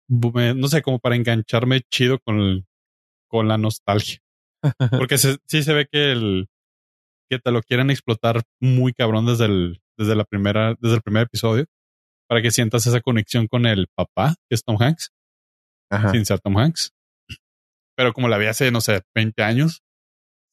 no 0.09 0.69
sé, 0.69 0.83
como 0.83 0.99
para 0.99 1.17
engancharme 1.17 1.83
chido 1.91 2.19
con, 2.21 2.41
el- 2.41 2.67
con 3.29 3.49
la 3.49 3.59
nostalgia. 3.59 4.19
Porque 5.05 5.19
se- 5.19 5.39
sí 5.47 5.63
se 5.63 5.73
ve 5.73 5.87
que 5.91 6.13
el 6.13 6.49
que 7.31 7.39
te 7.39 7.53
lo 7.53 7.63
quieren 7.63 7.91
explotar 7.91 8.43
muy 8.61 8.93
cabrón 8.93 9.25
desde 9.25 9.45
el, 9.47 9.81
desde 9.97 10.17
la 10.17 10.25
primera, 10.25 10.75
desde 10.81 10.97
el 10.97 11.03
primer 11.03 11.23
episodio, 11.23 11.67
para 12.29 12.43
que 12.43 12.51
sientas 12.51 12.87
esa 12.87 13.01
conexión 13.01 13.47
con 13.47 13.67
el 13.67 13.87
papá, 13.95 14.35
que 14.49 14.57
es 14.57 14.65
Tom 14.65 14.77
Hanks, 14.81 15.11
Ajá. 15.91 16.11
sin 16.11 16.27
ser 16.27 16.41
Tom 16.41 16.59
Hanks. 16.59 16.93
Pero 17.97 18.13
como 18.13 18.29
la 18.29 18.37
vi 18.37 18.47
hace, 18.47 18.71
no 18.71 18.81
sé, 18.81 19.03
20 19.15 19.43
años, 19.43 19.83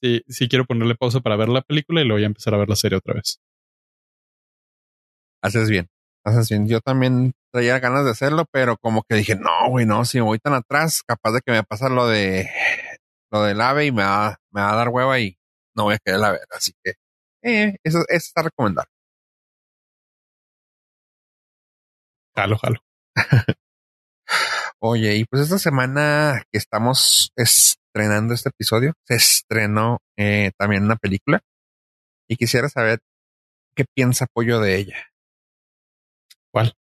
sí, 0.02 0.22
sí 0.28 0.48
quiero 0.48 0.66
ponerle 0.66 0.96
pausa 0.96 1.20
para 1.20 1.36
ver 1.36 1.50
la 1.50 1.62
película 1.62 2.02
y 2.02 2.06
luego 2.06 2.20
ya 2.20 2.28
empezar 2.28 2.54
a 2.54 2.58
ver 2.58 2.70
la 2.70 2.76
serie 2.76 2.98
otra 2.98 3.16
vez. 3.16 3.40
Haces 5.42 5.70
bien, 5.70 5.88
Assassin. 6.26 6.68
Yo 6.68 6.82
también 6.82 7.34
traía 7.52 7.80
ganas 7.80 8.06
de 8.06 8.12
hacerlo, 8.12 8.46
pero 8.52 8.78
como 8.78 9.04
que 9.04 9.16
dije, 9.16 9.36
no, 9.36 9.70
güey, 9.70 9.86
no, 9.86 10.06
si 10.06 10.18
me 10.20 10.26
voy 10.26 10.40
tan 10.40 10.54
atrás, 10.54 11.02
capaz 11.08 11.32
de 11.32 11.42
que 11.46 11.52
me 11.52 11.64
pasa 11.64 11.90
lo 11.90 12.08
de 12.08 12.50
lo 13.32 13.44
del 13.44 13.62
ave 13.62 13.86
y 13.86 13.92
me 13.92 14.04
va, 14.04 14.38
me 14.52 14.62
va 14.62 14.74
a 14.74 14.76
dar 14.76 14.90
hueva 14.90 15.20
y 15.20 15.38
no 15.78 15.84
voy 15.86 15.96
a 15.96 16.00
querer 16.00 16.20
la 16.20 16.32
ver. 16.32 16.48
Así 16.52 16.74
que 16.84 16.94
eh, 17.44 17.78
eso, 17.84 18.00
eso 18.10 18.16
está 18.16 18.42
recomendado. 18.44 18.88
Jalo, 22.36 22.58
jalo. 22.58 22.80
Oye, 24.80 25.16
y 25.16 25.26
pues 25.26 25.44
esta 25.44 25.58
semana 25.58 26.44
que 26.52 26.58
estamos 26.58 27.32
estrenando 27.36 28.34
este 28.34 28.50
episodio, 28.50 28.94
se 29.06 29.16
estrenó 29.16 30.00
eh, 30.18 30.52
también 30.58 30.84
una 30.84 30.98
película 30.98 31.42
y 32.28 32.36
quisiera 32.36 32.70
saber 32.70 33.00
qué 33.76 33.86
piensa 33.96 34.28
Pollo 34.32 34.60
de 34.60 34.78
ella. 34.78 35.08
¿Cuál? 36.52 36.74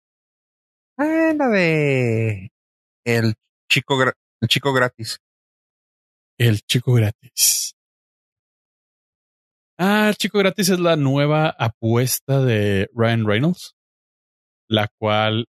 Ah, 0.98 1.32
la 1.36 1.48
de 1.48 2.50
el 3.04 3.34
chico, 3.70 4.02
el 4.02 4.48
chico 4.48 4.72
gratis. 4.72 5.18
El 6.38 6.60
chico 6.62 6.92
gratis. 6.94 7.75
Ah, 9.78 10.12
chico 10.16 10.38
gratis 10.38 10.70
es 10.70 10.80
la 10.80 10.96
nueva 10.96 11.50
apuesta 11.50 12.42
de 12.42 12.88
Ryan 12.94 13.26
Reynolds, 13.26 13.74
la 14.70 14.88
cual 14.98 15.48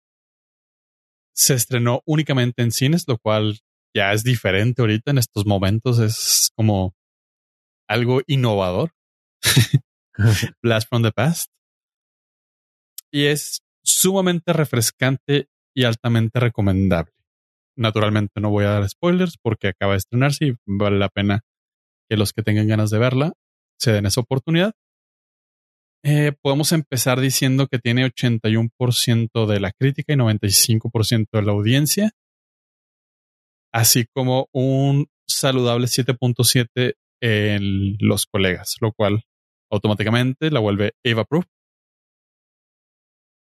se 1.34 1.54
estrenó 1.54 2.02
únicamente 2.04 2.62
en 2.62 2.70
cines, 2.70 3.08
lo 3.08 3.16
cual 3.16 3.60
ya 3.96 4.12
es 4.12 4.22
diferente 4.22 4.82
ahorita 4.82 5.12
en 5.12 5.18
estos 5.18 5.46
momentos. 5.46 5.98
Es 6.00 6.50
como 6.54 6.94
algo 7.88 8.20
innovador. 8.26 8.92
Blast 10.62 10.88
from 10.90 11.02
the 11.02 11.12
Past. 11.12 11.50
Y 13.10 13.24
es 13.24 13.62
sumamente 13.82 14.52
refrescante 14.52 15.48
y 15.74 15.84
altamente 15.84 16.40
recomendable. 16.40 17.14
Naturalmente 17.74 18.38
no 18.38 18.50
voy 18.50 18.66
a 18.66 18.72
dar 18.72 18.88
spoilers 18.88 19.38
porque 19.40 19.68
acaba 19.68 19.92
de 19.92 19.98
estrenarse 19.98 20.46
y 20.46 20.54
vale 20.66 20.98
la 20.98 21.08
pena 21.08 21.40
que 22.10 22.18
los 22.18 22.34
que 22.34 22.42
tengan 22.42 22.68
ganas 22.68 22.90
de 22.90 22.98
verla 22.98 23.32
se 23.80 23.92
den 23.92 24.06
esa 24.06 24.20
oportunidad. 24.20 24.72
Eh, 26.02 26.32
podemos 26.42 26.72
empezar 26.72 27.20
diciendo 27.20 27.66
que 27.66 27.78
tiene 27.78 28.06
81% 28.06 29.46
de 29.46 29.60
la 29.60 29.72
crítica 29.72 30.12
y 30.12 30.16
95% 30.16 31.26
de 31.32 31.42
la 31.42 31.52
audiencia, 31.52 32.10
así 33.72 34.06
como 34.14 34.48
un 34.52 35.08
saludable 35.28 35.86
7.7 35.86 36.94
en 37.22 37.96
los 38.00 38.26
colegas, 38.26 38.76
lo 38.80 38.92
cual 38.92 39.24
automáticamente 39.70 40.50
la 40.50 40.60
vuelve 40.60 40.92
Eva 41.04 41.24
Proof. 41.24 41.44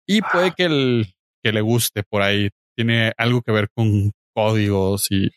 Y 0.08 0.22
puede 0.22 0.52
que, 0.52 0.66
el, 0.66 1.16
que 1.44 1.54
le 1.54 1.62
guste 1.62 2.04
por 2.04 2.22
ahí. 2.22 2.50
Tiene 2.76 3.14
algo 3.18 3.42
que 3.42 3.52
ver 3.52 3.70
con 3.74 4.12
códigos 4.36 5.12
y 5.12 5.30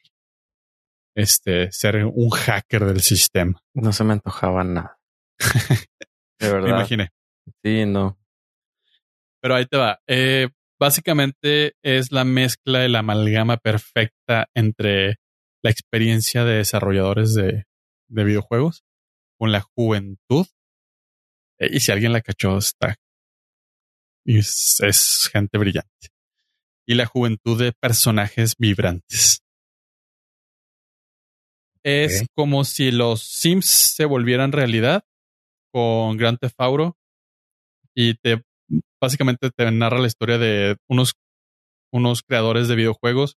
este 1.16 1.72
ser 1.72 2.04
un 2.04 2.30
hacker 2.30 2.84
del 2.84 3.00
sistema. 3.00 3.60
No 3.74 3.92
se 3.92 4.04
me 4.04 4.12
antojaba 4.12 4.62
nada. 4.64 4.98
De 6.38 6.48
Me 6.48 6.52
verdad. 6.52 6.68
imaginé. 6.68 7.08
Sí, 7.64 7.84
no. 7.86 8.18
Pero 9.40 9.54
ahí 9.54 9.66
te 9.66 9.76
va. 9.78 9.98
Eh, 10.06 10.48
básicamente 10.78 11.74
es 11.82 12.12
la 12.12 12.24
mezcla 12.24 12.84
y 12.84 12.88
la 12.90 12.98
amalgama 13.00 13.56
perfecta 13.56 14.48
entre 14.54 15.16
la 15.62 15.70
experiencia 15.70 16.44
de 16.44 16.56
desarrolladores 16.56 17.34
de, 17.34 17.64
de 18.08 18.24
videojuegos 18.24 18.84
con 19.38 19.52
la 19.52 19.60
juventud. 19.62 20.46
Eh, 21.58 21.70
y 21.72 21.80
si 21.80 21.92
alguien 21.92 22.12
la 22.12 22.20
cachó, 22.20 22.58
está. 22.58 22.96
es 24.24 25.30
gente 25.32 25.58
brillante. 25.58 26.08
Y 26.86 26.94
la 26.94 27.06
juventud 27.06 27.58
de 27.60 27.72
personajes 27.72 28.54
vibrantes. 28.58 29.42
Es 31.88 32.26
como 32.34 32.64
si 32.64 32.90
los 32.90 33.22
Sims 33.22 33.66
se 33.66 34.04
volvieran 34.06 34.50
realidad 34.52 35.04
con 35.72 36.16
Grand 36.16 36.38
Theft 36.38 36.56
Auto 36.58 36.96
y 37.94 38.14
te 38.14 38.42
básicamente 39.00 39.50
te 39.50 39.70
narra 39.70 40.00
la 40.00 40.08
historia 40.08 40.38
de 40.38 40.76
unos, 40.88 41.14
unos 41.92 42.22
creadores 42.22 42.66
de 42.66 42.74
videojuegos 42.74 43.36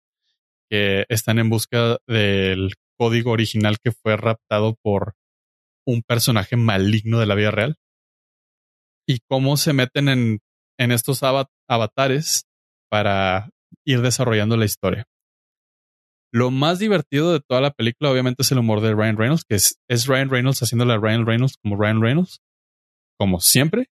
que 0.70 1.06
están 1.10 1.40
en 1.40 1.50
busca 1.50 1.98
del 2.08 2.74
código 2.98 3.32
original 3.32 3.78
que 3.84 3.92
fue 3.92 4.16
raptado 4.16 4.78
por 4.82 5.16
un 5.86 6.02
personaje 6.02 6.56
maligno 6.56 7.20
de 7.20 7.26
la 7.26 7.36
vida 7.36 7.52
real. 7.52 7.76
Y 9.08 9.20
cómo 9.30 9.58
se 9.58 9.74
meten 9.74 10.10
en, 10.10 10.40
en 10.80 10.92
estos 10.92 11.22
ava- 11.24 11.50
avatares 11.70 12.44
para 12.90 13.50
ir 13.86 14.02
desarrollando 14.02 14.56
la 14.58 14.66
historia. 14.66 15.06
Lo 16.34 16.52
más 16.52 16.80
divertido 16.80 17.32
de 17.32 17.40
toda 17.40 17.62
la 17.62 17.72
película, 17.72 18.12
obviamente, 18.12 18.42
es 18.42 18.52
el 18.52 18.60
humor 18.60 18.82
de 18.82 18.94
Ryan 18.94 19.18
Reynolds, 19.18 19.44
que 19.48 19.56
es, 19.56 19.80
es 19.90 20.08
Ryan 20.08 20.30
Reynolds 20.30 20.60
haciéndole 20.60 20.94
a 20.94 20.98
Ryan 20.98 21.26
Reynolds 21.26 21.56
como 21.62 21.82
Ryan 21.82 22.02
Reynolds, 22.02 22.40
como 23.18 23.40
siempre, 23.40 23.88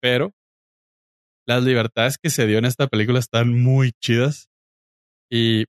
pero 0.00 0.32
las 1.46 1.64
libertades 1.64 2.18
que 2.18 2.30
se 2.30 2.46
dio 2.46 2.58
en 2.58 2.66
esta 2.66 2.86
película 2.86 3.18
están 3.18 3.62
muy 3.62 3.92
chidas 4.00 4.48
y 5.30 5.64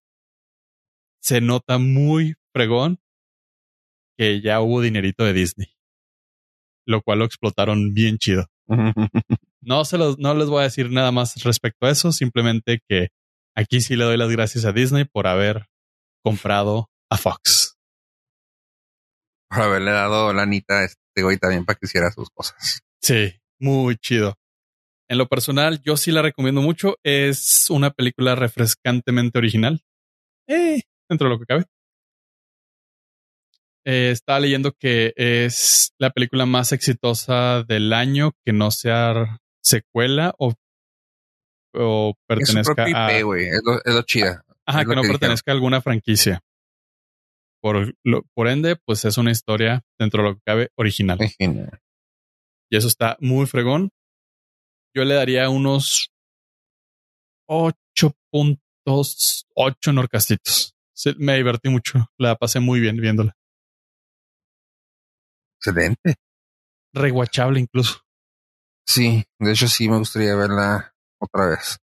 se 1.21 1.41
nota 1.41 1.77
muy 1.77 2.35
fregón 2.53 2.99
que 4.17 4.41
ya 4.41 4.61
hubo 4.61 4.81
dinerito 4.81 5.23
de 5.23 5.33
Disney, 5.33 5.67
lo 6.85 7.01
cual 7.01 7.19
lo 7.19 7.25
explotaron 7.25 7.93
bien 7.93 8.17
chido. 8.17 8.47
No 9.65 9.85
se 9.85 9.97
los, 9.97 10.19
no 10.19 10.33
les 10.35 10.49
voy 10.49 10.59
a 10.59 10.63
decir 10.63 10.91
nada 10.91 11.13
más 11.13 11.41
respecto 11.41 11.85
a 11.85 11.89
eso, 11.89 12.11
simplemente 12.11 12.79
que 12.89 13.07
aquí 13.55 13.79
sí 13.79 13.95
le 13.95 14.03
doy 14.03 14.17
las 14.17 14.29
gracias 14.29 14.65
a 14.65 14.73
Disney 14.73 15.05
por 15.05 15.25
haber 15.25 15.67
comprado 16.23 16.89
a 17.09 17.17
Fox. 17.17 17.77
Por 19.49 19.61
haberle 19.61 19.91
dado 19.91 20.33
la 20.33 20.43
anita 20.43 20.79
a 20.79 20.85
este 20.85 21.21
güey 21.21 21.37
también 21.37 21.65
para 21.65 21.77
que 21.77 21.85
hiciera 21.85 22.11
sus 22.11 22.29
cosas. 22.31 22.81
Sí, 23.01 23.33
muy 23.59 23.97
chido. 23.97 24.35
En 25.09 25.17
lo 25.17 25.27
personal, 25.27 25.81
yo 25.83 25.97
sí 25.97 26.11
la 26.11 26.21
recomiendo 26.21 26.61
mucho. 26.61 26.95
Es 27.03 27.69
una 27.69 27.91
película 27.91 28.35
refrescantemente 28.35 29.37
original. 29.37 29.81
Eh, 30.47 30.81
dentro 31.07 31.27
de 31.27 31.33
lo 31.33 31.39
que 31.39 31.45
cabe. 31.45 31.65
Eh, 33.85 34.11
estaba 34.11 34.39
leyendo 34.39 34.71
que 34.71 35.13
es 35.17 35.93
la 35.99 36.09
película 36.09 36.45
más 36.45 36.71
exitosa 36.71 37.63
del 37.63 37.91
año 37.91 38.31
que 38.45 38.53
no 38.53 38.71
sea 38.71 39.39
secuela 39.61 40.33
o, 40.39 40.53
o 41.73 42.13
Es 42.29 42.47
su 42.47 42.55
pertenezca 42.55 42.75
propio 42.75 42.97
a. 42.97 43.19
IP. 43.19 43.53
Es 43.53 43.61
lo, 43.63 43.83
es 43.83 43.93
lo 43.93 44.01
chida. 44.03 44.45
Ajá, 44.65 44.85
que 44.85 44.95
no 44.95 45.01
que 45.01 45.09
pertenezca 45.09 45.51
a 45.51 45.55
alguna 45.55 45.81
franquicia. 45.81 46.41
Por, 47.61 47.95
lo- 48.03 48.23
por 48.33 48.47
ende, 48.47 48.75
pues 48.75 49.05
es 49.05 49.17
una 49.17 49.31
historia 49.31 49.83
dentro 49.99 50.23
de 50.23 50.29
lo 50.29 50.35
que 50.35 50.41
cabe 50.45 50.69
original. 50.75 51.17
Y 52.69 52.77
eso 52.77 52.87
está 52.87 53.17
muy 53.19 53.45
fregón. 53.45 53.89
Yo 54.95 55.03
le 55.05 55.15
daría 55.15 55.49
unos 55.49 56.09
8.8 57.49 59.93
norcastitos. 59.93 60.75
Sí, 60.95 61.13
me 61.17 61.35
divertí 61.35 61.69
mucho. 61.69 62.07
La 62.17 62.35
pasé 62.35 62.59
muy 62.59 62.79
bien 62.79 62.97
viéndola. 62.97 63.35
Excelente. 65.59 66.15
Reguachable 66.93 67.59
incluso. 67.59 68.01
Sí, 68.85 69.23
de 69.39 69.51
hecho 69.51 69.67
sí 69.67 69.89
me 69.89 69.97
gustaría 69.97 70.35
verla 70.35 70.93
otra 71.19 71.49
vez. 71.51 71.77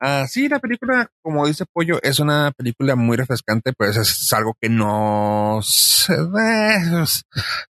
Ah, 0.00 0.26
sí, 0.28 0.48
la 0.48 0.58
película, 0.58 1.10
como 1.22 1.46
dice 1.46 1.64
Pollo, 1.72 1.98
es 2.02 2.18
una 2.18 2.52
película 2.56 2.96
muy 2.96 3.16
refrescante, 3.16 3.72
pero 3.72 3.90
eso 3.90 4.02
es 4.02 4.32
algo 4.32 4.54
que 4.60 4.68
no 4.68 5.60
se, 5.62 6.16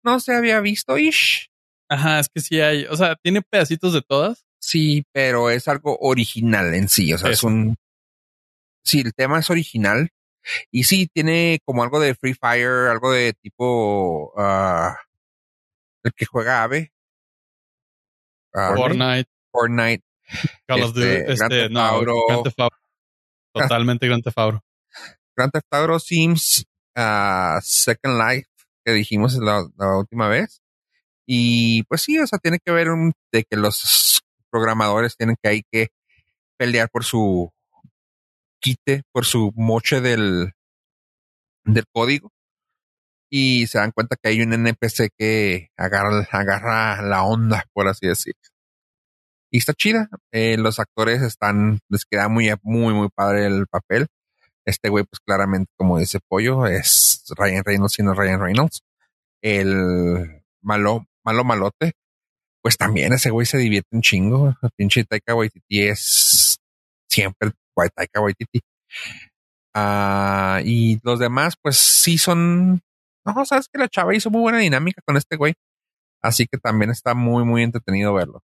no 0.02 0.20
se 0.20 0.34
había 0.34 0.60
visto, 0.60 0.96
ish. 0.98 1.50
Ajá, 1.88 2.20
es 2.20 2.28
que 2.28 2.40
sí 2.40 2.60
hay. 2.60 2.86
O 2.86 2.96
sea, 2.96 3.16
tiene 3.22 3.42
pedacitos 3.42 3.92
de 3.92 4.02
todas. 4.02 4.44
Sí, 4.58 5.04
pero 5.12 5.50
es 5.50 5.68
algo 5.68 5.98
original 6.00 6.74
en 6.74 6.88
sí. 6.88 7.12
O 7.12 7.18
sea, 7.18 7.30
es 7.30 7.42
un. 7.42 7.76
Sí, 8.82 9.00
el 9.00 9.14
tema 9.14 9.38
es 9.38 9.50
original. 9.50 10.08
Y 10.70 10.84
sí, 10.84 11.08
tiene 11.12 11.60
como 11.64 11.82
algo 11.82 12.00
de 12.00 12.14
Free 12.14 12.34
Fire, 12.34 12.88
algo 12.90 13.12
de 13.12 13.34
tipo. 13.34 14.32
ah, 14.36 14.96
el 16.02 16.12
que 16.14 16.26
juega 16.26 16.62
Ave. 16.62 16.92
Fortnite, 18.52 19.28
Fortnite. 19.50 20.04
Call 20.66 20.82
of 20.82 20.94
Duty, 20.94 21.06
Este, 21.08 21.32
este, 21.32 21.68
no, 21.70 21.80
Auto. 21.80 22.12
Grand 22.28 22.42
Theft 22.44 22.60
Auto. 22.60 22.76
Totalmente 23.54 24.06
Grand 24.06 24.22
Theft 24.22 24.38
Auto. 24.38 24.60
Grand 25.36 25.52
Theft 25.52 25.66
Auto 25.72 25.98
Sims 25.98 26.64
ah, 26.96 27.58
Second 27.62 28.18
Life 28.18 28.48
que 28.84 28.92
dijimos 28.92 29.34
la, 29.36 29.66
la 29.76 29.96
última 29.98 30.28
vez. 30.28 30.60
Y 31.26 31.82
pues 31.84 32.02
sí, 32.02 32.18
o 32.18 32.26
sea, 32.26 32.38
tiene 32.38 32.58
que 32.64 32.70
ver 32.72 32.90
un- 32.90 33.12
de 33.32 33.44
que 33.44 33.56
los 33.56 34.20
programadores 34.50 35.16
tienen 35.16 35.36
que 35.42 35.48
hay 35.48 35.62
que 35.72 35.88
pelear 36.58 36.88
por 36.90 37.02
su 37.04 37.50
quite, 38.60 39.02
por 39.12 39.24
su 39.24 39.52
moche 39.56 40.00
del, 40.00 40.52
del 41.64 41.84
código. 41.92 42.30
Y 43.30 43.66
se 43.66 43.78
dan 43.78 43.90
cuenta 43.90 44.16
que 44.22 44.28
hay 44.28 44.42
un 44.42 44.52
NPC 44.52 45.08
que 45.18 45.70
agarra, 45.76 46.26
agarra 46.30 47.02
la 47.02 47.24
onda, 47.24 47.64
por 47.72 47.88
así 47.88 48.06
decir. 48.06 48.34
Y 49.54 49.58
está 49.58 49.72
chida. 49.72 50.08
Eh, 50.32 50.56
los 50.58 50.80
actores 50.80 51.22
están, 51.22 51.78
les 51.88 52.04
queda 52.04 52.28
muy, 52.28 52.50
muy, 52.64 52.92
muy 52.92 53.08
padre 53.08 53.46
el 53.46 53.68
papel. 53.68 54.08
Este 54.64 54.88
güey, 54.88 55.04
pues 55.04 55.20
claramente, 55.20 55.70
como 55.76 55.96
dice 55.96 56.18
Pollo, 56.26 56.66
es 56.66 57.22
Ryan 57.36 57.62
Reynolds, 57.62 57.92
sino 57.92 58.14
Ryan 58.14 58.40
Reynolds. 58.40 58.82
El 59.40 60.42
malo, 60.60 61.06
malo 61.24 61.44
malote, 61.44 61.92
pues 62.62 62.76
también 62.76 63.12
ese 63.12 63.30
güey 63.30 63.46
se 63.46 63.58
divierte 63.58 63.94
un 63.94 64.02
chingo. 64.02 64.56
El 64.60 64.70
pinche 64.76 65.04
Taika 65.04 65.36
Waititi 65.36 65.82
es 65.82 66.58
siempre 67.08 67.52
Taika 67.94 68.22
Waititi. 68.22 68.60
Ah, 69.72 70.62
y 70.64 70.98
los 71.04 71.20
demás, 71.20 71.54
pues 71.62 71.76
sí 71.76 72.18
son. 72.18 72.82
No, 73.24 73.44
sabes 73.44 73.68
que 73.72 73.78
la 73.78 73.88
chava 73.88 74.16
hizo 74.16 74.30
muy 74.30 74.40
buena 74.40 74.58
dinámica 74.58 75.00
con 75.06 75.16
este 75.16 75.36
güey. 75.36 75.54
Así 76.20 76.48
que 76.48 76.58
también 76.58 76.90
está 76.90 77.14
muy, 77.14 77.44
muy 77.44 77.62
entretenido 77.62 78.12
verlo. 78.14 78.42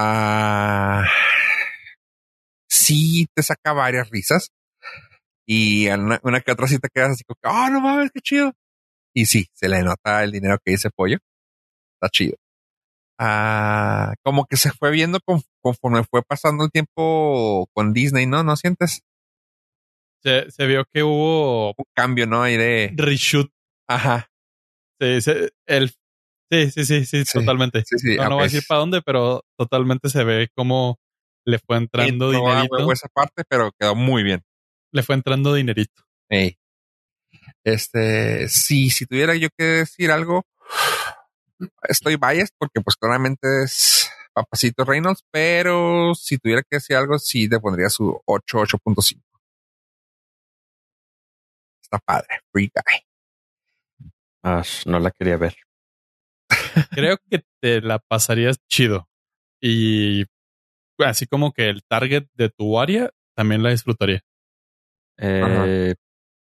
Ah, 0.00 1.04
sí, 2.70 3.26
te 3.34 3.42
saca 3.42 3.72
varias 3.72 4.08
risas. 4.10 4.50
Y 5.44 5.88
una, 5.88 6.20
una 6.22 6.40
que 6.40 6.52
otra 6.52 6.68
sí 6.68 6.78
te 6.78 6.88
quedas 6.88 7.12
así 7.12 7.24
como, 7.24 7.38
oh, 7.52 7.70
no 7.70 7.80
mames, 7.80 8.10
qué 8.14 8.20
chido. 8.20 8.52
Y 9.12 9.26
sí, 9.26 9.48
se 9.54 9.68
le 9.68 9.82
nota 9.82 10.22
el 10.22 10.30
dinero 10.30 10.58
que 10.64 10.72
dice 10.72 10.90
Pollo. 10.94 11.18
Está 11.96 12.10
chido. 12.10 12.36
Ah, 13.18 14.14
como 14.22 14.46
que 14.46 14.56
se 14.56 14.70
fue 14.70 14.92
viendo 14.92 15.18
conforme 15.60 16.04
fue 16.04 16.22
pasando 16.22 16.64
el 16.64 16.70
tiempo 16.70 17.66
con 17.74 17.92
Disney, 17.92 18.26
¿no? 18.26 18.44
¿No 18.44 18.54
sientes? 18.56 19.02
Se, 20.22 20.48
se 20.52 20.66
vio 20.66 20.84
que 20.92 21.02
hubo 21.02 21.70
un 21.70 21.84
cambio, 21.92 22.26
¿no? 22.28 22.42
Ahí 22.44 22.56
de 22.56 22.92
reshoot. 22.94 23.50
Ajá. 23.88 24.30
Sí, 25.00 25.18
el, 25.66 25.92
sí, 26.50 26.70
sí, 26.70 26.84
sí, 26.84 27.04
sí, 27.04 27.24
totalmente. 27.32 27.82
Sí, 27.84 27.98
sí, 27.98 28.16
no, 28.16 28.28
no 28.28 28.34
voy 28.36 28.42
a 28.42 28.44
decir 28.44 28.64
para 28.66 28.80
dónde, 28.80 29.02
pero 29.02 29.44
totalmente 29.56 30.08
se 30.08 30.24
ve 30.24 30.48
cómo 30.54 30.98
le 31.44 31.58
fue 31.58 31.76
entrando 31.78 32.30
dinerito. 32.30 32.92
esa 32.92 33.08
parte, 33.08 33.44
pero 33.48 33.72
quedó 33.78 33.94
muy 33.94 34.22
bien. 34.22 34.42
Le 34.92 35.02
fue 35.02 35.14
entrando 35.14 35.54
dinerito. 35.54 36.02
Este, 37.64 38.48
sí, 38.48 38.90
si 38.90 39.06
tuviera 39.06 39.34
yo 39.34 39.48
que 39.56 39.64
decir 39.64 40.10
algo, 40.10 40.46
estoy 41.82 42.16
biased 42.16 42.54
porque 42.58 42.80
pues 42.80 42.96
claramente 42.96 43.64
es 43.64 44.10
Papacito 44.32 44.84
Reynolds, 44.84 45.24
pero 45.30 46.14
si 46.14 46.38
tuviera 46.38 46.62
que 46.62 46.76
decir 46.76 46.96
algo, 46.96 47.18
sí 47.18 47.48
le 47.48 47.60
pondría 47.60 47.88
su 47.88 48.20
8, 48.24 48.58
8.5. 48.58 49.22
Está 51.82 51.98
padre, 51.98 52.40
Free 52.52 52.70
Guy. 52.74 53.06
no 54.86 54.98
la 54.98 55.10
quería 55.10 55.36
ver. 55.36 55.56
Creo 56.90 57.18
que 57.30 57.42
te 57.60 57.80
la 57.80 57.98
pasarías 57.98 58.58
chido. 58.68 59.08
Y 59.60 60.24
así 60.98 61.26
como 61.26 61.52
que 61.52 61.68
el 61.68 61.82
target 61.88 62.26
de 62.34 62.50
tu 62.50 62.78
área 62.78 63.10
también 63.36 63.62
la 63.62 63.70
disfrutaría. 63.70 64.20
Eh, 65.18 65.94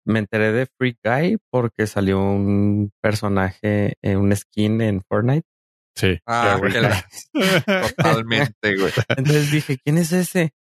me 0.05 0.19
enteré 0.19 0.51
de 0.51 0.67
Free 0.77 0.97
Guy 1.03 1.37
porque 1.49 1.87
salió 1.87 2.19
un 2.19 2.91
personaje, 3.01 3.93
en 4.01 4.17
un 4.17 4.35
skin 4.35 4.81
en 4.81 5.01
Fortnite. 5.01 5.47
Sí. 5.95 6.17
Ah, 6.25 6.59
totalmente, 7.97 8.77
güey. 8.77 8.93
Entonces 9.09 9.51
dije, 9.51 9.77
¿quién 9.83 9.97
es 9.97 10.11
ese? 10.11 10.51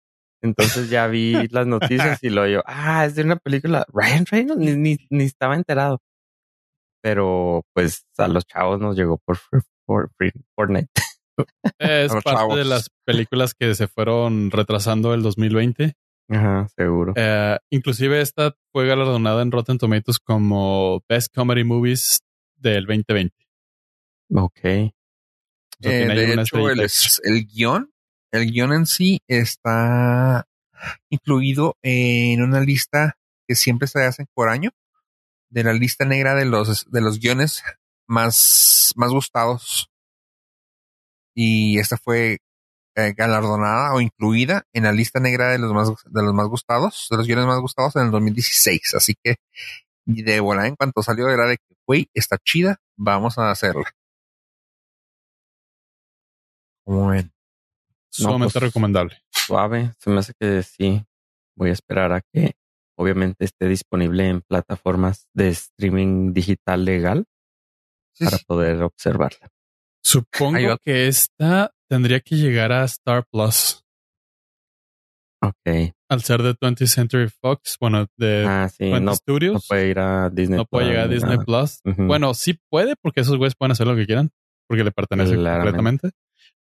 Entonces 0.41 0.89
ya 0.89 1.07
vi 1.07 1.47
las 1.49 1.67
noticias 1.67 2.23
y 2.23 2.29
lo 2.29 2.47
yo, 2.47 2.61
ah, 2.65 3.05
es 3.05 3.15
de 3.15 3.23
una 3.23 3.35
película. 3.37 3.85
Ryan 3.93 4.25
Reynolds, 4.25 4.61
ni, 4.61 4.97
ni, 5.09 5.23
estaba 5.23 5.55
enterado. 5.55 6.01
Pero 7.01 7.63
pues 7.73 8.05
a 8.17 8.27
los 8.27 8.45
chavos 8.45 8.79
nos 8.79 8.95
llegó 8.95 9.17
por, 9.25 9.37
por, 9.85 10.11
Fortnite. 10.55 10.89
Es 11.79 12.11
parte 12.23 12.57
de 12.57 12.65
las 12.65 12.89
películas 13.05 13.53
que 13.53 13.73
se 13.73 13.87
fueron 13.87 14.51
retrasando 14.51 15.13
el 15.13 15.23
2020 15.23 15.95
Ajá, 16.29 16.67
seguro. 16.75 17.13
Eh, 17.15 17.57
inclusive 17.71 18.21
esta 18.21 18.55
fue 18.71 18.87
galardonada 18.87 19.41
en 19.41 19.51
Rotten 19.51 19.79
Tomatoes 19.79 20.19
como 20.19 21.03
Best 21.09 21.33
Comedy 21.33 21.63
Movies 21.63 22.21
del 22.55 22.85
2020. 22.85 23.35
Ok. 24.35 24.59
Eh, 24.63 24.91
de 25.81 26.33
hecho, 26.33 26.69
el, 26.69 26.81
el 26.81 27.45
guion, 27.47 27.91
el 28.31 28.51
guion 28.51 28.73
en 28.73 28.85
sí 28.85 29.21
está 29.27 30.45
incluido 31.09 31.77
en 31.81 32.43
una 32.43 32.61
lista 32.61 33.17
que 33.47 33.55
siempre 33.55 33.87
se 33.87 34.03
hace 34.03 34.25
por 34.35 34.49
año 34.49 34.69
de 35.49 35.63
la 35.63 35.73
lista 35.73 36.05
negra 36.05 36.35
de 36.35 36.45
los 36.45 36.89
de 36.89 37.01
los 37.01 37.19
guiones 37.19 37.63
más 38.07 38.93
más 38.95 39.11
gustados 39.11 39.89
y 41.33 41.79
esta 41.79 41.97
fue 41.97 42.39
eh, 42.95 43.13
galardonada 43.15 43.93
o 43.93 44.01
incluida 44.01 44.63
en 44.73 44.83
la 44.83 44.91
lista 44.91 45.19
negra 45.19 45.49
de 45.49 45.57
los 45.57 45.71
más 45.71 45.87
de 45.87 46.23
los 46.23 46.33
más 46.33 46.47
gustados, 46.47 47.07
de 47.09 47.17
los 47.17 47.27
guiones 47.27 47.45
más 47.45 47.59
gustados 47.61 47.95
en 47.95 48.03
el 48.03 48.11
2016. 48.11 48.95
Así 48.95 49.15
que 49.23 49.37
de 50.05 50.39
volada 50.41 50.67
en 50.67 50.75
cuanto 50.75 51.01
salió 51.01 51.29
era 51.29 51.47
de 51.47 51.57
que, 51.57 51.75
güey, 51.87 52.09
está 52.13 52.37
chida, 52.37 52.81
vamos 52.97 53.37
a 53.37 53.51
hacerla. 53.51 53.89
Como 56.83 57.07
ven. 57.07 57.31
Sumamente 58.11 58.59
pues, 58.59 58.63
recomendable. 58.63 59.21
Suave, 59.29 59.93
se 59.99 60.09
me 60.09 60.19
hace 60.19 60.33
que 60.37 60.63
sí. 60.63 61.05
Voy 61.55 61.69
a 61.69 61.73
esperar 61.73 62.11
a 62.11 62.21
que 62.33 62.53
obviamente 62.99 63.45
esté 63.45 63.67
disponible 63.67 64.27
en 64.27 64.41
plataformas 64.41 65.27
de 65.33 65.49
streaming 65.49 66.33
digital 66.33 66.83
legal 66.83 67.25
para 68.19 68.37
poder 68.45 68.83
observarla. 68.83 69.49
Supongo 70.03 70.77
que 70.83 71.07
esta 71.07 71.71
tendría 71.89 72.19
que 72.19 72.35
llegar 72.35 72.71
a 72.71 72.83
Star 72.83 73.25
Plus. 73.31 73.85
Ok. 75.41 75.93
Al 76.09 76.21
ser 76.21 76.43
de 76.43 76.53
20th 76.55 76.87
Century 76.87 77.29
Fox, 77.29 77.77
bueno, 77.79 78.07
de 78.17 78.45
ah, 78.45 78.69
no, 78.99 79.15
Studios. 79.15 79.53
No 79.53 79.59
puede 79.67 79.87
ir 79.87 79.99
a 79.99 80.29
Disney 80.29 80.57
No 80.57 80.65
puede 80.65 80.87
llegar 80.87 81.05
a 81.05 81.07
Disney 81.07 81.37
Plus. 81.37 81.79
Bueno, 81.83 82.33
sí 82.33 82.59
puede 82.69 82.95
porque 83.01 83.21
esos 83.21 83.37
güeyes 83.37 83.55
pueden 83.55 83.71
hacer 83.71 83.87
lo 83.87 83.95
que 83.95 84.05
quieran 84.05 84.31
porque 84.67 84.83
le 84.83 84.91
pertenece 84.91 85.35
completamente. 85.35 86.11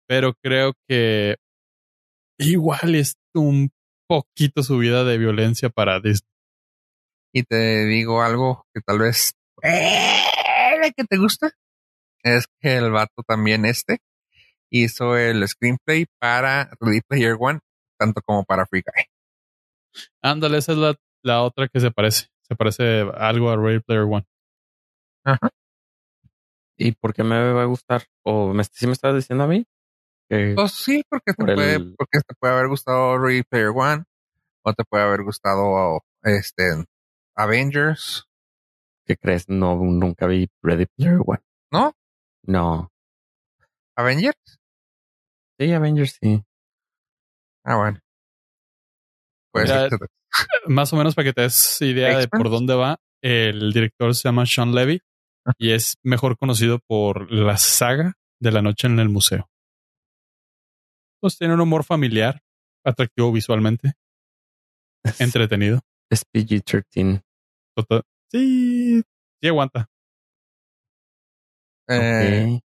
Pero 0.07 0.35
creo 0.43 0.75
que 0.89 1.37
igual 2.39 2.95
es 2.95 3.17
un 3.35 3.71
poquito 4.07 4.63
subida 4.63 5.05
de 5.05 5.19
violencia 5.19 5.71
para 5.71 6.01
Disney. 6.01 6.31
Y 7.33 7.43
te 7.43 7.85
digo 7.85 8.23
algo 8.23 8.67
que 8.73 8.81
tal 8.81 9.01
vez 9.01 9.35
eh, 9.63 10.93
que 10.97 11.05
te 11.05 11.17
gusta 11.17 11.51
es 12.23 12.47
que 12.61 12.77
el 12.77 12.91
vato 12.91 13.23
también 13.27 13.65
este 13.65 13.99
hizo 14.71 15.17
el 15.17 15.47
screenplay 15.47 16.07
para 16.19 16.71
Ready 16.81 17.01
Player 17.03 17.37
One, 17.39 17.61
tanto 17.99 18.21
como 18.23 18.45
para 18.45 18.67
Free 18.67 18.83
Guy. 18.83 19.05
Ándale, 20.23 20.59
esa 20.59 20.73
es 20.73 20.97
la, 21.23 21.43
otra 21.43 21.69
que 21.69 21.81
se 21.81 21.91
parece. 21.91 22.29
Se 22.43 22.57
parece 22.57 23.01
algo 23.17 23.51
a 23.51 23.57
Ready 23.57 23.81
Player 23.81 24.05
One. 24.05 24.27
Ajá. 25.25 25.51
¿Y 26.79 26.93
por 26.93 27.15
qué 27.15 27.23
me 27.23 27.53
va 27.53 27.63
a 27.63 27.67
gustar? 27.67 28.05
¿O 28.23 28.53
me, 28.53 28.63
si 28.65 28.87
me 28.87 28.93
estás 28.93 29.15
diciendo 29.15 29.45
a 29.45 29.49
mí? 29.49 29.67
Pues 30.29 30.73
sí, 30.73 31.03
porque 31.09 31.33
te, 31.33 31.45
puede, 31.45 31.81
porque 31.97 32.21
te 32.27 32.35
puede 32.39 32.55
haber 32.55 32.69
gustado 32.69 33.19
Ready 33.19 33.43
Player 33.45 33.73
One, 33.75 34.05
o 34.63 34.73
te 34.73 34.85
puede 34.85 35.05
haber 35.05 35.23
gustado 35.23 36.03
este 36.23 36.85
Avengers. 37.37 38.25
¿Qué 39.05 39.17
crees? 39.17 39.49
No, 39.49 39.77
nunca 39.77 40.27
vi 40.27 40.49
Ready 40.63 40.87
Player 40.97 41.21
One. 41.25 41.41
¿No? 41.71 41.93
No. 42.43 42.91
¿Avengers? 43.97 44.59
Sí, 45.59 45.73
Avengers, 45.73 46.19
sí. 46.21 46.43
Ah, 47.65 47.77
bueno. 47.77 47.99
Pues 49.53 49.71
más 50.67 50.93
o 50.93 50.97
menos 50.97 51.15
para 51.15 51.27
que 51.27 51.33
te 51.33 51.43
des 51.43 51.81
idea 51.81 52.19
de 52.19 52.29
por 52.29 52.51
dónde 52.51 52.75
va, 52.75 52.99
el 53.23 53.73
director 53.73 54.15
se 54.15 54.29
llama 54.29 54.45
Sean 54.45 54.75
Levy 54.75 55.01
ah. 55.47 55.53
y 55.59 55.73
es 55.73 55.97
mejor 56.03 56.37
conocido 56.37 56.79
por 56.87 57.31
la 57.33 57.57
saga 57.57 58.15
de 58.41 58.53
la 58.53 58.63
noche 58.63 58.87
en 58.87 58.99
el 58.99 59.09
museo. 59.09 59.49
Pues 61.27 61.39
tiene 61.39 61.55
un 61.55 61.61
humor 61.61 61.83
familiar, 61.83 62.41
atractivo 62.85 63.33
visualmente, 63.33 63.95
entretenido. 65.19 65.81
Es 66.09 66.25
PG-13. 66.25 67.21
Sí, 68.31 69.03
sí 69.03 69.49
aguanta. 69.49 69.91
Eh, 71.89 72.61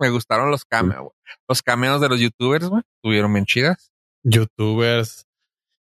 me 0.00 0.08
gustaron 0.08 0.50
los 0.50 0.64
cameos, 0.64 1.12
los 1.46 1.60
cameos 1.60 2.00
de 2.00 2.08
los 2.08 2.18
youtubers, 2.18 2.70
güey. 2.70 2.82
Tuvieron 3.02 3.30
bien 3.30 3.44
chidas. 3.44 3.92
Youtubers. 4.24 5.26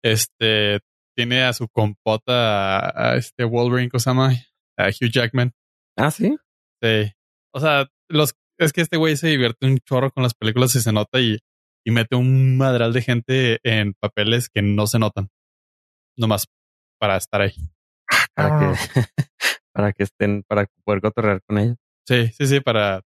Este 0.04 0.80
tiene 1.16 1.44
a 1.44 1.54
su 1.54 1.68
compota 1.68 3.12
a, 3.12 3.16
este 3.16 3.44
Wolverine, 3.44 3.92
¿cómo 3.92 4.00
se 4.00 4.10
llama? 4.10 4.32
A 4.76 4.88
Hugh 4.88 5.12
Jackman. 5.12 5.54
Ah, 5.96 6.10
sí. 6.10 6.36
Sí. 6.82 7.12
O 7.54 7.60
sea, 7.60 7.92
los 8.10 8.34
es 8.58 8.74
que 8.74 8.82
este 8.82 8.98
güey 8.98 9.18
se 9.18 9.28
divierte 9.28 9.68
un 9.68 9.78
chorro 9.78 10.10
con 10.10 10.24
las 10.24 10.34
películas 10.34 10.74
y 10.74 10.82
se 10.82 10.92
nota 10.92 11.20
y, 11.20 11.38
y 11.84 11.92
mete 11.92 12.16
un 12.16 12.58
madral 12.58 12.94
de 12.94 13.02
gente 13.02 13.60
en 13.64 13.94
papeles 13.94 14.50
que 14.50 14.62
no 14.62 14.88
se 14.88 15.00
notan. 15.00 15.30
Nomás 16.18 16.48
para 17.00 17.18
estar 17.18 17.42
ahí. 17.42 17.54
Para 18.34 18.60
que, 18.60 18.66
para 19.74 19.94
que 19.94 20.04
estén, 20.04 20.44
para 20.44 20.68
poder 20.84 21.02
cotorrear 21.02 21.42
con 21.48 21.58
ellos. 21.58 21.78
Sí, 22.08 22.28
sí, 22.30 22.48
sí, 22.48 22.60
para 22.60 23.02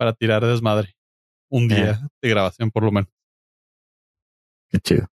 para 0.00 0.14
tirar 0.14 0.42
desmadre. 0.42 0.96
Un 1.50 1.68
día 1.68 2.08
de 2.22 2.28
grabación, 2.30 2.70
por 2.70 2.84
lo 2.84 2.90
menos. 2.90 3.10
Qué 4.70 4.78
chido. 4.78 5.08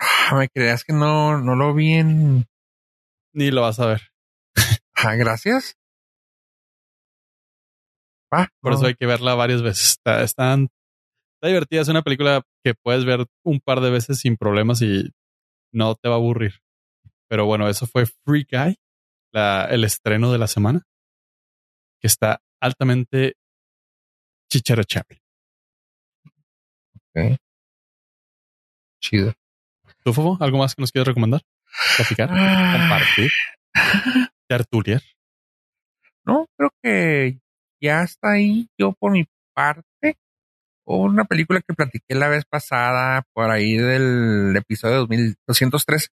Ah, 0.00 0.34
me 0.36 0.48
creas 0.48 0.82
que 0.82 0.92
no, 0.92 1.38
no 1.38 1.54
lo 1.54 1.74
vi 1.74 1.92
en. 1.92 2.46
Ni 3.32 3.52
lo 3.52 3.60
vas 3.60 3.78
a 3.78 3.86
ver. 3.86 4.00
Ah, 4.94 5.14
gracias. 5.14 5.76
Ah, 8.32 8.48
Por 8.60 8.72
no. 8.72 8.78
eso 8.78 8.86
hay 8.86 8.94
que 8.94 9.06
verla 9.06 9.34
varias 9.34 9.62
veces. 9.62 9.90
Está, 9.90 10.22
están- 10.22 10.68
está 11.36 11.48
divertida. 11.48 11.80
Es 11.82 11.88
una 11.88 12.02
película 12.02 12.42
que 12.64 12.74
puedes 12.74 13.04
ver 13.04 13.26
un 13.44 13.60
par 13.60 13.80
de 13.80 13.90
veces 13.90 14.18
sin 14.18 14.36
problemas 14.36 14.82
y 14.82 15.10
no 15.72 15.94
te 15.96 16.08
va 16.08 16.14
a 16.16 16.18
aburrir. 16.18 16.60
Pero 17.28 17.46
bueno, 17.46 17.68
eso 17.68 17.86
fue 17.86 18.06
Free 18.06 18.46
Guy, 18.50 18.76
la- 19.32 19.64
el 19.70 19.84
estreno 19.84 20.32
de 20.32 20.38
la 20.38 20.46
semana, 20.46 20.82
que 22.00 22.06
está 22.08 22.40
altamente 22.60 23.34
chicharachable. 24.50 25.20
Chido. 29.02 29.32
¿Tú, 30.04 30.12
Fofo? 30.12 30.36
¿Algo 30.40 30.58
más 30.58 30.74
que 30.74 30.82
nos 30.82 30.92
quieras 30.92 31.08
recomendar? 31.08 31.40
¿Platicar? 31.96 32.28
Ah. 32.32 32.76
¿Compartir? 32.78 33.30
¿Tertuliar? 34.48 35.02
No, 36.24 36.46
creo 36.56 36.70
que 36.82 37.38
ya 37.80 38.02
está 38.02 38.32
ahí. 38.32 38.68
Yo 38.78 38.92
por 38.92 39.12
mi 39.12 39.26
parte. 39.54 40.18
Una 40.86 41.24
película 41.24 41.60
que 41.62 41.74
platiqué 41.74 42.14
la 42.16 42.28
vez 42.28 42.44
pasada 42.46 43.24
por 43.34 43.50
ahí 43.50 43.76
del 43.76 44.54
episodio 44.56 44.98
2203 45.06 46.10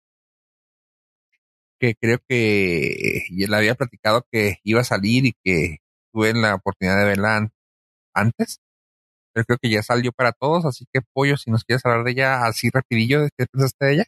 que 1.81 1.95
creo 2.01 2.19
que 2.29 3.25
ya 3.31 3.49
la 3.49 3.59
había 3.59 3.75
platicado 3.75 4.27
que 4.31 4.57
iba 4.65 4.81
a 4.81 4.85
salir 4.85 5.27
y 5.27 5.35
que 5.45 5.79
tuve 6.13 6.33
la 6.35 6.55
oportunidad 6.55 6.99
de 6.99 7.05
verla 7.07 7.37
an- 7.37 7.53
antes. 8.15 8.61
Pero 9.35 9.47
creo 9.47 9.59
que 9.63 9.71
ya 9.71 9.83
salió 9.83 10.13
para 10.13 10.33
todos, 10.33 10.65
así 10.67 10.87
que 10.93 11.01
Pollo, 11.15 11.37
si 11.39 11.51
nos 11.51 11.65
quieres 11.65 11.87
hablar 11.87 12.05
de 12.05 12.13
ella 12.13 12.47
así 12.47 12.71
rapidillo, 12.71 13.29
¿qué 13.39 13.47
pensaste 13.47 13.87
de 13.87 13.95
ella? 13.95 14.05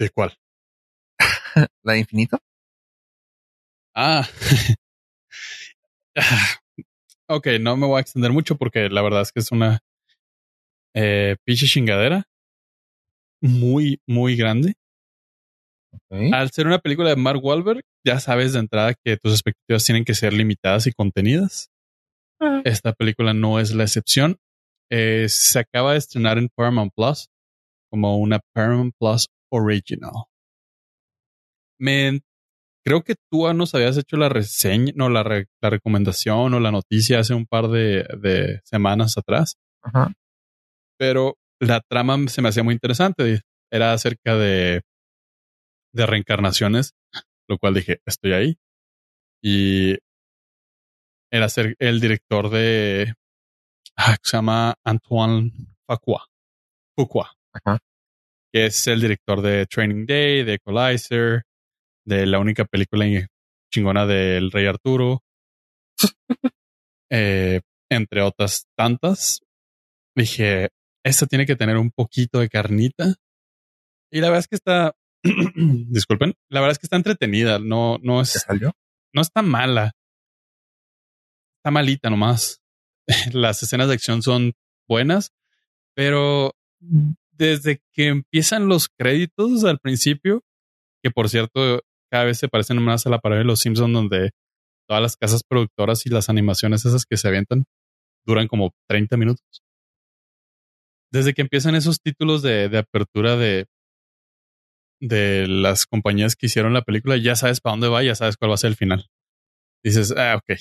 ¿De 0.00 0.10
cuál? 0.10 0.36
¿La 1.82 1.92
de 1.94 2.00
Infinito? 2.00 2.38
Ah. 3.94 4.26
ok, 7.28 7.46
no 7.60 7.76
me 7.76 7.86
voy 7.86 7.98
a 7.98 8.00
extender 8.00 8.32
mucho 8.32 8.56
porque 8.56 8.88
la 8.88 9.02
verdad 9.02 9.22
es 9.22 9.32
que 9.32 9.40
es 9.40 9.52
una 9.52 9.80
eh, 10.94 11.36
pinche 11.44 11.66
chingadera 11.66 12.24
muy, 13.40 14.00
muy 14.06 14.36
grande. 14.36 14.74
Al 16.10 16.50
ser 16.50 16.66
una 16.66 16.78
película 16.78 17.08
de 17.08 17.16
Mark 17.16 17.40
Wahlberg, 17.42 17.82
ya 18.04 18.20
sabes 18.20 18.52
de 18.52 18.60
entrada 18.60 18.94
que 18.94 19.16
tus 19.16 19.32
expectativas 19.32 19.84
tienen 19.84 20.04
que 20.04 20.14
ser 20.14 20.32
limitadas 20.32 20.86
y 20.86 20.92
contenidas. 20.92 21.68
Ah. 22.40 22.62
Esta 22.64 22.92
película 22.92 23.34
no 23.34 23.58
es 23.58 23.74
la 23.74 23.84
excepción. 23.84 24.36
Eh, 24.90 25.26
se 25.28 25.58
acaba 25.58 25.92
de 25.92 25.98
estrenar 25.98 26.38
en 26.38 26.48
Paramount 26.48 26.92
Plus 26.94 27.28
como 27.90 28.18
una 28.18 28.40
Paramount 28.54 28.94
Plus 28.98 29.26
Original. 29.50 30.12
Me, 31.78 32.20
creo 32.90 33.02
que 33.02 33.14
tú 33.30 33.52
nos 33.54 33.72
habías 33.74 33.96
hecho 33.96 34.16
la 34.16 34.28
reseña, 34.28 34.92
no, 34.96 35.08
la, 35.08 35.22
re- 35.22 35.46
la 35.62 35.70
recomendación 35.70 36.52
o 36.54 36.58
la 36.58 36.72
noticia 36.72 37.20
hace 37.20 37.34
un 37.34 37.46
par 37.46 37.68
de, 37.68 38.02
de 38.20 38.60
semanas 38.64 39.16
atrás, 39.16 39.54
Ajá. 39.80 40.12
pero 40.98 41.36
la 41.60 41.80
trama 41.88 42.16
se 42.26 42.42
me 42.42 42.48
hacía 42.48 42.64
muy 42.64 42.74
interesante. 42.74 43.42
Era 43.70 43.92
acerca 43.92 44.34
de, 44.34 44.82
de 45.94 46.06
reencarnaciones, 46.06 46.94
lo 47.48 47.58
cual 47.58 47.74
dije, 47.74 48.00
estoy 48.06 48.32
ahí. 48.32 48.56
Y 49.40 49.96
era 51.32 51.48
ser 51.48 51.76
el 51.78 52.00
director 52.00 52.50
de, 52.50 53.14
ah, 53.96 54.16
se 54.20 54.36
llama 54.36 54.74
Antoine 54.84 55.52
Fuqua, 55.88 56.26
Fuqua, 56.98 57.32
Ajá. 57.52 57.78
que 58.52 58.66
es 58.66 58.84
el 58.88 59.00
director 59.00 59.42
de 59.42 59.66
Training 59.66 60.06
Day, 60.06 60.42
de 60.42 60.54
Equalizer, 60.54 61.44
de 62.04 62.26
la 62.26 62.38
única 62.38 62.64
película 62.64 63.06
chingona 63.72 64.06
del 64.06 64.50
Rey 64.50 64.66
Arturo, 64.66 65.22
eh, 67.10 67.60
entre 67.90 68.22
otras 68.22 68.66
tantas. 68.76 69.40
Dije, 70.16 70.70
esta 71.04 71.26
tiene 71.26 71.46
que 71.46 71.56
tener 71.56 71.76
un 71.76 71.90
poquito 71.90 72.40
de 72.40 72.48
carnita. 72.48 73.14
Y 74.10 74.20
la 74.20 74.28
verdad 74.28 74.40
es 74.40 74.48
que 74.48 74.56
está, 74.56 74.92
disculpen, 75.54 76.34
la 76.48 76.60
verdad 76.60 76.72
es 76.72 76.78
que 76.78 76.86
está 76.86 76.96
entretenida, 76.96 77.58
no, 77.58 77.98
no 78.02 78.16
¿Ya 78.16 78.22
es, 78.22 78.30
salió? 78.30 78.72
no 79.14 79.22
está 79.22 79.42
mala. 79.42 79.92
Está 81.58 81.70
malita 81.70 82.10
nomás. 82.10 82.60
Las 83.32 83.62
escenas 83.62 83.88
de 83.88 83.94
acción 83.94 84.22
son 84.22 84.54
buenas, 84.88 85.32
pero 85.94 86.54
desde 87.40 87.80
que 87.92 88.08
empiezan 88.08 88.68
los 88.68 88.88
créditos 88.88 89.64
al 89.64 89.78
principio, 89.78 90.42
que 91.02 91.10
por 91.10 91.28
cierto, 91.28 91.82
cada 92.10 92.24
vez 92.24 92.38
se 92.38 92.48
parecen 92.48 92.82
más 92.82 93.06
a 93.06 93.10
la 93.10 93.18
parodia 93.20 93.40
de 93.40 93.46
los 93.46 93.60
Simpsons, 93.60 93.92
donde 93.92 94.30
todas 94.88 95.02
las 95.02 95.16
casas 95.16 95.42
productoras 95.48 96.04
y 96.04 96.10
las 96.10 96.28
animaciones 96.28 96.84
esas 96.84 97.04
que 97.06 97.16
se 97.16 97.28
avientan 97.28 97.64
duran 98.26 98.48
como 98.48 98.72
30 98.88 99.16
minutos. 99.16 99.62
Desde 101.12 101.32
que 101.32 101.42
empiezan 101.42 101.74
esos 101.74 102.00
títulos 102.00 102.42
de, 102.42 102.68
de 102.68 102.78
apertura 102.78 103.36
de, 103.36 103.66
de 105.00 105.46
las 105.46 105.86
compañías 105.86 106.36
que 106.36 106.46
hicieron 106.46 106.74
la 106.74 106.82
película, 106.82 107.16
ya 107.16 107.36
sabes 107.36 107.60
para 107.60 107.72
dónde 107.72 107.88
va, 107.88 108.02
ya 108.02 108.14
sabes 108.14 108.36
cuál 108.36 108.50
va 108.50 108.54
a 108.54 108.58
ser 108.58 108.70
el 108.70 108.76
final. 108.76 109.06
Dices, 109.84 110.12
ah, 110.16 110.36
ok. 110.36 110.58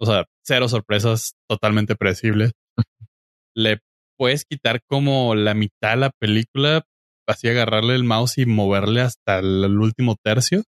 O 0.00 0.06
sea, 0.06 0.24
cero 0.44 0.68
sorpresas, 0.68 1.34
totalmente 1.48 1.94
predecibles. 1.94 2.52
Le 3.54 3.80
puedes 4.16 4.44
quitar 4.44 4.80
como 4.88 5.34
la 5.34 5.54
mitad 5.54 5.90
de 5.90 5.96
la 5.96 6.10
película, 6.18 6.84
así 7.26 7.48
agarrarle 7.48 7.94
el 7.94 8.04
mouse 8.04 8.38
y 8.38 8.46
moverle 8.46 9.02
hasta 9.02 9.38
el, 9.40 9.64
el 9.64 9.78
último 9.78 10.16
tercio 10.22 10.64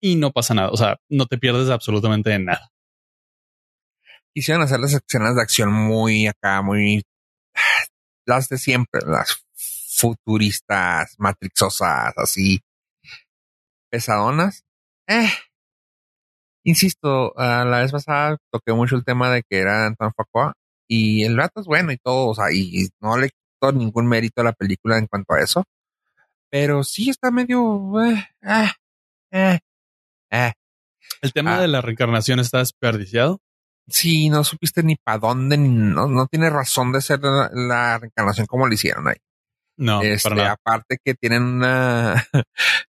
y 0.00 0.16
no 0.16 0.32
pasa 0.32 0.54
nada. 0.54 0.70
O 0.70 0.76
sea, 0.76 0.98
no 1.08 1.26
te 1.26 1.38
pierdes 1.38 1.70
absolutamente 1.70 2.30
de 2.30 2.38
nada. 2.38 2.70
Quisieron 4.34 4.62
hacer 4.62 4.80
las 4.80 4.92
escenas 4.92 5.34
de 5.34 5.42
acción 5.42 5.72
muy 5.72 6.26
acá, 6.26 6.62
muy 6.62 7.02
las 8.26 8.48
de 8.48 8.58
siempre, 8.58 9.00
las 9.06 9.46
futuristas, 9.96 11.14
matrixosas, 11.18 12.12
así 12.16 12.60
pesadonas. 13.90 14.64
Eh, 15.08 15.28
insisto, 16.64 17.32
ah, 17.38 17.64
la 17.64 17.80
vez 17.80 17.92
pasada 17.92 18.36
toqué 18.50 18.72
mucho 18.72 18.96
el 18.96 19.04
tema 19.04 19.30
de 19.30 19.42
que 19.48 19.58
era 19.58 19.86
Antoine 19.86 20.12
Fuqua 20.16 20.54
y 20.88 21.24
el 21.24 21.36
rato 21.36 21.60
es 21.60 21.66
bueno 21.66 21.92
y 21.92 21.98
todo, 21.98 22.28
o 22.28 22.34
sea, 22.34 22.52
y 22.52 22.88
no 23.00 23.16
le 23.16 23.30
quito 23.30 23.72
ningún 23.72 24.06
mérito 24.06 24.40
a 24.40 24.44
la 24.44 24.52
película 24.52 24.98
en 24.98 25.06
cuanto 25.06 25.34
a 25.34 25.40
eso, 25.40 25.64
pero 26.50 26.84
sí 26.84 27.10
está 27.10 27.30
medio, 27.30 27.92
eh, 28.04 28.28
eh, 29.32 29.58
eh. 30.30 30.52
El 31.22 31.32
tema 31.32 31.56
Ah. 31.56 31.60
de 31.60 31.68
la 31.68 31.80
reencarnación 31.80 32.40
está 32.40 32.58
desperdiciado. 32.58 33.40
Sí, 33.88 34.28
no 34.28 34.42
supiste 34.44 34.82
ni 34.82 34.96
para 34.96 35.18
dónde, 35.18 35.56
ni- 35.56 35.68
no, 35.68 36.08
no 36.08 36.26
tiene 36.26 36.50
razón 36.50 36.92
de 36.92 37.00
ser 37.00 37.20
la, 37.22 37.48
la 37.52 37.98
reencarnación 37.98 38.46
como 38.46 38.66
lo 38.66 38.74
hicieron 38.74 39.06
ahí. 39.08 39.16
No, 39.78 40.02
este, 40.02 40.28
para 40.28 40.36
nada. 40.42 40.52
aparte 40.52 40.98
que 41.04 41.14
tienen 41.14 41.42
una, 41.44 42.26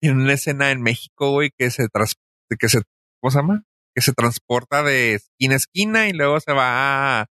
tienen 0.02 0.22
una 0.22 0.34
escena 0.34 0.72
en 0.72 0.82
México, 0.82 1.32
güey, 1.32 1.52
que 1.58 1.70
se 1.72 1.88
tras, 1.90 2.16
que 2.58 2.70
se, 2.70 2.82
¿cómo 3.20 3.32
se 3.32 3.38
llama? 3.40 3.64
Que 3.96 4.02
se 4.02 4.14
transporta 4.14 4.84
de 4.84 5.16
esquina 5.16 5.56
a 5.56 5.58
esquina 5.58 6.08
y 6.08 6.14
luego 6.14 6.40
se 6.40 6.54
va 6.54 7.22
a 7.22 7.26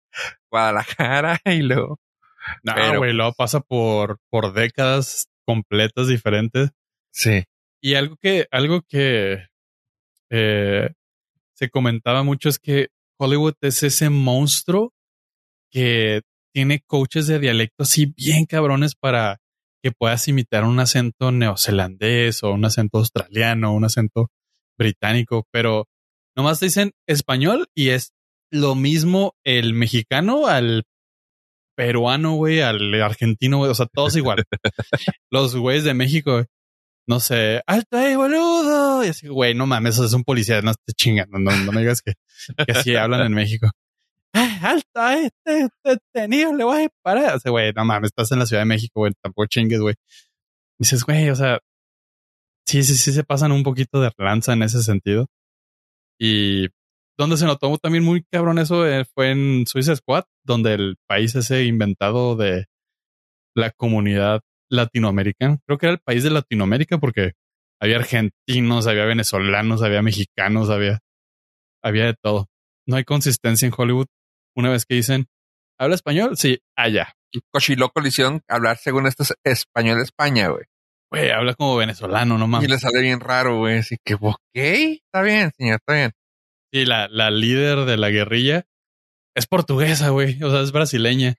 Guadalajara 0.52 1.40
y 1.46 1.62
luego. 1.62 2.00
No, 2.64 2.98
güey, 2.98 3.14
luego 3.14 3.34
pasa 3.34 3.60
por, 3.62 4.18
por 4.30 4.54
décadas 4.54 5.28
completas 5.48 6.08
diferentes. 6.08 6.72
Sí. 7.12 7.44
Y 7.82 7.96
algo 7.96 8.18
que, 8.22 8.48
algo 8.52 8.82
que 8.88 9.48
eh, 10.30 10.94
se 11.54 11.70
comentaba 11.70 12.24
mucho 12.24 12.50
es 12.50 12.60
que 12.60 12.90
Hollywood 13.18 13.56
es 13.62 13.84
ese 13.84 14.10
monstruo 14.10 14.94
que 15.72 16.22
tiene 16.54 16.82
coaches 16.86 17.28
de 17.28 17.40
dialecto 17.40 17.84
así 17.84 18.14
bien 18.18 18.46
cabrones 18.46 18.96
para 18.96 19.40
que 19.84 19.92
puedas 19.92 20.28
imitar 20.28 20.64
un 20.64 20.80
acento 20.80 21.32
neozelandés 21.32 22.44
o 22.44 22.52
un 22.52 22.66
acento 22.66 22.98
australiano, 22.98 23.74
un 23.74 23.86
acento 23.86 24.32
británico, 24.78 25.48
pero 25.52 25.88
nomás 26.36 26.60
te 26.60 26.66
dicen 26.66 26.92
español 27.08 27.68
y 27.76 27.90
es 27.90 28.14
lo 28.52 28.76
mismo 28.76 29.36
el 29.44 29.74
mexicano 29.74 30.48
al 30.48 30.86
peruano, 31.76 32.36
güey, 32.36 32.62
al 32.62 32.94
argentino, 33.02 33.58
güey, 33.58 33.70
o 33.70 33.76
sea, 33.76 33.86
todos 33.86 34.16
igual. 34.16 34.46
Los 35.30 35.56
güeyes 35.56 35.84
de 35.84 35.94
México, 35.94 36.46
no 37.08 37.20
sé, 37.20 37.62
alto 37.68 37.98
ahí, 37.98 38.16
boludo. 38.16 39.04
Y 39.06 39.10
así, 39.10 39.28
güey, 39.28 39.54
no 39.56 39.66
mames, 39.68 39.96
eso 39.96 40.06
es 40.06 40.14
un 40.14 40.24
policía, 40.24 40.62
no 40.62 40.74
te 40.74 40.94
chingan, 40.94 41.28
no, 41.32 41.40
no, 41.40 41.52
no 41.66 41.72
me 41.72 41.82
digas 41.82 42.02
que, 42.02 42.14
así 42.68 42.96
hablan 42.96 43.22
en 43.28 43.34
México. 43.34 43.70
"Ah, 44.34 44.60
alto 44.64 45.02
ahí, 45.02 45.26
este 45.46 45.70
detenido, 45.84 46.54
le 46.54 46.64
voy 46.66 46.78
a 46.78 46.80
disparar. 46.82 47.40
O 47.46 47.52
güey, 47.52 47.74
no 47.74 47.86
mames, 47.86 48.08
estás 48.10 48.32
en 48.32 48.40
la 48.40 48.46
Ciudad 48.46 48.62
de 48.64 48.66
México, 48.68 49.02
güey, 49.02 49.14
tampoco 49.22 49.48
chingues, 49.48 49.80
güey. 49.82 49.96
Dices, 50.80 51.04
güey, 51.06 51.30
o 51.30 51.36
sea, 51.36 51.60
sí, 52.68 52.84
sí, 52.84 52.96
sí 52.96 53.14
se 53.14 53.24
pasan 53.24 53.52
un 53.52 53.64
poquito 53.64 54.02
de 54.02 54.12
lanza 54.18 54.54
en 54.54 54.64
ese 54.64 54.84
sentido. 54.84 55.28
Y 56.20 56.68
donde 57.18 57.38
se 57.38 57.46
notó 57.46 57.78
también 57.78 58.04
muy 58.04 58.24
cabrón 58.32 58.60
eso 58.60 58.86
eh, 58.88 59.06
fue 59.06 59.32
en 59.32 59.66
Suiza 59.68 59.96
Squad, 59.96 60.26
donde 60.44 60.74
el 60.74 60.98
país 61.08 61.36
ese 61.36 61.64
inventado 61.66 62.36
de 62.36 62.66
la 63.56 63.72
comunidad 63.72 64.42
latinoamericana, 64.70 65.60
creo 65.66 65.78
que 65.78 65.86
era 65.88 65.94
el 65.94 66.00
país 66.00 66.24
de 66.24 66.30
Latinoamérica 66.32 66.98
porque 66.98 67.34
había 67.82 67.98
argentinos, 67.98 68.88
había 68.88 69.06
venezolanos, 69.06 69.82
había 69.84 70.02
mexicanos, 70.02 70.70
había, 70.70 71.00
había 71.84 72.06
de 72.06 72.16
todo. 72.22 72.48
No 72.88 72.96
hay 72.96 73.04
consistencia 73.04 73.68
en 73.68 73.74
Hollywood. 73.76 74.08
Una 74.56 74.70
vez 74.70 74.86
que 74.86 74.96
dicen, 74.96 75.26
¿habla 75.80 75.96
español? 75.96 76.38
Sí, 76.38 76.60
allá. 76.78 77.14
Y 77.32 77.42
Cochiloco 77.52 78.00
le 78.00 78.08
hicieron 78.10 78.42
hablar 78.48 78.78
según 78.78 79.08
esto 79.08 79.24
es 79.24 79.34
español 79.44 79.98
de 79.98 80.04
España, 80.04 80.48
güey. 80.48 80.64
Güey, 81.12 81.30
habla 81.32 81.54
como 81.54 81.76
venezolano, 81.76 82.38
no 82.38 82.46
Y 82.46 82.48
mames. 82.48 82.70
le 82.70 82.80
sale 82.80 83.02
bien 83.02 83.20
raro, 83.20 83.58
güey. 83.58 83.80
Así 83.80 83.98
que, 84.04 84.16
ok, 84.16 84.38
está 84.54 85.22
bien, 85.22 85.52
señor, 85.58 85.76
está 85.76 85.94
bien. 85.94 86.12
Sí, 86.74 86.86
la, 86.86 87.08
la 87.10 87.30
líder 87.32 87.86
de 87.86 87.98
la 87.98 88.10
guerrilla 88.10 88.66
es 89.36 89.46
portuguesa, 89.48 90.10
güey. 90.10 90.42
O 90.44 90.50
sea, 90.50 90.62
es 90.62 90.72
brasileña. 90.72 91.36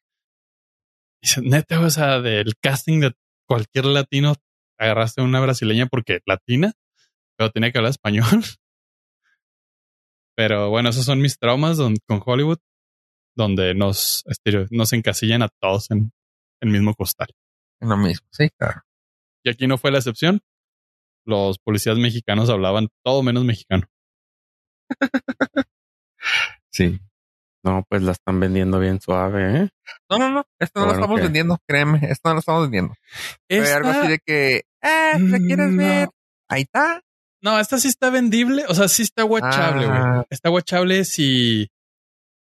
Dice, 1.27 1.41
neta, 1.43 1.81
o 1.81 1.91
sea, 1.91 2.21
del 2.21 2.55
casting 2.63 3.01
de 3.01 3.13
cualquier 3.49 3.87
latino, 3.87 4.35
agarraste 4.79 5.23
una 5.23 5.41
brasileña 5.41 5.87
porque 5.87 6.21
latina, 6.25 6.73
pero 7.37 7.51
tenía 7.51 7.73
que 7.73 7.79
hablar 7.79 7.91
español. 7.91 8.25
Pero 10.39 10.69
bueno, 10.71 10.91
esos 10.91 11.05
son 11.07 11.21
mis 11.23 11.39
traumas 11.39 11.79
don- 11.79 11.97
con 12.07 12.21
Hollywood, 12.25 12.59
donde 13.35 13.75
nos, 13.75 14.23
nos 14.71 14.93
encasillan 14.93 15.43
a 15.43 15.49
todos 15.49 15.91
en 15.91 16.13
el 16.61 16.69
mismo 16.71 16.95
costal. 16.95 17.29
Es 17.81 17.89
lo 17.89 17.97
mismo, 17.97 18.29
sí, 18.31 18.51
claro. 18.51 18.83
Y 19.45 19.51
aquí 19.51 19.67
no 19.67 19.79
fue 19.79 19.91
la 19.91 19.99
excepción. 19.99 20.41
Los 21.27 21.59
policías 21.59 21.97
mexicanos 21.97 22.51
hablaban 22.51 22.89
todo 23.03 23.23
menos 23.23 23.45
mexicano. 23.45 23.87
Sí. 26.71 27.01
No, 27.67 27.85
pues 27.89 28.01
la 28.03 28.13
están 28.13 28.39
vendiendo 28.39 28.79
bien 28.79 29.01
suave, 29.01 29.63
¿eh? 29.63 29.69
No, 30.09 30.19
no, 30.19 30.31
no. 30.31 30.45
Esto 30.61 30.79
no 30.81 30.87
lo 30.87 30.93
Bueno, 30.93 31.01
estamos 31.03 31.19
¿qué? 31.19 31.25
vendiendo, 31.25 31.59
créeme. 31.67 31.99
Esto 32.11 32.29
no 32.29 32.35
lo 32.35 32.39
estamos 32.41 32.63
vendiendo. 32.63 32.95
Fue 33.49 33.73
algo 33.73 33.89
así 33.89 33.99
Esta- 33.99 34.09
de 34.11 34.19
que, 34.25 34.63
ah, 34.83 35.17
¿la 35.19 35.39
quieres 35.39 35.71
No. 35.73 35.77
ver? 35.79 36.09
Ahí 36.49 36.63
está. 36.63 37.03
No, 37.43 37.59
esta 37.59 37.79
sí 37.79 37.89
está 37.89 38.11
vendible. 38.11 38.65
O 38.69 38.75
sea, 38.75 38.87
sí 38.89 39.03
está 39.03 39.25
guachable, 39.25 39.87
güey. 39.87 39.99
Ah. 40.01 40.25
Está 40.31 40.49
guachable 40.49 41.05
si, 41.05 41.69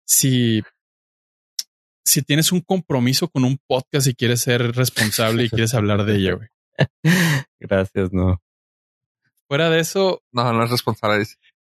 si, 0.05 0.63
si 2.03 2.21
tienes 2.23 2.51
un 2.51 2.61
compromiso 2.61 3.27
con 3.29 3.43
un 3.45 3.59
podcast 3.67 4.07
y 4.07 4.15
quieres 4.15 4.41
ser 4.41 4.75
responsable 4.75 5.43
y 5.43 5.49
quieres 5.49 5.73
hablar 5.75 6.05
de 6.05 6.15
ella, 6.15 6.33
güey. 6.33 6.49
Gracias, 7.59 8.11
no. 8.11 8.41
Fuera 9.47 9.69
de 9.69 9.79
eso, 9.79 10.23
No, 10.31 10.51
no 10.53 10.63
es 10.63 10.71
responsable. 10.71 11.23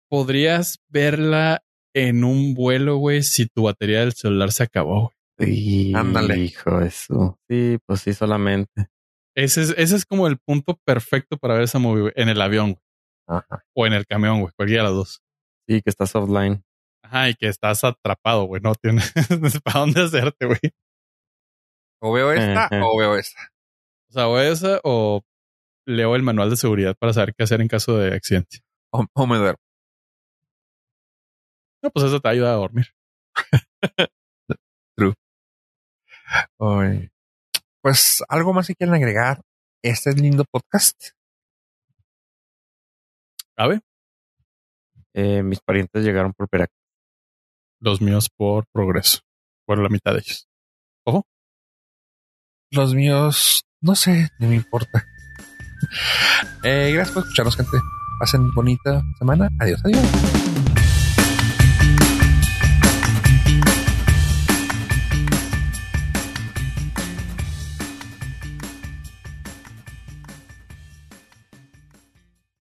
podrías 0.09 0.79
verla 0.87 1.61
en 2.05 2.23
un 2.23 2.53
vuelo, 2.53 2.97
güey, 2.97 3.23
si 3.23 3.47
tu 3.47 3.63
batería 3.63 4.01
del 4.01 4.13
celular 4.13 4.51
se 4.51 4.63
acabó. 4.63 5.13
güey. 5.37 5.89
Y, 5.89 5.95
Ándale. 5.95 6.37
Hijo 6.37 6.81
eso. 6.81 7.39
Sí, 7.49 7.77
pues 7.85 8.01
sí, 8.01 8.13
solamente. 8.13 8.87
Ese 9.35 9.61
es, 9.61 9.75
ese 9.77 9.95
es 9.95 10.05
como 10.05 10.27
el 10.27 10.37
punto 10.37 10.79
perfecto 10.85 11.37
para 11.37 11.55
ver 11.55 11.63
esa 11.63 11.79
movie, 11.79 12.01
güey, 12.01 12.13
en 12.15 12.29
el 12.29 12.41
avión 12.41 12.73
güey, 12.73 12.83
Ajá. 13.27 13.63
o 13.75 13.85
en 13.85 13.93
el 13.93 14.05
camión, 14.07 14.41
güey, 14.41 14.51
cualquiera 14.55 14.83
de 14.83 14.89
las 14.89 14.95
dos. 14.97 15.21
Sí, 15.67 15.81
que 15.81 15.89
estás 15.89 16.15
offline. 16.15 16.63
Ajá, 17.03 17.29
y 17.29 17.35
que 17.35 17.47
estás 17.47 17.83
atrapado, 17.83 18.45
güey, 18.45 18.61
no 18.61 18.73
tienes 18.75 19.13
para 19.63 19.81
dónde 19.81 20.01
hacerte, 20.03 20.45
güey. 20.45 20.59
O 22.01 22.11
veo 22.13 22.31
esta 22.31 22.69
o 22.83 22.97
veo 22.97 23.15
esta. 23.15 23.39
O 24.09 24.13
sea, 24.13 24.27
o 24.27 24.39
esa 24.39 24.79
o 24.83 25.21
leo 25.87 26.15
el 26.15 26.23
manual 26.23 26.49
de 26.49 26.57
seguridad 26.57 26.95
para 26.99 27.13
saber 27.13 27.33
qué 27.35 27.43
hacer 27.43 27.61
en 27.61 27.67
caso 27.67 27.97
de 27.97 28.13
accidente. 28.15 28.59
O, 28.91 29.05
o 29.13 29.27
me 29.27 29.37
duermo. 29.37 29.59
No, 31.83 31.89
pues 31.91 32.05
eso 32.05 32.19
te 32.19 32.29
ayuda 32.29 32.51
a 32.53 32.55
dormir. 32.55 32.87
Ay. 36.59 37.09
Pues 37.81 38.23
algo 38.27 38.53
más 38.53 38.67
que 38.67 38.75
quieran 38.75 38.95
agregar. 38.95 39.41
Este 39.83 40.09
es 40.09 40.19
lindo 40.19 40.43
podcast. 40.51 41.11
¿Sabe? 43.55 43.79
Eh, 45.13 45.41
mis 45.43 45.59
parientes 45.61 46.03
llegaron 46.03 46.33
por 46.33 46.47
Veracruz. 46.51 46.77
Los 47.79 48.01
míos 48.01 48.29
por 48.35 48.65
progreso. 48.73 49.19
Por 49.65 49.79
la 49.79 49.89
mitad 49.89 50.13
de 50.13 50.19
ellos. 50.19 50.47
Los 52.69 52.93
míos, 52.93 53.63
no 53.81 53.95
sé, 53.95 54.29
ni 54.39 54.47
me 54.47 54.55
importa. 54.55 55.05
Eh, 56.63 56.91
gracias 56.93 57.13
por 57.13 57.23
escucharnos, 57.23 57.55
gente. 57.55 57.77
Pasen 58.19 58.51
bonita 58.53 59.01
semana. 59.19 59.49
Adiós, 59.59 59.79
adiós. 59.85 60.36